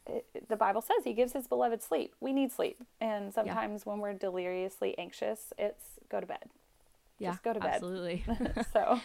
the 0.49 0.57
Bible 0.57 0.83
says 0.83 1.05
he 1.05 1.15
gives 1.15 1.33
his 1.33 1.47
beloved 1.47 1.83
sleep. 1.83 2.15
We 2.21 2.33
need 2.33 2.53
sleep. 2.53 2.83
And 3.01 3.33
sometimes 3.33 3.83
yeah. 3.85 3.93
when 3.93 4.01
we're 4.01 4.13
deliriously 4.15 4.97
anxious, 4.99 5.53
it's 5.59 5.85
go 6.11 6.21
to 6.21 6.27
bed. 6.27 6.51
Yeah. 7.19 7.31
Just 7.31 7.43
go 7.43 7.53
to 7.53 7.61
bed. 7.61 7.75
Absolutely. 7.75 8.25
so 8.73 9.01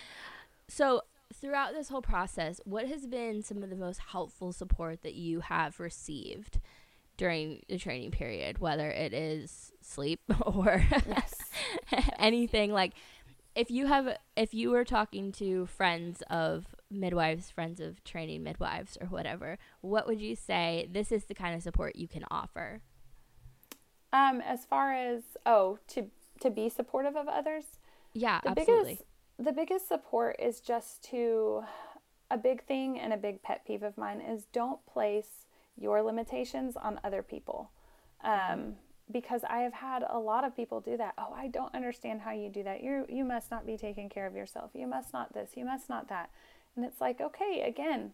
So 0.67 1.01
throughout 1.33 1.73
this 1.73 1.89
whole 1.89 2.01
process, 2.01 2.59
what 2.65 2.87
has 2.87 3.07
been 3.07 3.43
some 3.43 3.63
of 3.63 3.69
the 3.69 3.75
most 3.75 3.99
helpful 4.11 4.51
support 4.51 5.03
that 5.03 5.15
you 5.15 5.41
have 5.41 5.79
received 5.79 6.59
during 7.17 7.61
the 7.67 7.77
training 7.77 8.11
period, 8.11 8.59
whether 8.59 8.89
it 8.89 9.13
is 9.13 9.71
sleep 9.81 10.21
or 10.45 10.83
anything 12.17 12.71
like 12.71 12.93
if 13.55 13.69
you 13.69 13.87
have 13.87 14.17
if 14.35 14.53
you 14.53 14.69
were 14.69 14.85
talking 14.85 15.31
to 15.33 15.65
friends 15.65 16.23
of 16.29 16.75
midwives, 16.91 17.49
friends 17.49 17.79
of 17.79 18.03
training 18.03 18.43
midwives, 18.43 18.97
or 18.99 19.07
whatever, 19.07 19.57
what 19.81 20.07
would 20.07 20.21
you 20.21 20.35
say 20.35 20.87
this 20.91 21.11
is 21.11 21.25
the 21.25 21.35
kind 21.35 21.55
of 21.55 21.61
support 21.61 21.95
you 21.95 22.07
can 22.07 22.25
offer? 22.31 22.81
Um, 24.11 24.41
as 24.41 24.65
far 24.65 24.93
as 24.93 25.23
oh, 25.45 25.79
to 25.89 26.07
to 26.41 26.49
be 26.49 26.69
supportive 26.69 27.15
of 27.15 27.27
others. 27.27 27.65
Yeah, 28.13 28.39
the 28.43 28.51
absolutely. 28.51 28.93
Biggest, 28.93 29.05
the 29.37 29.51
biggest 29.51 29.87
support 29.87 30.35
is 30.39 30.59
just 30.59 31.03
to 31.05 31.63
a 32.31 32.37
big 32.37 32.63
thing 32.65 32.99
and 32.99 33.13
a 33.13 33.17
big 33.17 33.41
pet 33.41 33.65
peeve 33.65 33.83
of 33.83 33.97
mine 33.97 34.21
is 34.21 34.45
don't 34.51 34.85
place 34.85 35.45
your 35.77 36.01
limitations 36.01 36.75
on 36.75 36.99
other 37.03 37.23
people. 37.23 37.71
Um, 38.23 38.75
because 39.11 39.41
I 39.49 39.59
have 39.59 39.73
had 39.73 40.03
a 40.07 40.19
lot 40.19 40.43
of 40.43 40.55
people 40.55 40.81
do 40.81 40.97
that. 40.97 41.13
Oh, 41.17 41.33
I 41.33 41.47
don't 41.47 41.73
understand 41.73 42.21
how 42.21 42.31
you 42.31 42.49
do 42.49 42.63
that. 42.63 42.83
You 42.83 43.05
you 43.09 43.23
must 43.23 43.49
not 43.49 43.65
be 43.65 43.77
taking 43.77 44.09
care 44.09 44.27
of 44.27 44.35
yourself. 44.35 44.71
You 44.73 44.87
must 44.87 45.13
not 45.13 45.33
this. 45.33 45.51
You 45.55 45.65
must 45.65 45.89
not 45.89 46.09
that. 46.09 46.29
And 46.79 46.87
it's 46.89 47.01
like, 47.01 47.19
okay, 47.19 47.65
again, 47.67 48.13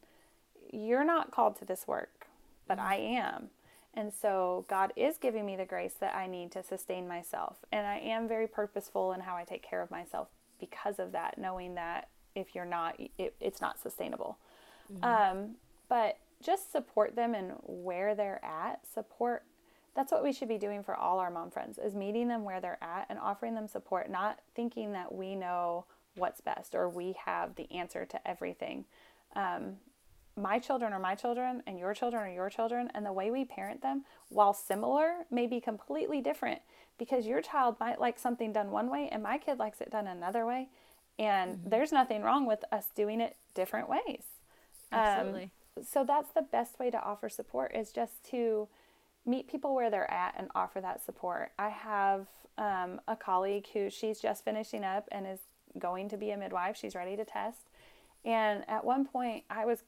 you're 0.73 1.05
not 1.05 1.29
called 1.29 1.55
to 1.57 1.65
this 1.65 1.85
work, 1.85 2.25
but 2.67 2.79
mm-hmm. 2.79 2.87
I 2.87 2.95
am. 2.95 3.49
And 3.93 4.11
so 4.11 4.65
God 4.67 4.91
is 4.95 5.19
giving 5.19 5.45
me 5.45 5.55
the 5.55 5.65
grace 5.65 5.93
that 5.99 6.15
I 6.15 6.25
need 6.25 6.51
to 6.53 6.63
sustain 6.63 7.07
myself. 7.07 7.57
And 7.71 7.85
I 7.85 7.99
am 7.99 8.27
very 8.27 8.47
purposeful 8.47 9.13
in 9.13 9.19
how 9.19 9.35
I 9.35 9.43
take 9.43 9.61
care 9.61 9.83
of 9.83 9.91
myself 9.91 10.29
because 10.59 10.97
of 10.97 11.11
that, 11.11 11.37
knowing 11.37 11.75
that 11.75 12.09
if 12.33 12.55
you're 12.55 12.65
not, 12.65 12.99
it, 13.19 13.35
it's 13.39 13.61
not 13.61 13.79
sustainable. 13.79 14.39
Mm-hmm. 14.91 15.03
Um, 15.03 15.55
but 15.87 16.17
just 16.43 16.71
support 16.71 17.15
them 17.15 17.35
and 17.35 17.51
where 17.61 18.15
they're 18.15 18.43
at. 18.43 18.79
Support. 18.91 19.43
That's 19.95 20.11
what 20.11 20.23
we 20.23 20.33
should 20.33 20.49
be 20.49 20.57
doing 20.57 20.81
for 20.81 20.95
all 20.95 21.19
our 21.19 21.29
mom 21.29 21.51
friends 21.51 21.77
is 21.77 21.93
meeting 21.93 22.29
them 22.29 22.43
where 22.43 22.59
they're 22.59 22.83
at 22.83 23.05
and 23.11 23.19
offering 23.19 23.53
them 23.53 23.67
support, 23.67 24.09
not 24.09 24.39
thinking 24.55 24.93
that 24.93 25.13
we 25.13 25.35
know 25.35 25.85
what's 26.15 26.41
best 26.41 26.75
or 26.75 26.89
we 26.89 27.15
have 27.25 27.55
the 27.55 27.71
answer 27.71 28.05
to 28.05 28.27
everything. 28.27 28.85
Um, 29.35 29.77
my 30.37 30.59
children 30.59 30.91
are 30.91 30.99
my 30.99 31.15
children 31.15 31.63
and 31.65 31.79
your 31.79 31.93
children 31.93 32.23
are 32.23 32.33
your 32.33 32.49
children 32.49 32.89
and 32.93 33.05
the 33.05 33.13
way 33.13 33.31
we 33.31 33.45
parent 33.45 33.81
them 33.81 34.03
while 34.29 34.53
similar 34.53 35.25
may 35.31 35.47
be 35.47 35.61
completely 35.61 36.21
different 36.21 36.61
because 36.97 37.25
your 37.25 37.41
child 37.41 37.75
might 37.79 37.99
like 37.99 38.19
something 38.19 38.51
done 38.51 38.71
one 38.71 38.89
way 38.89 39.07
and 39.11 39.23
my 39.23 39.37
kid 39.37 39.59
likes 39.59 39.79
it 39.79 39.91
done 39.91 40.07
another 40.07 40.45
way 40.45 40.67
and 41.17 41.55
mm-hmm. 41.55 41.69
there's 41.69 41.91
nothing 41.91 42.21
wrong 42.21 42.45
with 42.45 42.63
us 42.71 42.87
doing 42.95 43.21
it 43.21 43.37
different 43.53 43.89
ways 43.89 44.23
absolutely 44.91 45.51
um, 45.77 45.83
so 45.83 46.03
that's 46.03 46.31
the 46.31 46.41
best 46.41 46.79
way 46.79 46.91
to 46.91 47.01
offer 47.01 47.29
support 47.29 47.73
is 47.73 47.91
just 47.91 48.23
to 48.29 48.67
meet 49.25 49.49
people 49.49 49.73
where 49.73 49.89
they're 49.89 50.11
at 50.11 50.35
and 50.37 50.49
offer 50.53 50.81
that 50.81 51.03
support 51.03 51.51
i 51.57 51.69
have 51.69 52.27
um, 52.57 52.99
a 53.07 53.15
colleague 53.15 53.67
who 53.73 53.89
she's 53.89 54.19
just 54.19 54.43
finishing 54.43 54.83
up 54.83 55.07
and 55.11 55.25
is 55.25 55.39
going 55.79 56.09
to 56.09 56.17
be 56.17 56.31
a 56.31 56.37
midwife. 56.37 56.77
She's 56.77 56.95
ready 56.95 57.15
to 57.15 57.25
test. 57.25 57.69
And 58.23 58.63
at 58.67 58.83
one 58.83 59.05
point, 59.05 59.43
I 59.49 59.65
was 59.65 59.83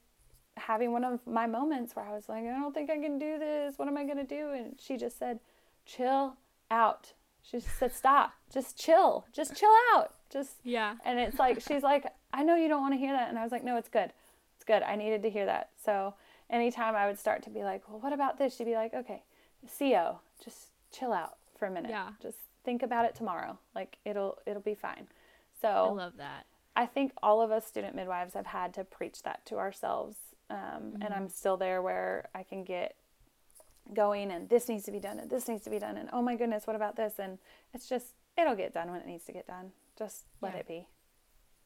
having 0.56 0.92
one 0.92 1.04
of 1.04 1.20
my 1.26 1.46
moments 1.46 1.94
where 1.96 2.04
I 2.04 2.12
was 2.12 2.28
like, 2.28 2.44
I 2.44 2.58
don't 2.58 2.74
think 2.74 2.90
I 2.90 2.98
can 2.98 3.18
do 3.18 3.38
this. 3.38 3.74
What 3.78 3.88
am 3.88 3.96
I 3.96 4.04
going 4.04 4.18
to 4.18 4.24
do? 4.24 4.50
And 4.50 4.74
she 4.78 4.96
just 4.96 5.18
said, 5.18 5.40
chill 5.86 6.36
out. 6.70 7.12
She 7.42 7.58
just 7.58 7.78
said, 7.78 7.94
stop. 7.94 8.32
Just 8.52 8.78
chill. 8.78 9.26
Just 9.32 9.56
chill 9.56 9.72
out. 9.94 10.14
Just, 10.30 10.56
yeah. 10.64 10.96
And 11.04 11.18
it's 11.18 11.38
like, 11.38 11.60
she's 11.60 11.82
like, 11.82 12.06
I 12.32 12.42
know 12.42 12.56
you 12.56 12.68
don't 12.68 12.80
want 12.80 12.94
to 12.94 12.98
hear 12.98 13.12
that. 13.12 13.28
And 13.28 13.38
I 13.38 13.42
was 13.42 13.52
like, 13.52 13.64
no, 13.64 13.76
it's 13.76 13.88
good. 13.88 14.12
It's 14.56 14.64
good. 14.64 14.82
I 14.82 14.96
needed 14.96 15.22
to 15.22 15.30
hear 15.30 15.46
that. 15.46 15.70
So 15.84 16.14
anytime 16.50 16.94
I 16.94 17.06
would 17.06 17.18
start 17.18 17.42
to 17.44 17.50
be 17.50 17.64
like, 17.64 17.88
well, 17.88 18.00
what 18.00 18.12
about 18.12 18.38
this? 18.38 18.56
She'd 18.56 18.64
be 18.64 18.74
like, 18.74 18.94
okay, 18.94 19.22
CO, 19.78 20.20
just 20.44 20.68
chill 20.92 21.12
out 21.12 21.36
for 21.58 21.66
a 21.66 21.70
minute. 21.70 21.90
Yeah. 21.90 22.10
Just 22.22 22.38
think 22.64 22.82
about 22.82 23.04
it 23.04 23.14
tomorrow. 23.14 23.58
Like 23.74 23.96
it'll, 24.04 24.38
it'll 24.46 24.62
be 24.62 24.74
fine. 24.74 25.06
So 25.60 25.68
I 25.68 25.88
love 25.90 26.16
that. 26.18 26.46
I 26.76 26.86
think 26.86 27.12
all 27.22 27.42
of 27.42 27.50
us 27.50 27.66
student 27.66 27.96
midwives 27.96 28.34
have 28.34 28.46
had 28.46 28.72
to 28.74 28.84
preach 28.84 29.22
that 29.22 29.44
to 29.46 29.56
ourselves. 29.56 30.16
Um, 30.50 30.56
mm-hmm. 30.58 31.02
And 31.02 31.14
I'm 31.14 31.24
mm-hmm. 31.24 31.30
still 31.30 31.56
there 31.56 31.82
where 31.82 32.28
I 32.34 32.42
can 32.42 32.64
get 32.64 32.94
going 33.94 34.30
and 34.30 34.48
this 34.48 34.68
needs 34.68 34.84
to 34.84 34.92
be 34.92 35.00
done 35.00 35.18
and 35.18 35.30
this 35.30 35.48
needs 35.48 35.64
to 35.64 35.70
be 35.70 35.78
done 35.78 35.96
and 35.96 36.10
oh 36.12 36.22
my 36.22 36.36
goodness, 36.36 36.66
what 36.66 36.76
about 36.76 36.96
this? 36.96 37.14
And 37.18 37.38
it's 37.72 37.88
just, 37.88 38.14
it'll 38.36 38.54
get 38.54 38.74
done 38.74 38.90
when 38.90 39.00
it 39.00 39.06
needs 39.06 39.24
to 39.24 39.32
get 39.32 39.46
done. 39.46 39.72
Just 39.98 40.24
let 40.40 40.54
yeah. 40.54 40.60
it 40.60 40.68
be. 40.68 40.88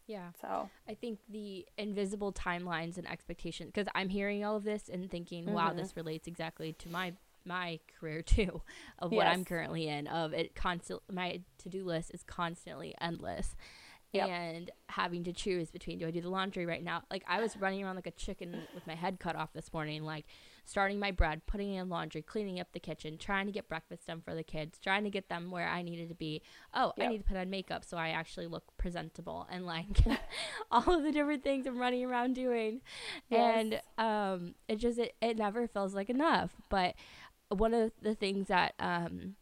Yeah. 0.07 0.29
So 0.41 0.71
I 0.89 0.95
think 0.95 1.19
the 1.29 1.67
invisible 1.77 2.33
timelines 2.33 2.97
and 2.97 3.09
expectations, 3.09 3.71
because 3.73 3.91
I'm 3.95 4.09
hearing 4.09 4.45
all 4.45 4.57
of 4.57 4.65
this 4.65 4.89
and 4.89 5.11
thinking, 5.11 5.45
mm-hmm. 5.45 5.55
wow, 5.55 5.73
this 5.73 5.97
relates 5.97 6.27
exactly 6.27 6.73
to 6.75 6.89
my 6.89 7.13
my 7.45 7.81
career 7.99 8.23
too 8.23 8.63
of 8.99 9.11
what 9.13 9.27
yes. 9.27 9.35
I'm 9.35 9.45
currently 9.45 9.89
in 9.89 10.07
of 10.07 10.33
it 10.33 10.55
constant 10.55 11.01
my 11.11 11.41
to-do 11.59 11.85
list 11.85 12.11
is 12.13 12.23
constantly 12.23 12.95
endless 13.01 13.57
yep. 14.13 14.29
and 14.29 14.71
having 14.89 15.25
to 15.25 15.33
choose 15.33 15.71
between 15.71 15.99
do 15.99 16.07
I 16.07 16.11
do 16.11 16.21
the 16.21 16.29
laundry 16.29 16.67
right 16.67 16.83
now? 16.83 17.03
Like 17.11 17.25
I 17.27 17.41
was 17.41 17.57
running 17.57 17.83
around 17.83 17.97
like 17.97 18.07
a 18.07 18.13
chicken 18.13 18.63
with 18.75 18.87
my 18.87 18.95
head 18.95 19.19
cut 19.19 19.37
off 19.37 19.53
this 19.53 19.73
morning, 19.73 20.05
like 20.05 20.27
starting 20.65 20.99
my 20.99 21.11
bread, 21.11 21.43
putting 21.47 21.75
in 21.75 21.89
laundry, 21.89 22.23
cleaning 22.23 22.61
up 22.61 22.69
the 22.73 22.81
kitchen, 22.81 23.17
trying 23.19 23.47
to 23.47 23.53
get 23.53 23.69
breakfast 23.69 24.07
done 24.07 24.21
for 24.21 24.35
the 24.35 24.43
kids, 24.43 24.79
trying 24.79 25.05
to 25.05 25.11
get 25.11 25.29
them 25.29 25.51
where 25.51 25.67
I 25.67 25.83
needed 25.83 26.09
to 26.11 26.15
be. 26.15 26.43
Oh, 26.75 26.93
yep. 26.97 27.09
I 27.09 27.11
need 27.11 27.19
to 27.19 27.25
put 27.25 27.37
on 27.37 27.51
makeup 27.51 27.85
so 27.85 27.97
I 27.97 28.11
actually 28.11 28.47
look 28.47 28.65
presentable 28.77 29.47
and 29.51 29.67
like 29.67 29.87
all 30.71 30.95
of 30.95 31.03
the 31.03 31.13
different 31.13 31.43
things 31.43 31.67
I'm 31.67 31.79
running 31.79 32.05
around 32.05 32.35
doing. 32.35 32.83
Yes. 33.31 33.57
And 33.59 33.81
um 33.99 34.55
it 34.69 34.77
just 34.77 34.99
it, 34.99 35.15
it 35.23 35.39
never 35.39 35.67
feels 35.67 35.95
like 35.95 36.11
enough. 36.11 36.51
But 36.69 36.95
one 37.55 37.75
of 37.75 37.93
the 38.01 38.15
things 38.15 38.49
that 38.49 38.75
um 38.79 39.37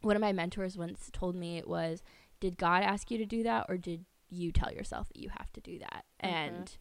one 0.00 0.16
of 0.16 0.20
my 0.20 0.32
mentors 0.32 0.76
once 0.76 1.10
told 1.12 1.34
me 1.34 1.58
it 1.58 1.68
was 1.68 2.02
did 2.40 2.58
God 2.58 2.82
ask 2.82 3.10
you 3.10 3.18
to 3.18 3.26
do 3.26 3.42
that 3.44 3.66
or 3.68 3.76
did 3.76 4.04
you 4.28 4.50
tell 4.50 4.72
yourself 4.72 5.08
that 5.08 5.18
you 5.18 5.28
have 5.28 5.52
to 5.52 5.60
do 5.60 5.78
that? 5.78 6.04
Mm-hmm. 6.22 6.34
And 6.34 6.76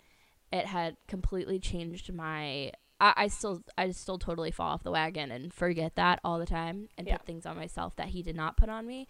it 0.52 0.66
had 0.66 0.98
completely 1.08 1.60
changed 1.60 2.12
my 2.14 2.72
I, 3.00 3.14
I 3.16 3.28
still 3.28 3.64
I 3.78 3.92
still 3.92 4.18
totally 4.18 4.52
fall 4.52 4.74
off 4.74 4.84
the 4.84 4.92
wagon 4.92 5.32
and 5.32 5.54
forget 5.54 5.96
that 5.96 6.20
all 6.24 6.40
the 6.40 6.46
time 6.46 6.90
and 6.98 7.08
yeah. 7.08 7.18
put 7.18 7.26
things 7.26 7.46
on 7.46 7.58
myself 7.58 7.96
that 7.98 8.10
he 8.10 8.24
did 8.24 8.36
not 8.36 8.58
put 8.58 8.70
on 8.70 8.88
me. 8.88 9.08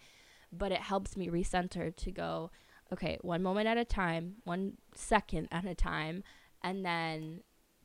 But 0.52 0.72
it 0.72 0.80
helps 0.80 1.16
me 1.16 1.28
recenter 1.28 1.94
to 1.96 2.10
go, 2.10 2.50
okay, 2.92 3.16
one 3.22 3.42
moment 3.42 3.68
at 3.68 3.78
a 3.78 3.86
time, 3.86 4.34
one 4.44 4.74
second 4.94 5.48
at 5.50 5.64
a 5.64 5.74
time, 5.74 6.22
and 6.62 6.84
then 6.84 7.42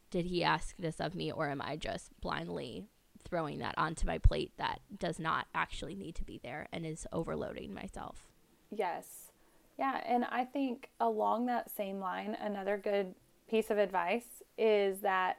did 0.10 0.26
he 0.26 0.44
ask 0.44 0.76
this 0.78 1.00
of 1.00 1.16
me 1.16 1.32
or 1.32 1.50
am 1.50 1.62
I 1.62 1.78
just 1.78 2.12
blindly 2.20 2.90
throwing 3.28 3.60
that 3.60 3.76
onto 3.78 4.06
my 4.08 4.18
plate 4.18 4.52
that 4.58 4.80
does 4.98 5.20
not 5.20 5.48
actually 5.54 5.96
need 5.96 6.16
to 6.16 6.24
be 6.24 6.40
there 6.44 6.68
and 6.72 6.86
is 6.86 7.08
overloading 7.12 7.74
myself? 7.74 8.28
Yes. 8.72 9.32
Yeah. 9.78 10.02
And 10.06 10.26
I 10.26 10.44
think 10.46 10.90
along 11.00 11.46
that 11.46 11.70
same 11.70 12.00
line, 12.00 12.36
another 12.40 12.78
good 12.78 13.14
piece 13.50 13.70
of 13.70 13.78
advice 13.78 14.44
is 14.58 15.00
that 15.02 15.38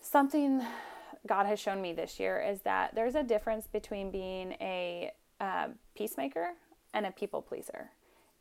something 0.00 0.62
God 1.26 1.46
has 1.46 1.60
shown 1.60 1.80
me 1.80 1.92
this 1.92 2.18
year 2.18 2.40
is 2.40 2.60
that 2.62 2.94
there's 2.94 3.14
a 3.14 3.22
difference 3.22 3.66
between 3.66 4.10
being 4.10 4.52
a 4.60 5.12
uh, 5.40 5.68
peacemaker 5.96 6.54
and 6.94 7.06
a 7.06 7.10
people 7.10 7.42
pleaser. 7.42 7.90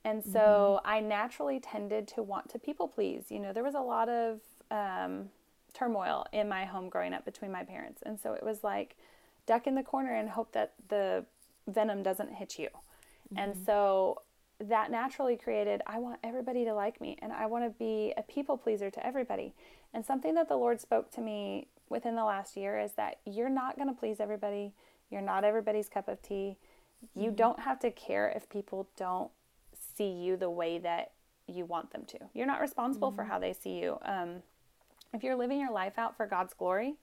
And 0.03 0.23
so 0.23 0.79
mm-hmm. 0.79 0.89
I 0.89 0.99
naturally 1.01 1.59
tended 1.59 2.07
to 2.09 2.23
want 2.23 2.49
to 2.49 2.59
people 2.59 2.87
please. 2.87 3.25
You 3.29 3.39
know, 3.39 3.51
there 3.51 3.63
was 3.63 3.75
a 3.75 3.81
lot 3.81 4.07
of 4.09 4.39
um, 4.71 5.29
turmoil 5.77 6.25
in 6.31 6.49
my 6.49 6.65
home 6.65 6.89
growing 6.89 7.13
up 7.13 7.25
between 7.25 7.51
my 7.51 7.63
parents. 7.63 8.01
And 8.05 8.19
so 8.19 8.33
it 8.33 8.43
was 8.43 8.63
like 8.63 8.95
duck 9.45 9.67
in 9.67 9.75
the 9.75 9.83
corner 9.83 10.13
and 10.13 10.29
hope 10.29 10.51
that 10.53 10.73
the 10.89 11.25
venom 11.67 12.03
doesn't 12.03 12.33
hit 12.33 12.57
you. 12.57 12.67
Mm-hmm. 12.67 13.37
And 13.37 13.57
so 13.65 14.21
that 14.59 14.89
naturally 14.89 15.37
created 15.37 15.81
I 15.85 15.99
want 15.99 16.19
everybody 16.23 16.65
to 16.65 16.73
like 16.73 16.99
me 16.99 17.17
and 17.21 17.31
I 17.31 17.45
want 17.45 17.63
to 17.65 17.69
be 17.77 18.13
a 18.17 18.23
people 18.23 18.57
pleaser 18.57 18.89
to 18.89 19.05
everybody. 19.05 19.53
And 19.93 20.05
something 20.05 20.33
that 20.35 20.49
the 20.49 20.57
Lord 20.57 20.81
spoke 20.81 21.11
to 21.11 21.21
me 21.21 21.67
within 21.89 22.15
the 22.15 22.25
last 22.25 22.57
year 22.57 22.79
is 22.79 22.93
that 22.93 23.19
you're 23.25 23.49
not 23.49 23.75
going 23.77 23.87
to 23.87 23.93
please 23.93 24.19
everybody. 24.19 24.73
You're 25.09 25.21
not 25.21 25.43
everybody's 25.43 25.89
cup 25.89 26.07
of 26.07 26.21
tea. 26.21 26.57
You 27.15 27.27
mm-hmm. 27.27 27.35
don't 27.35 27.59
have 27.59 27.79
to 27.79 27.91
care 27.91 28.29
if 28.35 28.49
people 28.49 28.89
don't 28.97 29.31
see 29.95 30.09
you 30.09 30.37
the 30.37 30.49
way 30.49 30.79
that 30.79 31.11
you 31.47 31.65
want 31.65 31.91
them 31.91 32.03
to. 32.07 32.17
You're 32.33 32.47
not 32.47 32.59
responsible 32.59 33.09
mm-hmm. 33.09 33.17
for 33.17 33.23
how 33.23 33.39
they 33.39 33.53
see 33.53 33.79
you. 33.79 33.99
Um, 34.03 34.41
if 35.13 35.23
you're 35.23 35.35
living 35.35 35.59
your 35.59 35.71
life 35.71 35.97
out 35.97 36.15
for 36.15 36.25
God's 36.25 36.53
glory, 36.53 36.95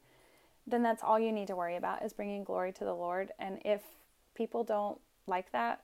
then 0.66 0.82
that's 0.82 1.02
all 1.02 1.18
you 1.18 1.32
need 1.32 1.48
to 1.48 1.57
worry 1.57 1.76
about 1.76 2.05
is 2.05 2.12
bringing 2.12 2.44
glory 2.44 2.72
to 2.72 2.84
the 2.84 2.94
Lord. 2.94 3.32
And 3.38 3.59
if 3.64 3.82
people 4.34 4.64
don't 4.64 4.98
like 5.26 5.52
that, 5.52 5.82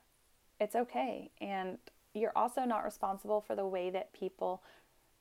it's 0.59 0.75
okay. 0.75 1.31
And 1.39 1.77
you're 2.13 2.33
also 2.35 2.61
not 2.61 2.83
responsible 2.83 3.41
for 3.41 3.55
the 3.55 3.65
way 3.65 3.89
that 3.89 4.13
people, 4.13 4.61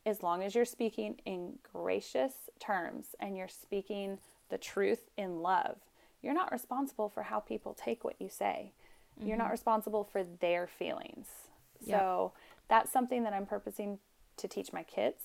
as 0.06 0.22
long 0.22 0.42
as 0.42 0.54
you're 0.54 0.64
speaking 0.64 1.20
in 1.24 1.58
gracious 1.72 2.32
terms 2.58 3.14
and 3.20 3.36
you're 3.36 3.48
speaking 3.48 4.18
the 4.48 4.58
truth 4.58 5.10
in 5.16 5.40
love, 5.40 5.76
you're 6.22 6.34
not 6.34 6.52
responsible 6.52 7.08
for 7.08 7.24
how 7.24 7.40
people 7.40 7.74
take 7.74 8.04
what 8.04 8.20
you 8.20 8.28
say. 8.28 8.72
Mm-hmm. 9.18 9.28
You're 9.28 9.38
not 9.38 9.44
mm-hmm. 9.44 9.52
responsible 9.52 10.04
for 10.04 10.24
their 10.24 10.66
feelings. 10.66 11.28
Yep. 11.84 11.98
So 11.98 12.32
that's 12.68 12.92
something 12.92 13.24
that 13.24 13.32
I'm 13.32 13.46
purposing 13.46 13.98
to 14.36 14.48
teach 14.48 14.72
my 14.72 14.82
kids. 14.82 15.22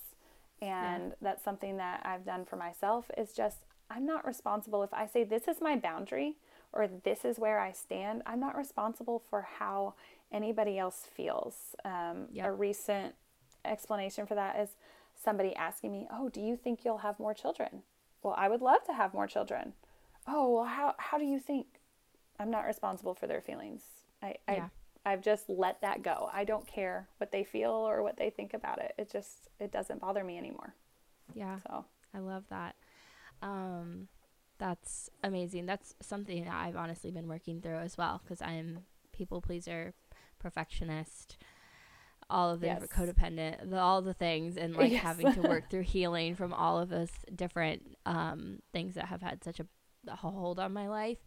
And 0.62 1.10
yeah. 1.10 1.16
that's 1.22 1.44
something 1.44 1.78
that 1.78 2.02
I've 2.06 2.26
done 2.26 2.46
for 2.46 2.56
myself 2.56 3.12
is 3.18 3.34
just 3.34 3.58
I'm 3.90 4.06
not 4.06 4.26
responsible 4.26 4.84
if 4.84 4.94
I 4.94 5.06
say 5.06 5.24
this 5.24 5.48
is 5.48 5.62
my 5.62 5.76
boundary 5.76 6.38
or 6.74 6.88
this 6.88 7.24
is 7.24 7.38
where 7.38 7.60
I 7.60 7.72
stand. 7.72 8.24
I'm 8.26 8.40
not 8.40 8.58
responsible 8.58 9.22
for 9.30 9.48
how 9.60 9.94
anybody 10.32 10.78
else 10.78 11.08
feels. 11.14 11.76
Um, 11.84 12.28
yep. 12.32 12.48
A 12.48 12.52
recent 12.52 13.16
explanation 13.64 14.26
for 14.26 14.36
that 14.36 14.60
is 14.60 14.70
somebody 15.22 15.56
asking 15.56 15.92
me, 15.92 16.08
Oh, 16.12 16.30
do 16.30 16.42
you 16.42 16.56
think 16.56 16.84
you'll 16.84 17.00
have 17.00 17.20
more 17.20 17.34
children? 17.34 17.84
Well, 18.24 18.36
I 18.38 18.50
would 18.50 18.62
love 18.62 18.84
to 18.88 18.94
have 18.94 19.14
more 19.14 19.28
children. 19.28 19.74
Oh, 20.28 20.56
well, 20.56 20.66
how, 20.66 20.96
how 20.98 21.18
do 21.18 21.26
you 21.26 21.40
think? 21.40 21.68
I'm 22.40 22.50
not 22.50 22.66
responsible 22.66 23.14
for 23.14 23.28
their 23.28 23.42
feelings. 23.42 23.84
I, 24.22 24.36
yeah. 24.50 24.66
I, 24.66 24.70
I've 25.06 25.22
just 25.22 25.50
let 25.50 25.82
that 25.82 26.02
go. 26.02 26.30
I 26.34 26.44
don't 26.44 26.66
care 26.66 27.08
what 27.18 27.32
they 27.32 27.44
feel 27.44 27.72
or 27.72 28.02
what 28.02 28.18
they 28.18 28.30
think 28.30 28.54
about 28.54 28.80
it. 28.82 28.94
It 28.98 29.12
just, 29.12 29.50
it 29.60 29.72
doesn't 29.72 30.02
bother 30.02 30.24
me 30.24 30.38
anymore. 30.38 30.74
Yeah. 31.34 31.58
So 31.68 31.86
I 32.14 32.20
love 32.20 32.46
that. 32.50 32.76
Um, 33.42 34.08
that's 34.58 35.10
amazing. 35.24 35.66
That's 35.66 35.96
something 36.02 36.46
that 36.46 36.54
I've 36.54 36.76
honestly 36.76 37.12
been 37.12 37.28
working 37.28 37.62
through 37.62 37.78
as 37.78 37.98
well 37.98 38.22
because 38.24 38.42
I'm 38.42 38.80
people 39.12 39.42
pleaser, 39.42 39.94
perfectionist, 40.40 41.38
all 42.30 42.52
of 42.52 42.60
the 42.60 42.68
yes. 42.68 42.84
codependent, 42.88 43.70
the, 43.70 43.78
all 43.78 44.02
the 44.02 44.14
things, 44.14 44.58
and 44.58 44.76
like 44.76 44.92
yes. 44.94 45.04
having 45.04 45.34
to 45.34 45.42
work 45.42 45.70
through 45.70 45.84
healing 45.84 46.36
from 46.36 46.54
all 46.54 46.80
of 46.80 46.90
those 46.90 47.12
different 47.36 47.98
um, 48.06 48.60
things 48.74 48.96
that 48.96 49.06
have 49.06 49.22
had 49.22 49.44
such 49.44 49.60
a, 49.60 49.68
a 50.08 50.16
hold 50.16 50.60
on 50.60 50.74
my 50.74 50.88
life. 50.88 51.20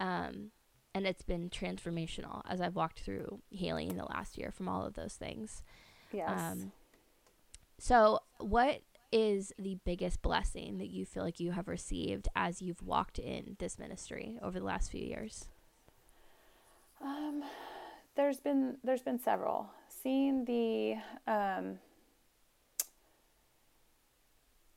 Um, 0.00 0.50
and 0.94 1.06
it's 1.06 1.22
been 1.22 1.50
transformational 1.50 2.42
as 2.48 2.60
I've 2.60 2.76
walked 2.76 3.00
through 3.00 3.40
healing 3.50 3.90
in 3.90 3.96
the 3.96 4.04
last 4.04 4.36
year 4.36 4.50
from 4.50 4.68
all 4.68 4.84
of 4.84 4.94
those 4.94 5.14
things. 5.14 5.62
Yes. 6.12 6.30
Um, 6.30 6.72
so, 7.78 8.20
what 8.38 8.82
is 9.12 9.52
the 9.58 9.78
biggest 9.84 10.22
blessing 10.22 10.78
that 10.78 10.88
you 10.88 11.04
feel 11.04 11.22
like 11.22 11.40
you 11.40 11.52
have 11.52 11.68
received 11.68 12.28
as 12.36 12.62
you've 12.62 12.82
walked 12.82 13.18
in 13.18 13.56
this 13.58 13.78
ministry 13.78 14.38
over 14.42 14.58
the 14.58 14.66
last 14.66 14.90
few 14.90 15.04
years? 15.04 15.48
Um, 17.02 17.42
there's 18.16 18.40
been 18.40 18.76
there's 18.84 19.02
been 19.02 19.18
several. 19.18 19.70
Seeing 19.88 20.44
the 20.44 20.96
um, 21.26 21.78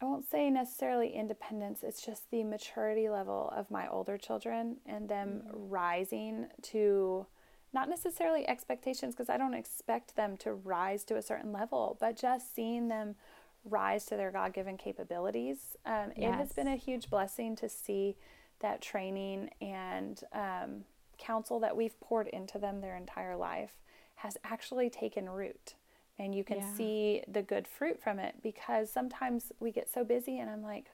I 0.04 0.06
won't 0.06 0.30
say 0.30 0.50
necessarily 0.50 1.12
independence, 1.16 1.80
it's 1.82 2.06
just 2.06 2.30
the 2.30 2.44
maturity 2.44 3.08
level 3.08 3.54
of 3.56 3.72
my 3.72 3.88
older 3.88 4.18
children 4.18 4.76
and 4.86 5.08
them 5.08 5.44
mm-hmm. 5.48 5.70
rising 5.70 6.48
to 6.64 7.26
not 7.72 7.88
necessarily 7.88 8.46
expectations 8.46 9.16
because 9.16 9.30
I 9.30 9.38
don't 9.38 9.54
expect 9.54 10.18
them 10.18 10.36
to 10.38 10.56
rise 10.56 11.06
to 11.06 11.16
a 11.16 11.22
certain 11.22 11.54
level, 11.54 11.96
but 12.02 12.18
just 12.18 12.54
seeing 12.54 12.90
them 12.90 13.16
rise 13.64 14.06
to 14.08 14.18
their 14.18 14.30
God 14.30 14.54
given 14.54 14.76
capabilities. 14.76 15.78
Um, 15.86 16.12
yes. 16.18 16.34
It 16.34 16.34
has 16.34 16.52
been 16.52 16.68
a 16.68 16.76
huge 16.76 17.10
blessing 17.10 17.56
to 17.56 17.70
see 17.70 18.18
that 18.60 18.82
training 18.82 19.52
and 19.62 20.22
um, 20.34 20.84
counsel 21.18 21.62
that 21.62 21.78
we've 21.78 21.98
poured 22.02 22.28
into 22.28 22.60
them 22.60 22.82
their 22.82 22.98
entire 22.98 23.38
life 23.38 23.76
has 24.16 24.38
actually 24.44 24.90
taken 24.90 25.30
root. 25.30 25.76
And 26.20 26.36
you 26.36 26.44
can 26.44 26.60
yeah. 26.60 26.74
see 26.76 27.24
the 27.28 27.42
good 27.42 27.68
fruit 27.68 28.02
from 28.02 28.20
it 28.20 28.36
because 28.44 28.92
sometimes 28.92 29.52
we 29.60 29.72
get 29.72 29.92
so 29.92 30.04
busy, 30.04 30.40
and 30.40 30.50
I'm 30.50 30.62
like, 30.62 30.92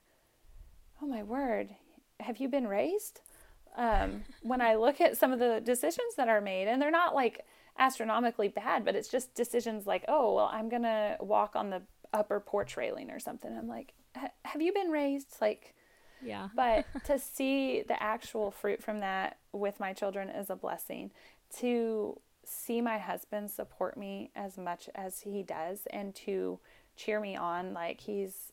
oh 1.02 1.08
my 1.08 1.24
word, 1.24 1.70
have 2.20 2.38
you 2.38 2.48
been 2.48 2.68
raised? 2.68 3.22
Um, 3.78 4.24
when 4.42 4.62
I 4.62 4.76
look 4.76 5.00
at 5.02 5.18
some 5.18 5.32
of 5.32 5.40
the 5.40 5.62
decisions 5.64 6.16
that 6.18 6.30
are 6.30 6.42
made, 6.42 6.68
and 6.68 6.82
they're 6.82 6.92
not 6.92 7.16
like 7.16 7.46
astronomically 7.78 8.50
bad, 8.50 8.86
but 8.86 8.96
it's 8.96 9.08
just 9.08 9.34
decisions 9.34 9.88
like, 9.88 10.04
oh, 10.08 10.36
well, 10.36 10.50
I'm 10.52 10.70
going 10.70 10.84
to 10.84 11.18
walk 11.20 11.56
on 11.56 11.70
the 11.70 11.82
upper 12.14 12.40
porch 12.40 12.78
railing 12.78 13.10
or 13.10 13.20
something. 13.20 13.56
I'm 13.56 13.68
like, 13.68 13.94
have 14.46 14.62
you 14.62 14.74
been 14.74 14.90
raised? 14.90 15.38
Like, 15.40 15.74
yeah. 16.24 16.50
but 16.56 16.86
to 17.06 17.18
see 17.18 17.84
the 17.88 18.02
actual 18.02 18.52
fruit 18.52 18.84
from 18.84 19.00
that 19.00 19.38
with 19.54 19.80
my 19.80 19.94
children 19.94 20.30
is 20.30 20.50
a 20.50 20.56
blessing. 20.56 21.12
To 21.60 22.20
see 22.46 22.82
my 22.82 22.98
husband 22.98 23.52
support 23.52 23.98
me 23.98 24.32
as 24.36 24.58
much 24.58 24.90
as 24.96 25.22
he 25.22 25.44
does 25.44 25.88
and 25.92 26.16
to 26.16 26.60
cheer 26.96 27.20
me 27.20 27.36
on, 27.36 27.74
like 27.74 28.02
he's 28.02 28.52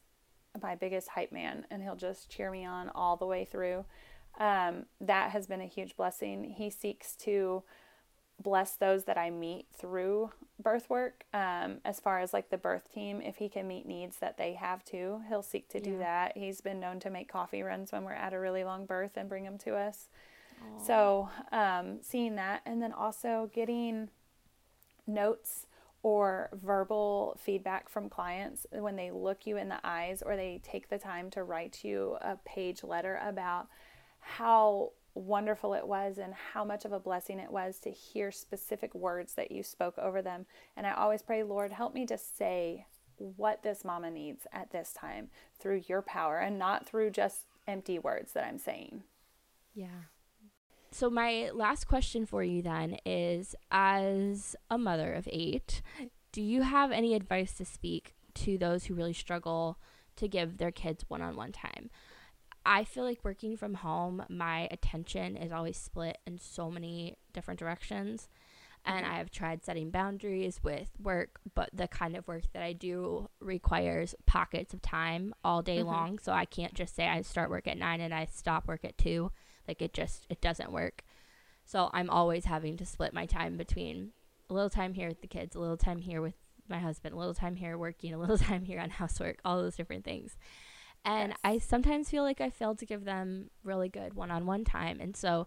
my 0.63 0.75
biggest 0.75 1.09
hype 1.09 1.33
man 1.33 1.67
and 1.71 1.83
he'll 1.83 1.97
just 1.97 2.31
cheer 2.31 2.51
me 2.51 2.65
on 2.65 2.89
all 2.95 3.17
the 3.17 3.27
way 3.27 3.45
through. 3.45 3.85
Um, 4.39 4.87
that 5.01 5.31
has 5.31 5.47
been 5.47 5.61
a 5.61 5.67
huge 5.67 5.97
blessing. 5.97 6.45
He 6.45 6.71
seeks 6.71 7.17
to 7.17 7.63
bless 8.43 8.77
those 8.77 9.05
that 9.05 9.17
I 9.17 9.31
meet 9.31 9.67
through 9.73 10.31
birth 10.63 10.91
work. 10.91 11.25
Um, 11.33 11.79
as 11.85 12.01
far 12.01 12.21
as 12.21 12.33
like 12.33 12.51
the 12.51 12.59
birth 12.59 12.93
team, 12.93 13.23
if 13.23 13.37
he 13.37 13.49
can 13.49 13.67
meet 13.67 13.87
needs 13.87 14.19
that 14.19 14.37
they 14.37 14.55
have 14.55 14.85
too, 14.85 15.23
he'll 15.29 15.43
seek 15.43 15.69
to 15.71 15.81
do 15.81 15.93
yeah. 15.93 15.99
that. 15.99 16.37
He's 16.37 16.61
been 16.61 16.81
known 16.81 17.01
to 17.01 17.11
make 17.11 17.33
coffee 17.33 17.63
runs 17.63 17.93
when 17.93 18.05
we're 18.05 18.13
at 18.13 18.35
a 18.35 18.41
really 18.41 18.65
long 18.65 18.85
birth 18.85 19.17
and 19.17 19.29
bring 19.29 19.45
them 19.45 19.59
to 19.59 19.75
us. 19.75 20.09
So, 20.85 21.31
um, 21.53 21.99
seeing 22.03 22.37
that, 22.37 22.63
and 22.67 22.81
then 22.83 22.93
also 22.93 23.51
getting 23.53 24.09
notes 25.07 25.67
or 26.03 26.51
verbal 26.53 27.37
feedback 27.41 27.89
from 27.89 28.09
clients 28.09 28.67
when 28.71 28.97
they 28.97 29.11
look 29.11 29.47
you 29.47 29.57
in 29.57 29.69
the 29.69 29.81
eyes 29.83 30.23
or 30.25 30.37
they 30.37 30.61
take 30.63 30.89
the 30.89 30.99
time 30.99 31.31
to 31.31 31.43
write 31.43 31.83
you 31.83 32.17
a 32.21 32.37
page 32.45 32.85
letter 32.85 33.21
about 33.27 33.67
how 34.21 34.93
wonderful 35.15 35.75
it 35.75 35.87
was 35.87 36.19
and 36.19 36.35
how 36.53 36.65
much 36.65 36.85
of 36.85 36.93
a 36.93 37.01
blessing 37.01 37.41
it 37.41 37.51
was 37.51 37.79
to 37.79 37.91
hear 37.91 38.31
specific 38.31 38.95
words 38.95 39.35
that 39.35 39.51
you 39.51 39.63
spoke 39.63 39.99
over 39.99 40.23
them. 40.23 40.47
And 40.77 40.87
I 40.87 40.93
always 40.93 41.23
pray, 41.23 41.43
Lord, 41.43 41.73
help 41.73 41.95
me 41.95 42.07
to 42.07 42.19
say 42.19 42.87
what 43.17 43.63
this 43.63 43.85
mama 43.85 44.11
needs 44.11 44.47
at 44.53 44.71
this 44.71 44.93
time 44.93 45.29
through 45.59 45.83
your 45.89 46.03
power 46.03 46.39
and 46.39 46.59
not 46.59 46.87
through 46.87 47.11
just 47.11 47.47
empty 47.67 47.99
words 47.99 48.33
that 48.33 48.45
I'm 48.45 48.59
saying. 48.59 49.03
Yeah. 49.75 50.05
So, 50.97 51.11
my 51.11 51.51
last 51.53 51.87
question 51.87 52.25
for 52.25 52.43
you 52.43 52.63
then 52.63 52.97
is 53.05 53.55
as 53.71 54.57
a 54.71 54.79
mother 54.79 55.13
of 55.13 55.29
eight, 55.31 55.83
do 56.33 56.41
you 56.41 56.63
have 56.63 56.91
any 56.91 57.13
advice 57.13 57.53
to 57.59 57.67
speak 57.67 58.15
to 58.37 58.57
those 58.57 58.87
who 58.87 58.95
really 58.95 59.13
struggle 59.13 59.79
to 60.17 60.27
give 60.27 60.57
their 60.57 60.71
kids 60.71 61.05
one 61.09 61.21
on 61.21 61.37
one 61.37 61.53
time? 61.53 61.91
I 62.65 62.85
feel 62.85 63.05
like 63.05 63.23
working 63.27 63.59
from 63.59 63.75
home, 63.75 64.25
my 64.31 64.69
attention 64.71 65.37
is 65.37 65.53
always 65.53 65.77
split 65.77 66.17
in 66.27 66.39
so 66.39 66.71
many 66.71 67.19
different 67.35 67.61
directions. 67.61 68.31
And 68.87 69.05
mm-hmm. 69.05 69.15
I 69.17 69.19
have 69.19 69.31
tried 69.31 69.67
setting 69.67 69.91
boundaries 69.91 70.61
with 70.63 70.93
work, 70.99 71.41
but 71.55 71.69
the 71.75 71.89
kind 71.89 72.17
of 72.17 72.27
work 72.27 72.45
that 72.55 72.63
I 72.63 72.73
do 72.73 73.29
requires 73.41 74.15
pockets 74.25 74.73
of 74.73 74.81
time 74.81 75.35
all 75.45 75.61
day 75.61 75.81
mm-hmm. 75.81 75.89
long. 75.89 76.19
So 76.21 76.33
I 76.33 76.47
can't 76.47 76.73
just 76.73 76.97
say 76.97 77.07
I 77.07 77.21
start 77.21 77.51
work 77.51 77.69
at 77.69 77.77
nine 77.77 78.01
and 78.01 78.15
I 78.15 78.25
stop 78.33 78.67
work 78.67 78.83
at 78.83 78.97
two. 78.97 79.31
Like 79.67 79.83
it 79.83 79.93
just, 79.93 80.27
it 80.29 80.41
doesn't 80.41 80.73
work. 80.73 81.05
So 81.65 81.91
I'm 81.93 82.11
always 82.11 82.45
having 82.45 82.77
to 82.77 82.87
split 82.87 83.13
my 83.13 83.27
time 83.27 83.57
between 83.57 84.13
a 84.49 84.55
little 84.55 84.71
time 84.71 84.95
here 84.95 85.09
with 85.09 85.21
the 85.21 85.27
kids, 85.27 85.57
a 85.57 85.61
little 85.61 85.77
time 85.77 86.01
here 86.01 86.23
with 86.23 86.35
my 86.69 86.79
husband, 86.79 87.15
a 87.15 87.19
little 87.19 87.35
time 87.35 87.57
here 87.57 87.77
working, 87.77 88.15
a 88.15 88.19
little 88.19 88.39
time 88.51 88.65
here 88.65 88.81
on 88.81 88.91
housework, 88.91 89.39
all 89.45 89.61
those 89.61 89.77
different 89.77 90.05
things. 90.05 90.37
And 91.05 91.31
yes. 91.31 91.39
I 91.45 91.59
sometimes 91.59 92.11
feel 92.11 92.25
like 92.25 92.41
I 92.41 92.51
failed 92.51 92.79
to 92.79 92.87
give 92.87 93.05
them 93.05 93.51
really 93.63 93.89
good 93.89 94.15
one 94.15 94.31
on 94.31 94.47
one 94.47 94.65
time. 94.65 94.99
And 95.01 95.17
so, 95.17 95.47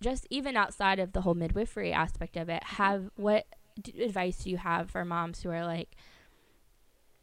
just 0.00 0.26
even 0.30 0.56
outside 0.56 0.98
of 0.98 1.12
the 1.12 1.22
whole 1.22 1.34
midwifery 1.34 1.92
aspect 1.92 2.36
of 2.36 2.48
it, 2.48 2.62
mm-hmm. 2.62 2.76
have 2.76 3.10
what 3.16 3.46
d- 3.80 4.02
advice 4.02 4.44
do 4.44 4.50
you 4.50 4.58
have 4.58 4.90
for 4.90 5.04
moms 5.04 5.42
who 5.42 5.50
are 5.50 5.64
like, 5.64 5.96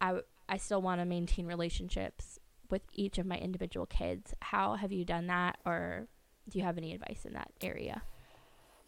I, 0.01 0.21
I 0.49 0.57
still 0.57 0.81
want 0.81 1.01
to 1.01 1.05
maintain 1.05 1.45
relationships 1.45 2.39
with 2.69 2.81
each 2.93 3.17
of 3.17 3.25
my 3.25 3.38
individual 3.38 3.85
kids? 3.85 4.33
How 4.41 4.75
have 4.75 4.91
you 4.91 5.05
done 5.05 5.27
that? 5.27 5.57
Or 5.65 6.07
do 6.49 6.59
you 6.59 6.65
have 6.65 6.77
any 6.77 6.93
advice 6.93 7.25
in 7.25 7.33
that 7.33 7.51
area? 7.61 8.01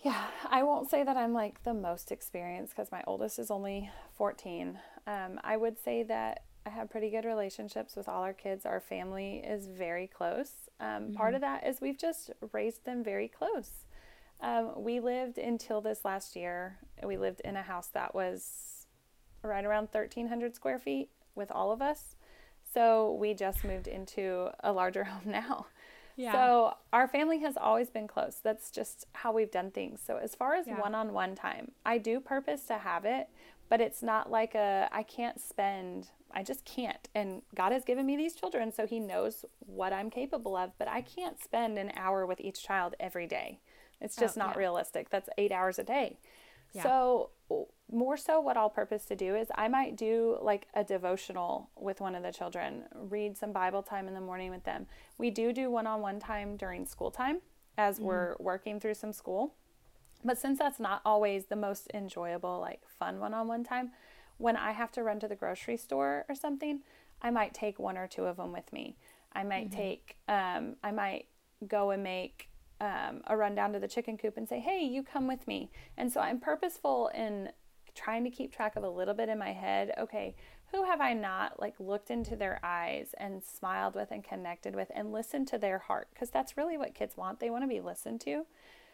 Yeah, 0.02 0.28
I 0.50 0.64
won't 0.64 0.90
say 0.90 1.04
that 1.04 1.18
I'm 1.18 1.34
like 1.34 1.64
the 1.64 1.74
most 1.74 2.12
experienced 2.12 2.74
because 2.76 2.92
my 2.92 3.04
oldest 3.06 3.38
is 3.38 3.52
only 3.52 3.90
14. 4.16 4.80
Um, 5.08 5.40
I 5.44 5.58
would 5.58 5.78
say 5.78 6.04
that 6.04 6.44
I 6.66 6.70
have 6.70 6.90
pretty 6.90 7.10
good 7.10 7.26
relationships 7.26 7.96
with 7.96 8.08
all 8.08 8.24
our 8.24 8.34
kids. 8.34 8.66
Our 8.66 8.80
family 8.80 9.44
is 9.46 9.68
very 9.68 10.08
close. 10.08 10.52
Um, 10.80 10.88
mm-hmm. 10.88 11.14
Part 11.14 11.36
of 11.36 11.42
that 11.42 11.68
is 11.68 11.82
we've 11.82 11.98
just 11.98 12.32
raised 12.54 12.86
them 12.86 13.04
very 13.04 13.28
close. 13.28 13.72
Um, 14.42 14.72
we 14.78 15.02
lived 15.02 15.38
until 15.38 15.82
this 15.82 16.06
last 16.06 16.36
year, 16.36 16.78
we 17.04 17.18
lived 17.18 17.42
in 17.42 17.58
a 17.58 17.62
house 17.62 17.88
that 17.88 18.16
was 18.16 18.88
right 19.42 19.66
around 19.66 19.90
1,300 19.92 20.56
square 20.56 20.80
feet 20.80 21.10
with 21.36 21.52
all 21.52 21.72
of 21.72 21.82
us. 21.82 22.16
So 22.74 23.14
we 23.20 23.34
just 23.34 23.64
moved 23.64 23.88
into 23.88 24.50
a 24.62 24.72
larger 24.72 25.04
home 25.06 25.32
now. 25.32 25.68
Yeah. 26.20 26.34
So 26.34 26.74
our 26.92 27.08
family 27.08 27.40
has 27.40 27.56
always 27.56 27.90
been 27.90 28.06
close. 28.06 28.42
That's 28.44 28.72
just 28.72 29.08
how 29.14 29.32
we've 29.32 29.50
done 29.50 29.72
things. 29.72 30.02
So 30.06 30.18
as 30.18 30.36
far 30.36 30.54
as 30.56 30.68
one 30.68 30.94
on 30.94 31.14
one 31.14 31.34
time, 31.34 31.72
I 31.86 31.98
do 31.98 32.20
purpose 32.20 32.64
to 32.66 32.78
have 32.78 33.06
it, 33.06 33.30
but 33.70 33.80
it's 33.80 34.04
not 34.04 34.30
like 34.30 34.54
a 34.54 34.90
I 34.92 35.04
can't 35.04 35.40
spend 35.40 36.10
I 36.32 36.44
just 36.44 36.66
can't. 36.66 37.08
And 37.16 37.42
God 37.56 37.72
has 37.72 37.86
given 37.86 38.06
me 38.06 38.18
these 38.18 38.36
children, 38.36 38.74
so 38.74 38.86
He 38.86 39.00
knows 39.00 39.46
what 39.60 39.94
I'm 39.94 40.10
capable 40.10 40.58
of, 40.58 40.72
but 40.78 40.90
I 40.90 41.02
can't 41.02 41.42
spend 41.42 41.78
an 41.78 41.94
hour 41.96 42.26
with 42.26 42.42
each 42.42 42.62
child 42.62 42.96
every 43.00 43.26
day. 43.26 43.62
It's 44.02 44.18
just 44.18 44.38
oh, 44.38 44.42
not 44.42 44.56
yeah. 44.56 44.60
realistic. 44.60 45.10
That's 45.10 45.30
eight 45.38 45.54
hours 45.54 45.80
a 45.80 45.84
day. 45.84 46.18
Yeah. 46.74 46.84
So, 46.84 47.30
more 47.92 48.18
so, 48.18 48.40
what 48.40 48.58
I'll 48.58 48.70
purpose 48.70 49.06
to 49.06 49.16
do 49.16 49.36
is 49.36 49.48
I 49.56 49.68
might 49.68 49.96
do 49.96 50.38
like 50.42 50.68
a 50.74 50.84
devotional 50.84 51.70
with 51.76 52.02
one 52.02 52.16
of 52.16 52.24
the 52.24 52.32
children, 52.32 52.84
read 52.94 53.38
some 53.38 53.52
Bible 53.52 53.82
time 53.82 54.08
in 54.08 54.14
the 54.14 54.22
morning 54.22 54.52
with 54.52 54.64
them. 54.64 54.86
We 55.18 55.32
do 55.32 55.52
do 55.52 55.72
one 55.72 55.88
on 55.88 56.02
one 56.02 56.20
time 56.20 56.56
during 56.56 56.86
school 56.86 57.12
time 57.12 57.40
as 57.78 57.96
mm-hmm. 57.96 58.06
we're 58.06 58.36
working 58.40 58.80
through 58.80 58.94
some 58.96 59.14
school. 59.14 59.56
But 60.24 60.38
since 60.38 60.60
that's 60.60 60.80
not 60.80 61.02
always 61.06 61.46
the 61.46 61.56
most 61.56 61.90
enjoyable, 61.94 62.60
like 62.60 62.82
fun 62.88 63.20
one 63.20 63.34
on 63.34 63.48
one 63.48 63.64
time, 63.64 63.92
when 64.38 64.56
I 64.56 64.72
have 64.72 64.92
to 64.94 65.04
run 65.04 65.20
to 65.22 65.28
the 65.28 65.36
grocery 65.36 65.78
store 65.78 66.26
or 66.30 66.36
something, 66.36 66.82
I 67.22 67.30
might 67.32 67.54
take 67.54 67.80
one 67.80 67.98
or 67.98 68.08
two 68.08 68.26
of 68.26 68.38
them 68.38 68.52
with 68.52 68.72
me. 68.72 68.98
I 69.34 69.44
might 69.44 69.70
mm-hmm. 69.70 69.80
take, 69.80 70.18
um, 70.28 70.76
I 70.84 70.92
might 70.92 71.26
go 71.68 71.92
and 71.92 72.04
make 72.04 72.50
um, 72.82 73.22
a 73.28 73.36
run 73.36 73.56
down 73.56 73.74
to 73.74 73.80
the 73.80 73.88
chicken 73.88 74.18
coop 74.18 74.38
and 74.38 74.48
say, 74.48 74.60
hey, 74.60 74.84
you 74.84 75.04
come 75.04 75.28
with 75.28 75.48
me. 75.48 75.70
And 75.98 76.12
so 76.12 76.22
I'm 76.22 76.40
purposeful 76.40 77.10
in 77.14 77.50
trying 78.00 78.24
to 78.24 78.30
keep 78.30 78.54
track 78.54 78.76
of 78.76 78.84
a 78.84 78.90
little 78.90 79.14
bit 79.14 79.30
in 79.30 79.38
my 79.38 79.52
head. 79.52 79.94
Okay, 79.98 80.36
who 80.72 80.84
have 80.86 81.02
I 81.02 81.14
not 81.14 81.60
like 81.60 81.76
looked 81.80 82.12
into 82.12 82.36
their 82.36 82.60
eyes 82.64 83.14
and 83.18 83.44
smiled 83.44 83.96
with 83.96 84.12
and 84.12 84.24
connected 84.24 84.76
with 84.76 84.92
and 84.96 85.12
listened 85.12 85.48
to 85.50 85.58
their 85.58 85.80
heart? 85.80 86.08
Because 86.14 86.30
that's 86.30 86.58
really 86.58 86.78
what 86.78 86.94
kids 86.94 87.18
want. 87.18 87.40
They 87.40 87.50
want 87.50 87.64
to 87.64 87.68
be 87.68 87.82
listened 87.82 88.22
to. 88.22 88.46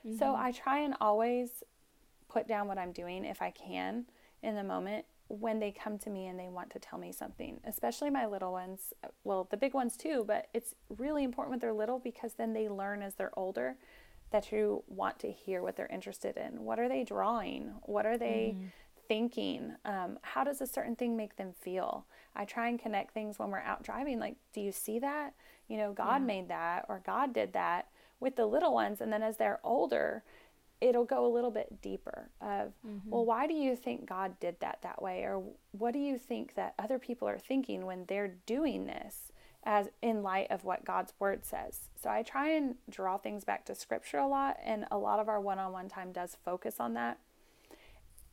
Mm-hmm. 0.05 0.17
So 0.17 0.35
I 0.35 0.51
try 0.51 0.79
and 0.79 0.95
always 0.99 1.63
put 2.29 2.47
down 2.47 2.67
what 2.67 2.77
I'm 2.77 2.91
doing 2.91 3.25
if 3.25 3.41
I 3.41 3.51
can 3.51 4.05
in 4.41 4.55
the 4.55 4.63
moment 4.63 5.05
when 5.27 5.59
they 5.59 5.71
come 5.71 5.97
to 5.97 6.09
me 6.09 6.27
and 6.27 6.39
they 6.39 6.49
want 6.49 6.69
to 6.71 6.79
tell 6.79 6.99
me 6.99 7.11
something, 7.11 7.59
especially 7.65 8.09
my 8.09 8.25
little 8.25 8.51
ones, 8.51 8.93
well, 9.23 9.47
the 9.49 9.57
big 9.57 9.73
ones 9.73 9.97
too, 9.97 10.23
but 10.27 10.47
it's 10.53 10.75
really 10.97 11.23
important 11.23 11.51
when 11.51 11.59
they're 11.59 11.73
little 11.73 11.99
because 11.99 12.33
then 12.33 12.53
they 12.53 12.69
learn 12.69 13.01
as 13.01 13.15
they're 13.15 13.37
older 13.37 13.75
that 14.31 14.51
you 14.51 14.83
want 14.87 15.17
to 15.19 15.31
hear 15.31 15.61
what 15.61 15.75
they're 15.75 15.87
interested 15.87 16.37
in. 16.37 16.63
What 16.63 16.79
are 16.79 16.89
they 16.89 17.03
drawing? 17.03 17.73
What 17.83 18.05
are 18.05 18.17
they 18.17 18.55
mm. 18.57 18.67
Thinking? 19.07 19.75
Um, 19.85 20.19
how 20.21 20.43
does 20.43 20.61
a 20.61 20.67
certain 20.67 20.95
thing 20.95 21.15
make 21.15 21.37
them 21.37 21.53
feel? 21.59 22.05
I 22.35 22.45
try 22.45 22.67
and 22.67 22.79
connect 22.79 23.13
things 23.13 23.39
when 23.39 23.49
we're 23.49 23.59
out 23.59 23.83
driving. 23.83 24.19
Like, 24.19 24.35
do 24.53 24.61
you 24.61 24.71
see 24.71 24.99
that? 24.99 25.33
You 25.67 25.77
know, 25.77 25.93
God 25.93 26.21
yeah. 26.21 26.27
made 26.27 26.49
that 26.49 26.85
or 26.89 27.01
God 27.05 27.33
did 27.33 27.53
that 27.53 27.87
with 28.19 28.35
the 28.35 28.45
little 28.45 28.73
ones. 28.73 29.01
And 29.01 29.11
then 29.11 29.23
as 29.23 29.37
they're 29.37 29.59
older, 29.63 30.23
it'll 30.81 31.05
go 31.05 31.25
a 31.25 31.33
little 31.33 31.51
bit 31.51 31.81
deeper 31.81 32.29
of 32.41 32.73
mm-hmm. 32.85 33.09
well 33.09 33.25
why 33.25 33.47
do 33.47 33.53
you 33.53 33.75
think 33.75 34.05
god 34.05 34.37
did 34.39 34.59
that 34.59 34.79
that 34.81 35.01
way 35.01 35.21
or 35.21 35.41
what 35.71 35.93
do 35.93 35.99
you 35.99 36.17
think 36.17 36.53
that 36.55 36.73
other 36.77 36.99
people 36.99 37.27
are 37.27 37.39
thinking 37.39 37.85
when 37.85 38.05
they're 38.07 38.35
doing 38.45 38.85
this 38.85 39.31
as 39.63 39.87
in 40.01 40.21
light 40.21 40.47
of 40.51 40.63
what 40.65 40.85
god's 40.85 41.13
word 41.17 41.45
says 41.45 41.89
so 42.01 42.09
i 42.09 42.21
try 42.21 42.49
and 42.49 42.75
draw 42.89 43.17
things 43.17 43.43
back 43.43 43.65
to 43.65 43.73
scripture 43.73 44.17
a 44.17 44.27
lot 44.27 44.57
and 44.63 44.85
a 44.91 44.97
lot 44.97 45.19
of 45.19 45.29
our 45.29 45.39
one-on-one 45.39 45.87
time 45.87 46.11
does 46.11 46.37
focus 46.43 46.75
on 46.79 46.93
that 46.93 47.19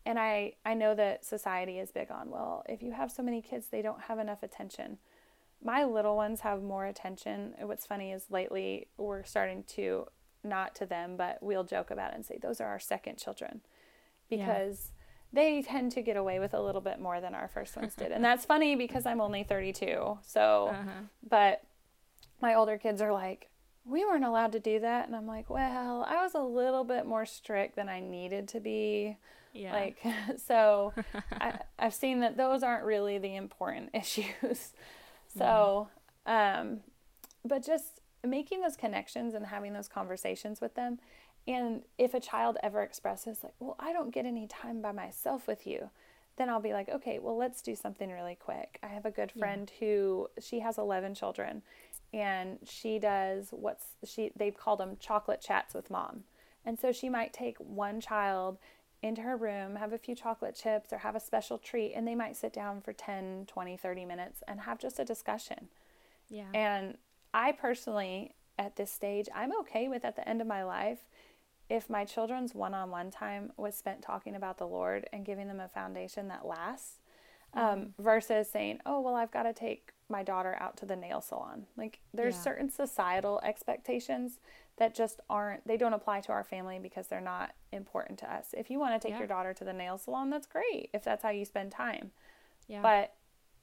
and 0.05 0.18
i 0.18 0.53
i 0.64 0.74
know 0.74 0.94
that 0.94 1.24
society 1.24 1.78
is 1.78 1.90
big 1.90 2.11
on 2.11 2.30
well 2.30 2.64
if 2.68 2.82
you 2.82 2.92
have 2.92 3.11
so 3.11 3.22
many 3.22 3.40
kids 3.40 3.66
they 3.70 3.82
don't 3.82 4.03
have 4.03 4.18
enough 4.18 4.42
attention 4.42 4.98
my 5.64 5.84
little 5.84 6.16
ones 6.16 6.40
have 6.40 6.62
more 6.62 6.86
attention 6.86 7.55
what's 7.61 7.86
funny 7.86 8.12
is 8.12 8.24
lately 8.30 8.88
we're 8.96 9.22
starting 9.24 9.62
to 9.62 10.07
not 10.44 10.74
to 10.76 10.86
them, 10.86 11.16
but 11.16 11.38
we'll 11.40 11.64
joke 11.64 11.90
about 11.90 12.12
it 12.12 12.16
and 12.16 12.26
say 12.26 12.38
those 12.40 12.61
are 12.61 12.66
our 12.66 12.80
second 12.80 13.18
children 13.18 13.61
because 14.28 14.92
yeah. 15.32 15.40
they 15.40 15.62
tend 15.62 15.92
to 15.92 16.03
get 16.03 16.16
away 16.16 16.38
with 16.38 16.55
a 16.55 16.61
little 16.61 16.80
bit 16.80 17.00
more 17.00 17.20
than 17.20 17.34
our 17.34 17.48
first 17.48 17.76
ones 17.76 17.94
did. 17.94 18.12
and 18.12 18.24
that's 18.24 18.44
funny 18.44 18.74
because 18.74 19.07
I'm 19.07 19.20
only 19.20 19.44
32. 19.44 20.18
So, 20.22 20.68
uh-huh. 20.72 20.90
but 21.28 21.62
my 22.40 22.55
older 22.55 22.78
kids 22.78 23.00
are 23.00 23.12
like, 23.12 23.50
we 23.84 24.05
weren't 24.05 24.24
allowed 24.24 24.53
to 24.53 24.61
do 24.61 24.80
that. 24.80 25.07
And 25.07 25.16
I'm 25.16 25.26
like, 25.26 25.50
well, 25.50 26.07
I 26.09 26.22
was 26.22 26.34
a 26.34 26.42
little 26.42 26.84
bit 26.84 27.05
more 27.05 27.26
strict 27.26 27.76
than 27.76 27.88
I 27.88 28.00
needed 28.00 28.48
to 28.48 28.61
be. 28.61 29.16
Yeah. 29.53 29.72
Like, 29.72 29.98
so 30.36 30.92
I, 31.32 31.59
have 31.78 31.94
seen 31.94 32.20
that 32.20 32.36
those 32.36 32.62
aren't 32.62 32.84
really 32.84 33.18
the 33.18 33.36
important 33.36 33.90
issues. 33.94 34.72
so, 35.36 35.88
mm-hmm. 36.26 36.61
um, 36.70 36.80
but 37.44 37.64
just 37.64 38.00
making 38.24 38.61
those 38.61 38.76
connections 38.76 39.34
and 39.34 39.46
having 39.46 39.72
those 39.72 39.88
conversations 39.88 40.61
with 40.61 40.74
them. 40.74 40.98
And 41.46 41.82
if 41.98 42.14
a 42.14 42.20
child 42.20 42.57
ever 42.62 42.82
expresses, 42.82 43.40
like, 43.42 43.55
well, 43.59 43.74
I 43.80 43.92
don't 43.92 44.14
get 44.14 44.26
any 44.26 44.46
time 44.46 44.80
by 44.80 44.92
myself 44.92 45.48
with 45.48 45.66
you, 45.66 45.90
then 46.36 46.48
I'll 46.48 46.61
be 46.61 46.72
like, 46.72 46.88
okay, 46.88 47.18
well, 47.18 47.36
let's 47.36 47.61
do 47.61 47.74
something 47.74 48.11
really 48.11 48.36
quick. 48.36 48.78
I 48.82 48.86
have 48.86 49.05
a 49.05 49.11
good 49.11 49.32
friend 49.32 49.70
yeah. 49.74 49.86
who 49.86 50.28
she 50.40 50.61
has 50.61 50.78
11 50.78 51.14
children 51.14 51.62
and 52.12 52.59
she 52.64 52.98
does 52.98 53.48
what's 53.50 53.86
she 54.05 54.30
they've 54.36 54.57
called 54.57 54.80
them 54.80 54.96
chocolate 55.00 55.40
chats 55.40 55.74
with 55.74 55.90
mom. 55.90 56.24
And 56.64 56.78
so 56.78 56.92
she 56.92 57.09
might 57.09 57.32
take 57.32 57.57
one 57.59 58.00
child 58.00 58.59
into 59.03 59.22
her 59.22 59.36
room, 59.36 59.76
have 59.76 59.92
a 59.92 59.98
few 59.98 60.14
chocolate 60.14 60.55
chips 60.55 60.92
or 60.92 60.98
have 60.98 61.16
a 61.16 61.20
special 61.20 61.59
treat 61.59 61.92
and 61.94 62.07
they 62.07 62.14
might 62.14 62.36
sit 62.36 62.53
down 62.53 62.80
for 62.80 62.92
10, 62.92 63.46
20, 63.46 63.76
30 63.76 64.05
minutes 64.05 64.42
and 64.46 64.61
have 64.61 64.78
just 64.78 64.98
a 64.98 65.05
discussion. 65.05 65.68
Yeah. 66.30 66.46
And 66.55 66.96
I 67.34 67.53
personally, 67.53 68.34
at 68.59 68.76
this 68.76 68.92
stage, 68.92 69.28
I'm 69.34 69.57
okay 69.61 69.88
with 69.88 70.05
at 70.05 70.16
the 70.16 70.28
end 70.28 70.40
of 70.40 70.46
my 70.46 70.62
life 70.62 71.00
if 71.68 71.88
my 71.88 72.05
children's 72.05 72.55
one 72.55 72.74
on 72.74 72.90
one 72.90 73.11
time 73.11 73.53
was 73.57 73.74
spent 73.74 74.03
talking 74.03 74.36
about 74.36 74.59
the 74.59 74.66
Lord 74.66 75.09
and 75.12 75.24
giving 75.24 75.48
them 75.48 75.61
a 75.61 75.68
foundation 75.68 76.28
that 76.28 76.44
lasts, 76.44 76.98
um, 77.55 77.62
mm-hmm. 77.62 78.03
versus 78.03 78.48
saying, 78.50 78.80
oh, 78.86 79.00
well, 79.00 79.14
I've 79.14 79.30
got 79.30 79.44
to 79.44 79.53
take 79.53 79.92
my 80.09 80.22
daughter 80.22 80.57
out 80.61 80.76
to 80.78 80.86
the 80.86 80.96
nail 80.96 81.20
salon. 81.20 81.66
Like, 81.76 82.00
there's 82.12 82.34
yeah. 82.36 82.42
certain 82.42 82.70
societal 82.70 83.40
expectations 83.42 84.38
that 84.78 84.94
just 84.94 85.20
aren't, 85.28 85.66
they 85.66 85.76
don't 85.76 85.92
apply 85.92 86.20
to 86.20 86.32
our 86.32 86.44
family 86.44 86.78
because 86.78 87.06
they're 87.06 87.20
not 87.20 87.52
important 87.72 88.18
to 88.20 88.32
us. 88.32 88.54
If 88.56 88.70
you 88.70 88.78
want 88.78 88.94
to 88.94 89.06
take 89.06 89.14
yeah. 89.14 89.18
your 89.18 89.28
daughter 89.28 89.52
to 89.54 89.64
the 89.64 89.72
nail 89.72 89.98
salon, 89.98 90.30
that's 90.30 90.46
great 90.46 90.90
if 90.92 91.04
that's 91.04 91.22
how 91.22 91.30
you 91.30 91.44
spend 91.44 91.72
time. 91.72 92.10
Yeah. 92.68 92.82
But 92.82 93.14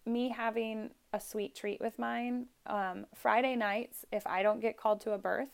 me 0.05 0.29
having 0.29 0.91
a 1.13 1.19
sweet 1.19 1.55
treat 1.55 1.79
with 1.81 1.97
mine, 1.97 2.47
um, 2.67 3.05
Friday 3.15 3.55
nights, 3.55 4.05
if 4.11 4.25
I 4.27 4.43
don't 4.43 4.59
get 4.59 4.77
called 4.77 5.01
to 5.01 5.11
a 5.11 5.17
birth, 5.17 5.49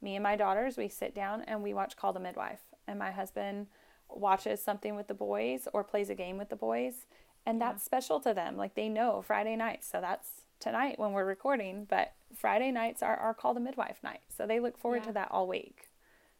me 0.00 0.16
and 0.16 0.22
my 0.22 0.36
daughters, 0.36 0.76
we 0.76 0.88
sit 0.88 1.14
down 1.14 1.42
and 1.42 1.62
we 1.62 1.74
watch 1.74 1.96
Call 1.96 2.12
the 2.12 2.20
Midwife. 2.20 2.62
And 2.88 2.98
my 2.98 3.10
husband 3.10 3.66
watches 4.08 4.62
something 4.62 4.94
with 4.94 5.08
the 5.08 5.14
boys 5.14 5.66
or 5.72 5.82
plays 5.82 6.10
a 6.10 6.14
game 6.14 6.38
with 6.38 6.48
the 6.48 6.56
boys. 6.56 7.06
And 7.44 7.60
that's 7.60 7.82
yeah. 7.82 7.86
special 7.86 8.20
to 8.20 8.32
them. 8.34 8.56
Like 8.56 8.74
they 8.74 8.88
know 8.88 9.22
Friday 9.22 9.56
nights. 9.56 9.88
So 9.90 10.00
that's 10.00 10.45
tonight 10.60 10.98
when 10.98 11.12
we're 11.12 11.24
recording. 11.24 11.86
But 11.88 12.12
Friday 12.34 12.70
nights 12.70 13.02
are, 13.02 13.16
are 13.16 13.34
Call 13.34 13.54
the 13.54 13.60
Midwife 13.60 14.02
night. 14.02 14.20
So 14.36 14.46
they 14.46 14.60
look 14.60 14.78
forward 14.78 15.02
yeah. 15.02 15.06
to 15.06 15.12
that 15.12 15.28
all 15.30 15.48
week. 15.48 15.88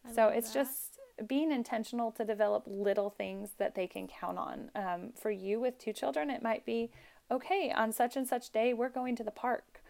I 0.05 0.13
so 0.13 0.27
it's 0.27 0.51
that. 0.51 0.59
just 0.59 0.99
being 1.25 1.51
intentional 1.51 2.11
to 2.11 2.23
develop 2.23 2.63
little 2.67 3.09
things 3.09 3.51
that 3.57 3.75
they 3.75 3.87
can 3.87 4.07
count 4.07 4.37
on. 4.37 4.71
Um, 4.75 5.13
for 5.19 5.31
you 5.31 5.59
with 5.59 5.77
two 5.79 5.93
children, 5.93 6.29
it 6.29 6.43
might 6.43 6.65
be 6.65 6.91
okay, 7.29 7.71
on 7.75 7.91
such 7.91 8.15
and 8.15 8.27
such 8.27 8.51
day, 8.51 8.73
we're 8.73 8.89
going 8.89 9.15
to 9.17 9.23
the 9.23 9.31
park 9.31 9.81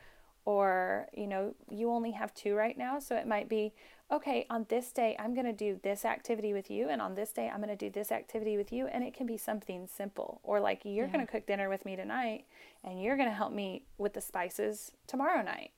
or 0.47 1.07
you 1.13 1.28
know 1.28 1.53
you 1.69 1.91
only 1.91 2.11
have 2.11 2.34
two 2.34 2.55
right 2.55 2.78
now 2.78 2.97
so 2.97 3.17
it 3.17 3.28
might 3.28 3.49
be 3.49 3.73
okay 4.12 4.45
on 4.49 4.66
this 4.70 4.91
day 4.91 5.16
i'm 5.20 5.34
going 5.34 5.45
to 5.45 5.53
do 5.53 5.80
this 5.84 6.05
activity 6.05 6.53
with 6.53 6.72
you 6.72 6.88
and 6.89 7.01
on 7.01 7.16
this 7.16 7.32
day 7.32 7.49
i'm 7.49 7.62
going 7.62 7.70
to 7.70 7.76
do 7.76 7.89
this 7.89 8.12
activity 8.12 8.55
with 8.58 8.72
you 8.72 8.88
and 8.88 9.03
it 9.03 9.14
can 9.14 9.28
be 9.28 9.38
something 9.38 9.88
simple 9.88 10.39
or 10.43 10.60
like 10.60 10.82
you're 10.84 11.05
yeah. 11.05 11.12
going 11.12 11.26
to 11.26 11.32
cook 11.32 11.45
dinner 11.45 11.70
with 11.70 11.86
me 11.86 11.95
tonight 11.95 12.45
and 12.84 13.01
you're 13.01 13.18
going 13.18 13.30
to 13.30 13.36
help 13.36 13.51
me 13.51 13.84
with 13.97 14.14
the 14.14 14.22
spices 14.22 14.91
tomorrow 15.08 15.41
night 15.41 15.72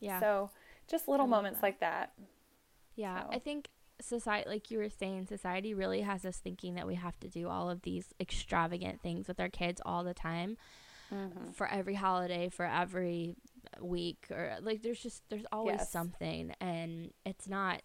yeah 0.00 0.18
so 0.18 0.50
just 0.88 1.08
little 1.08 1.26
moments 1.26 1.60
that. 1.60 1.66
like 1.66 1.80
that 1.80 2.12
yeah 2.96 3.22
so. 3.22 3.28
i 3.32 3.38
think 3.38 3.68
society 4.00 4.48
like 4.48 4.70
you 4.70 4.78
were 4.78 4.90
saying 4.90 5.26
society 5.26 5.72
really 5.72 6.00
has 6.00 6.24
us 6.24 6.38
thinking 6.38 6.74
that 6.74 6.86
we 6.86 6.94
have 6.94 7.18
to 7.20 7.28
do 7.28 7.48
all 7.48 7.70
of 7.70 7.82
these 7.82 8.08
extravagant 8.18 9.00
things 9.00 9.28
with 9.28 9.38
our 9.38 9.48
kids 9.48 9.80
all 9.86 10.02
the 10.02 10.14
time 10.14 10.56
mm-hmm. 11.12 11.50
for 11.52 11.68
every 11.68 11.94
holiday 11.94 12.48
for 12.48 12.66
every 12.66 13.36
week 13.80 14.26
or 14.30 14.56
like 14.60 14.82
there's 14.82 15.00
just 15.00 15.22
there's 15.28 15.46
always 15.52 15.78
yes. 15.78 15.90
something 15.90 16.54
and 16.60 17.12
it's 17.24 17.48
not 17.48 17.82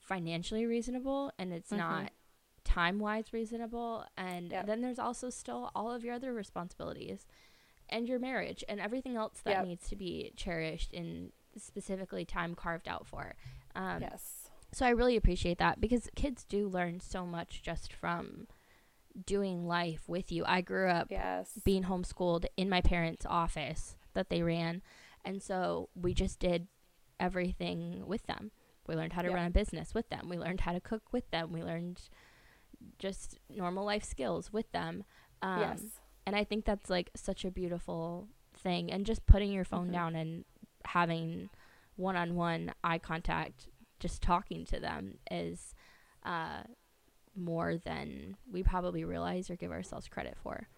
financially 0.00 0.66
reasonable 0.66 1.30
and 1.38 1.52
it's 1.52 1.70
mm-hmm. 1.70 1.80
not 1.80 2.10
time 2.64 2.98
wise 2.98 3.32
reasonable 3.32 4.04
and 4.16 4.50
yep. 4.50 4.66
then 4.66 4.80
there's 4.80 4.98
also 4.98 5.30
still 5.30 5.70
all 5.74 5.90
of 5.90 6.04
your 6.04 6.14
other 6.14 6.32
responsibilities 6.32 7.26
and 7.88 8.08
your 8.08 8.18
marriage 8.18 8.62
and 8.68 8.80
everything 8.80 9.16
else 9.16 9.40
that 9.44 9.56
yep. 9.56 9.64
needs 9.66 9.88
to 9.88 9.96
be 9.96 10.32
cherished 10.36 10.92
and 10.92 11.32
specifically 11.56 12.24
time 12.24 12.54
carved 12.54 12.86
out 12.86 13.06
for 13.06 13.34
um, 13.74 14.02
yes 14.02 14.50
so 14.72 14.84
i 14.84 14.90
really 14.90 15.16
appreciate 15.16 15.58
that 15.58 15.80
because 15.80 16.08
kids 16.14 16.44
do 16.44 16.68
learn 16.68 17.00
so 17.00 17.24
much 17.24 17.62
just 17.62 17.92
from 17.92 18.46
doing 19.26 19.66
life 19.66 20.02
with 20.06 20.30
you 20.30 20.44
i 20.46 20.60
grew 20.60 20.88
up 20.88 21.08
yes. 21.10 21.58
being 21.64 21.84
homeschooled 21.84 22.44
in 22.56 22.68
my 22.68 22.80
parents 22.80 23.24
office 23.28 23.96
that 24.14 24.28
they 24.28 24.42
ran 24.42 24.82
and 25.24 25.42
so 25.42 25.88
we 25.94 26.14
just 26.14 26.38
did 26.38 26.68
everything 27.20 28.04
with 28.06 28.26
them. 28.26 28.50
We 28.86 28.94
learned 28.94 29.12
how 29.12 29.22
to 29.22 29.28
yeah. 29.28 29.34
run 29.34 29.46
a 29.46 29.50
business 29.50 29.94
with 29.94 30.08
them. 30.08 30.28
We 30.28 30.38
learned 30.38 30.60
how 30.60 30.72
to 30.72 30.80
cook 30.80 31.12
with 31.12 31.30
them. 31.30 31.52
We 31.52 31.62
learned 31.62 32.00
just 32.98 33.38
normal 33.50 33.84
life 33.84 34.04
skills 34.04 34.52
with 34.52 34.70
them. 34.72 35.04
Um, 35.42 35.60
yes. 35.60 35.82
And 36.26 36.34
I 36.34 36.44
think 36.44 36.64
that's 36.64 36.88
like 36.88 37.10
such 37.14 37.44
a 37.44 37.50
beautiful 37.50 38.28
thing. 38.56 38.90
And 38.90 39.04
just 39.04 39.26
putting 39.26 39.52
your 39.52 39.64
phone 39.64 39.84
mm-hmm. 39.84 39.92
down 39.92 40.16
and 40.16 40.44
having 40.84 41.50
one 41.96 42.16
on 42.16 42.34
one 42.34 42.72
eye 42.82 42.98
contact, 42.98 43.68
just 44.00 44.22
talking 44.22 44.64
to 44.66 44.80
them 44.80 45.18
is 45.30 45.74
uh, 46.24 46.62
more 47.36 47.76
than 47.76 48.36
we 48.50 48.62
probably 48.62 49.04
realize 49.04 49.50
or 49.50 49.56
give 49.56 49.72
ourselves 49.72 50.08
credit 50.08 50.36
for. 50.42 50.68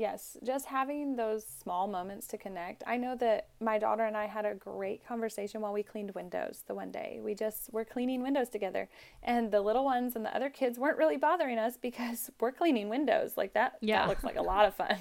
Yes, 0.00 0.38
just 0.42 0.64
having 0.64 1.16
those 1.16 1.44
small 1.44 1.86
moments 1.86 2.26
to 2.28 2.38
connect. 2.38 2.82
I 2.86 2.96
know 2.96 3.14
that 3.16 3.48
my 3.60 3.78
daughter 3.78 4.06
and 4.06 4.16
I 4.16 4.24
had 4.24 4.46
a 4.46 4.54
great 4.54 5.06
conversation 5.06 5.60
while 5.60 5.74
we 5.74 5.82
cleaned 5.82 6.14
windows 6.14 6.64
the 6.66 6.74
one 6.74 6.90
day. 6.90 7.20
We 7.22 7.34
just 7.34 7.70
were 7.70 7.84
cleaning 7.84 8.22
windows 8.22 8.48
together, 8.48 8.88
and 9.22 9.50
the 9.50 9.60
little 9.60 9.84
ones 9.84 10.16
and 10.16 10.24
the 10.24 10.34
other 10.34 10.48
kids 10.48 10.78
weren't 10.78 10.96
really 10.96 11.18
bothering 11.18 11.58
us 11.58 11.76
because 11.76 12.30
we're 12.40 12.50
cleaning 12.50 12.88
windows. 12.88 13.36
Like 13.36 13.52
that, 13.52 13.74
yeah. 13.82 13.98
that 14.00 14.08
looks 14.08 14.24
like 14.24 14.36
a 14.36 14.42
lot 14.42 14.64
of 14.64 14.74
fun. 14.74 14.96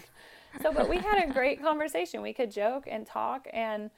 So, 0.61 0.73
but 0.73 0.89
we 0.89 0.97
had 0.97 1.23
a 1.23 1.31
great 1.31 1.61
conversation. 1.63 2.21
We 2.21 2.33
could 2.33 2.51
joke 2.51 2.83
and 2.85 3.07
talk, 3.07 3.47
and 3.53 3.91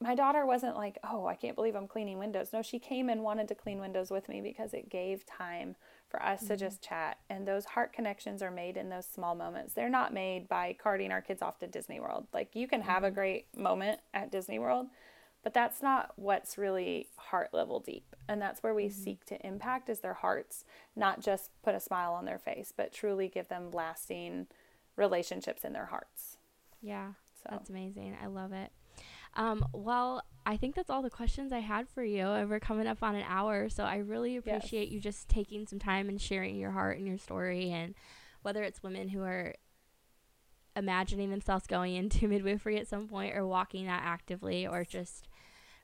my 0.00 0.14
daughter 0.14 0.46
wasn't 0.46 0.76
like, 0.76 0.96
"Oh, 1.04 1.26
I 1.26 1.34
can't 1.34 1.56
believe 1.56 1.76
I'm 1.76 1.88
cleaning 1.88 2.18
windows." 2.18 2.54
No, 2.54 2.62
she 2.62 2.78
came 2.78 3.10
and 3.10 3.22
wanted 3.22 3.48
to 3.48 3.54
clean 3.54 3.80
windows 3.80 4.10
with 4.10 4.30
me 4.30 4.40
because 4.40 4.72
it 4.72 4.88
gave 4.88 5.26
time 5.26 5.76
for 6.08 6.22
us 6.22 6.40
mm-hmm. 6.40 6.48
to 6.48 6.56
just 6.56 6.82
chat. 6.82 7.18
And 7.28 7.46
those 7.46 7.64
heart 7.64 7.92
connections 7.92 8.42
are 8.42 8.50
made 8.50 8.76
in 8.76 8.88
those 8.88 9.06
small 9.06 9.34
moments. 9.34 9.74
They're 9.74 9.88
not 9.88 10.14
made 10.14 10.48
by 10.48 10.76
carting 10.80 11.12
our 11.12 11.22
kids 11.22 11.42
off 11.42 11.58
to 11.60 11.66
Disney 11.66 12.00
World. 12.00 12.26
Like 12.32 12.54
you 12.54 12.68
can 12.68 12.82
have 12.82 12.98
mm-hmm. 12.98 13.06
a 13.06 13.10
great 13.10 13.46
moment 13.56 14.00
at 14.14 14.30
Disney 14.30 14.58
World, 14.58 14.86
but 15.42 15.54
that's 15.54 15.82
not 15.82 16.12
what's 16.16 16.58
really 16.58 17.08
heart 17.16 17.50
level 17.52 17.80
deep. 17.80 18.14
And 18.28 18.40
that's 18.40 18.62
where 18.62 18.74
we 18.74 18.86
mm-hmm. 18.86 19.02
seek 19.02 19.24
to 19.26 19.46
impact 19.46 19.88
is 19.88 20.00
their 20.00 20.14
hearts, 20.14 20.64
not 20.94 21.20
just 21.20 21.50
put 21.62 21.74
a 21.74 21.80
smile 21.80 22.12
on 22.12 22.24
their 22.24 22.38
face, 22.38 22.72
but 22.76 22.92
truly 22.92 23.28
give 23.28 23.48
them 23.48 23.70
lasting 23.70 24.46
relationships 24.96 25.64
in 25.64 25.72
their 25.72 25.86
hearts. 25.86 26.38
Yeah. 26.82 27.12
So 27.34 27.48
that's 27.50 27.70
amazing. 27.70 28.16
I 28.22 28.26
love 28.26 28.52
it. 28.52 28.70
Um, 29.36 29.64
well, 29.72 30.22
I 30.46 30.56
think 30.56 30.74
that's 30.74 30.90
all 30.90 31.02
the 31.02 31.10
questions 31.10 31.52
I 31.52 31.58
had 31.58 31.88
for 31.88 32.02
you. 32.02 32.24
We're 32.48 32.60
coming 32.60 32.86
up 32.86 33.02
on 33.02 33.14
an 33.14 33.24
hour, 33.28 33.68
so 33.68 33.84
I 33.84 33.96
really 33.96 34.36
appreciate 34.36 34.88
yes. 34.88 34.92
you 34.92 35.00
just 35.00 35.28
taking 35.28 35.66
some 35.66 35.78
time 35.78 36.08
and 36.08 36.20
sharing 36.20 36.56
your 36.56 36.70
heart 36.70 36.98
and 36.98 37.06
your 37.06 37.18
story. 37.18 37.70
And 37.70 37.94
whether 38.42 38.62
it's 38.62 38.82
women 38.82 39.08
who 39.08 39.22
are 39.22 39.54
imagining 40.74 41.30
themselves 41.30 41.66
going 41.66 41.94
into 41.94 42.28
midwifery 42.28 42.78
at 42.78 42.88
some 42.88 43.08
point 43.08 43.36
or 43.36 43.46
walking 43.46 43.86
that 43.86 44.02
actively, 44.04 44.66
or 44.66 44.84
just 44.84 45.28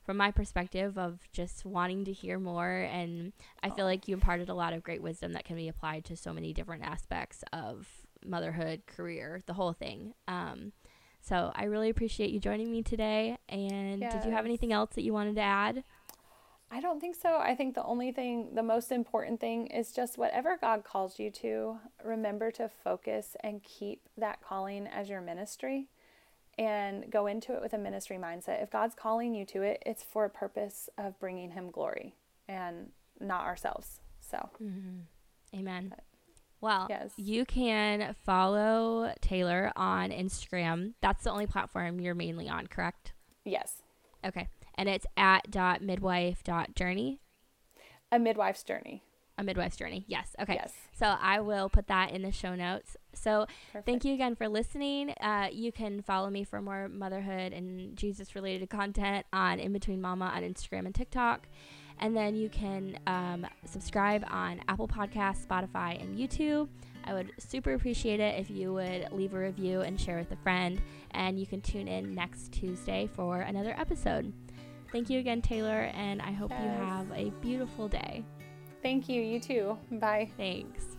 from 0.03 0.17
my 0.17 0.31
perspective 0.31 0.97
of 0.97 1.19
just 1.31 1.65
wanting 1.65 2.05
to 2.05 2.11
hear 2.11 2.39
more. 2.39 2.87
And 2.91 3.33
I 3.61 3.69
feel 3.69 3.85
like 3.85 4.07
you 4.07 4.15
imparted 4.15 4.49
a 4.49 4.53
lot 4.53 4.73
of 4.73 4.83
great 4.83 5.01
wisdom 5.01 5.33
that 5.33 5.45
can 5.45 5.55
be 5.55 5.69
applied 5.69 6.05
to 6.05 6.17
so 6.17 6.33
many 6.33 6.53
different 6.53 6.83
aspects 6.83 7.43
of 7.53 7.87
motherhood, 8.25 8.83
career, 8.85 9.41
the 9.45 9.53
whole 9.53 9.73
thing. 9.73 10.13
Um, 10.27 10.73
so 11.23 11.51
I 11.55 11.65
really 11.65 11.89
appreciate 11.89 12.31
you 12.31 12.39
joining 12.39 12.69
me 12.69 12.83
today. 12.83 13.37
And 13.47 14.01
yes. 14.01 14.13
did 14.13 14.25
you 14.25 14.31
have 14.31 14.45
anything 14.45 14.73
else 14.73 14.91
that 14.95 15.03
you 15.03 15.13
wanted 15.13 15.35
to 15.35 15.41
add? 15.41 15.83
I 16.69 16.81
don't 16.81 16.99
think 16.99 17.15
so. 17.15 17.37
I 17.37 17.55
think 17.55 17.75
the 17.75 17.83
only 17.83 18.11
thing, 18.11 18.55
the 18.55 18.63
most 18.63 18.91
important 18.91 19.39
thing 19.39 19.67
is 19.67 19.93
just 19.93 20.17
whatever 20.17 20.57
God 20.59 20.83
calls 20.83 21.19
you 21.19 21.31
to, 21.31 21.77
remember 22.03 22.51
to 22.51 22.69
focus 22.83 23.37
and 23.41 23.63
keep 23.63 24.01
that 24.17 24.41
calling 24.41 24.85
as 24.85 25.07
your 25.07 25.21
ministry 25.21 25.87
and 26.57 27.09
go 27.09 27.27
into 27.27 27.53
it 27.53 27.61
with 27.61 27.73
a 27.73 27.77
ministry 27.77 28.17
mindset. 28.17 28.61
If 28.61 28.69
God's 28.69 28.95
calling 28.95 29.33
you 29.33 29.45
to 29.45 29.61
it, 29.61 29.81
it's 29.85 30.03
for 30.03 30.25
a 30.25 30.29
purpose 30.29 30.89
of 30.97 31.17
bringing 31.19 31.51
Him 31.51 31.71
glory 31.71 32.15
and 32.49 32.89
not 33.19 33.45
ourselves. 33.45 34.01
So, 34.19 34.49
mm-hmm. 34.61 35.57
amen. 35.57 35.87
But, 35.89 36.03
well, 36.63 36.87
yes. 36.89 37.11
you 37.17 37.43
can 37.43 38.15
follow 38.25 39.13
Taylore 39.21 39.73
on 39.75 40.11
Instagram. 40.11 40.93
That's 41.01 41.25
the 41.25 41.29
only 41.29 41.45
platform 41.45 41.99
you're 41.99 42.15
mainly 42.15 42.47
on, 42.47 42.67
correct? 42.67 43.11
Yes. 43.43 43.81
Okay. 44.25 44.47
And 44.75 44.87
it's 44.87 45.05
at 45.17 45.51
dot 45.51 45.81
midwife 45.81 46.41
dot 46.41 46.73
journey. 46.73 47.19
A 48.13 48.17
midwife's 48.17 48.63
journey. 48.63 49.03
A 49.37 49.43
midwife's 49.43 49.75
journey. 49.75 50.05
Yes. 50.07 50.37
Okay. 50.39 50.53
Yes. 50.53 50.71
So 50.93 51.15
I 51.19 51.41
will 51.41 51.67
put 51.67 51.87
that 51.87 52.11
in 52.11 52.21
the 52.21 52.31
show 52.31 52.55
notes. 52.55 52.95
So 53.13 53.45
Perfect. 53.73 53.85
thank 53.85 54.05
you 54.05 54.13
again 54.13 54.35
for 54.35 54.47
listening. 54.47 55.09
Uh, 55.19 55.49
you 55.51 55.73
can 55.73 56.01
follow 56.01 56.29
me 56.29 56.45
for 56.45 56.61
more 56.61 56.87
motherhood 56.87 57.51
and 57.51 57.97
Jesus 57.97 58.35
related 58.35 58.69
content 58.69 59.25
on 59.33 59.59
In 59.59 59.73
Between 59.73 59.99
Mama 59.99 60.31
on 60.33 60.43
Instagram 60.43 60.85
and 60.85 60.95
TikTok. 60.95 61.45
And 62.03 62.15
then 62.15 62.35
you 62.35 62.49
can 62.49 62.99
um, 63.07 63.47
subscribe 63.63 64.25
on 64.29 64.59
Apple 64.67 64.89
Podcasts, 64.89 65.47
Spotify, 65.47 66.01
and 66.01 66.17
YouTube. 66.17 66.67
I 67.05 67.13
would 67.13 67.31
super 67.39 67.73
appreciate 67.75 68.19
it 68.19 68.37
if 68.37 68.49
you 68.49 68.73
would 68.73 69.07
leave 69.13 69.33
a 69.33 69.39
review 69.39 69.81
and 69.81 69.99
share 69.99 70.17
with 70.17 70.29
a 70.31 70.35
friend. 70.43 70.81
And 71.11 71.39
you 71.39 71.47
can 71.47 71.61
tune 71.61 71.87
in 71.87 72.13
next 72.13 72.51
Tuesday 72.51 73.09
for 73.15 73.39
another 73.39 73.73
episode. 73.77 74.33
Thank 74.91 75.09
you 75.09 75.19
again, 75.19 75.41
Taylore, 75.41 75.95
and 75.95 76.21
I 76.21 76.33
hope 76.33 76.51
yes. 76.51 76.61
you 76.61 76.85
have 76.85 77.11
a 77.15 77.29
beautiful 77.39 77.87
day. 77.87 78.25
Thank 78.81 79.07
you. 79.07 79.21
You 79.21 79.39
too. 79.39 79.77
Bye. 79.89 80.29
Thanks. 80.35 80.92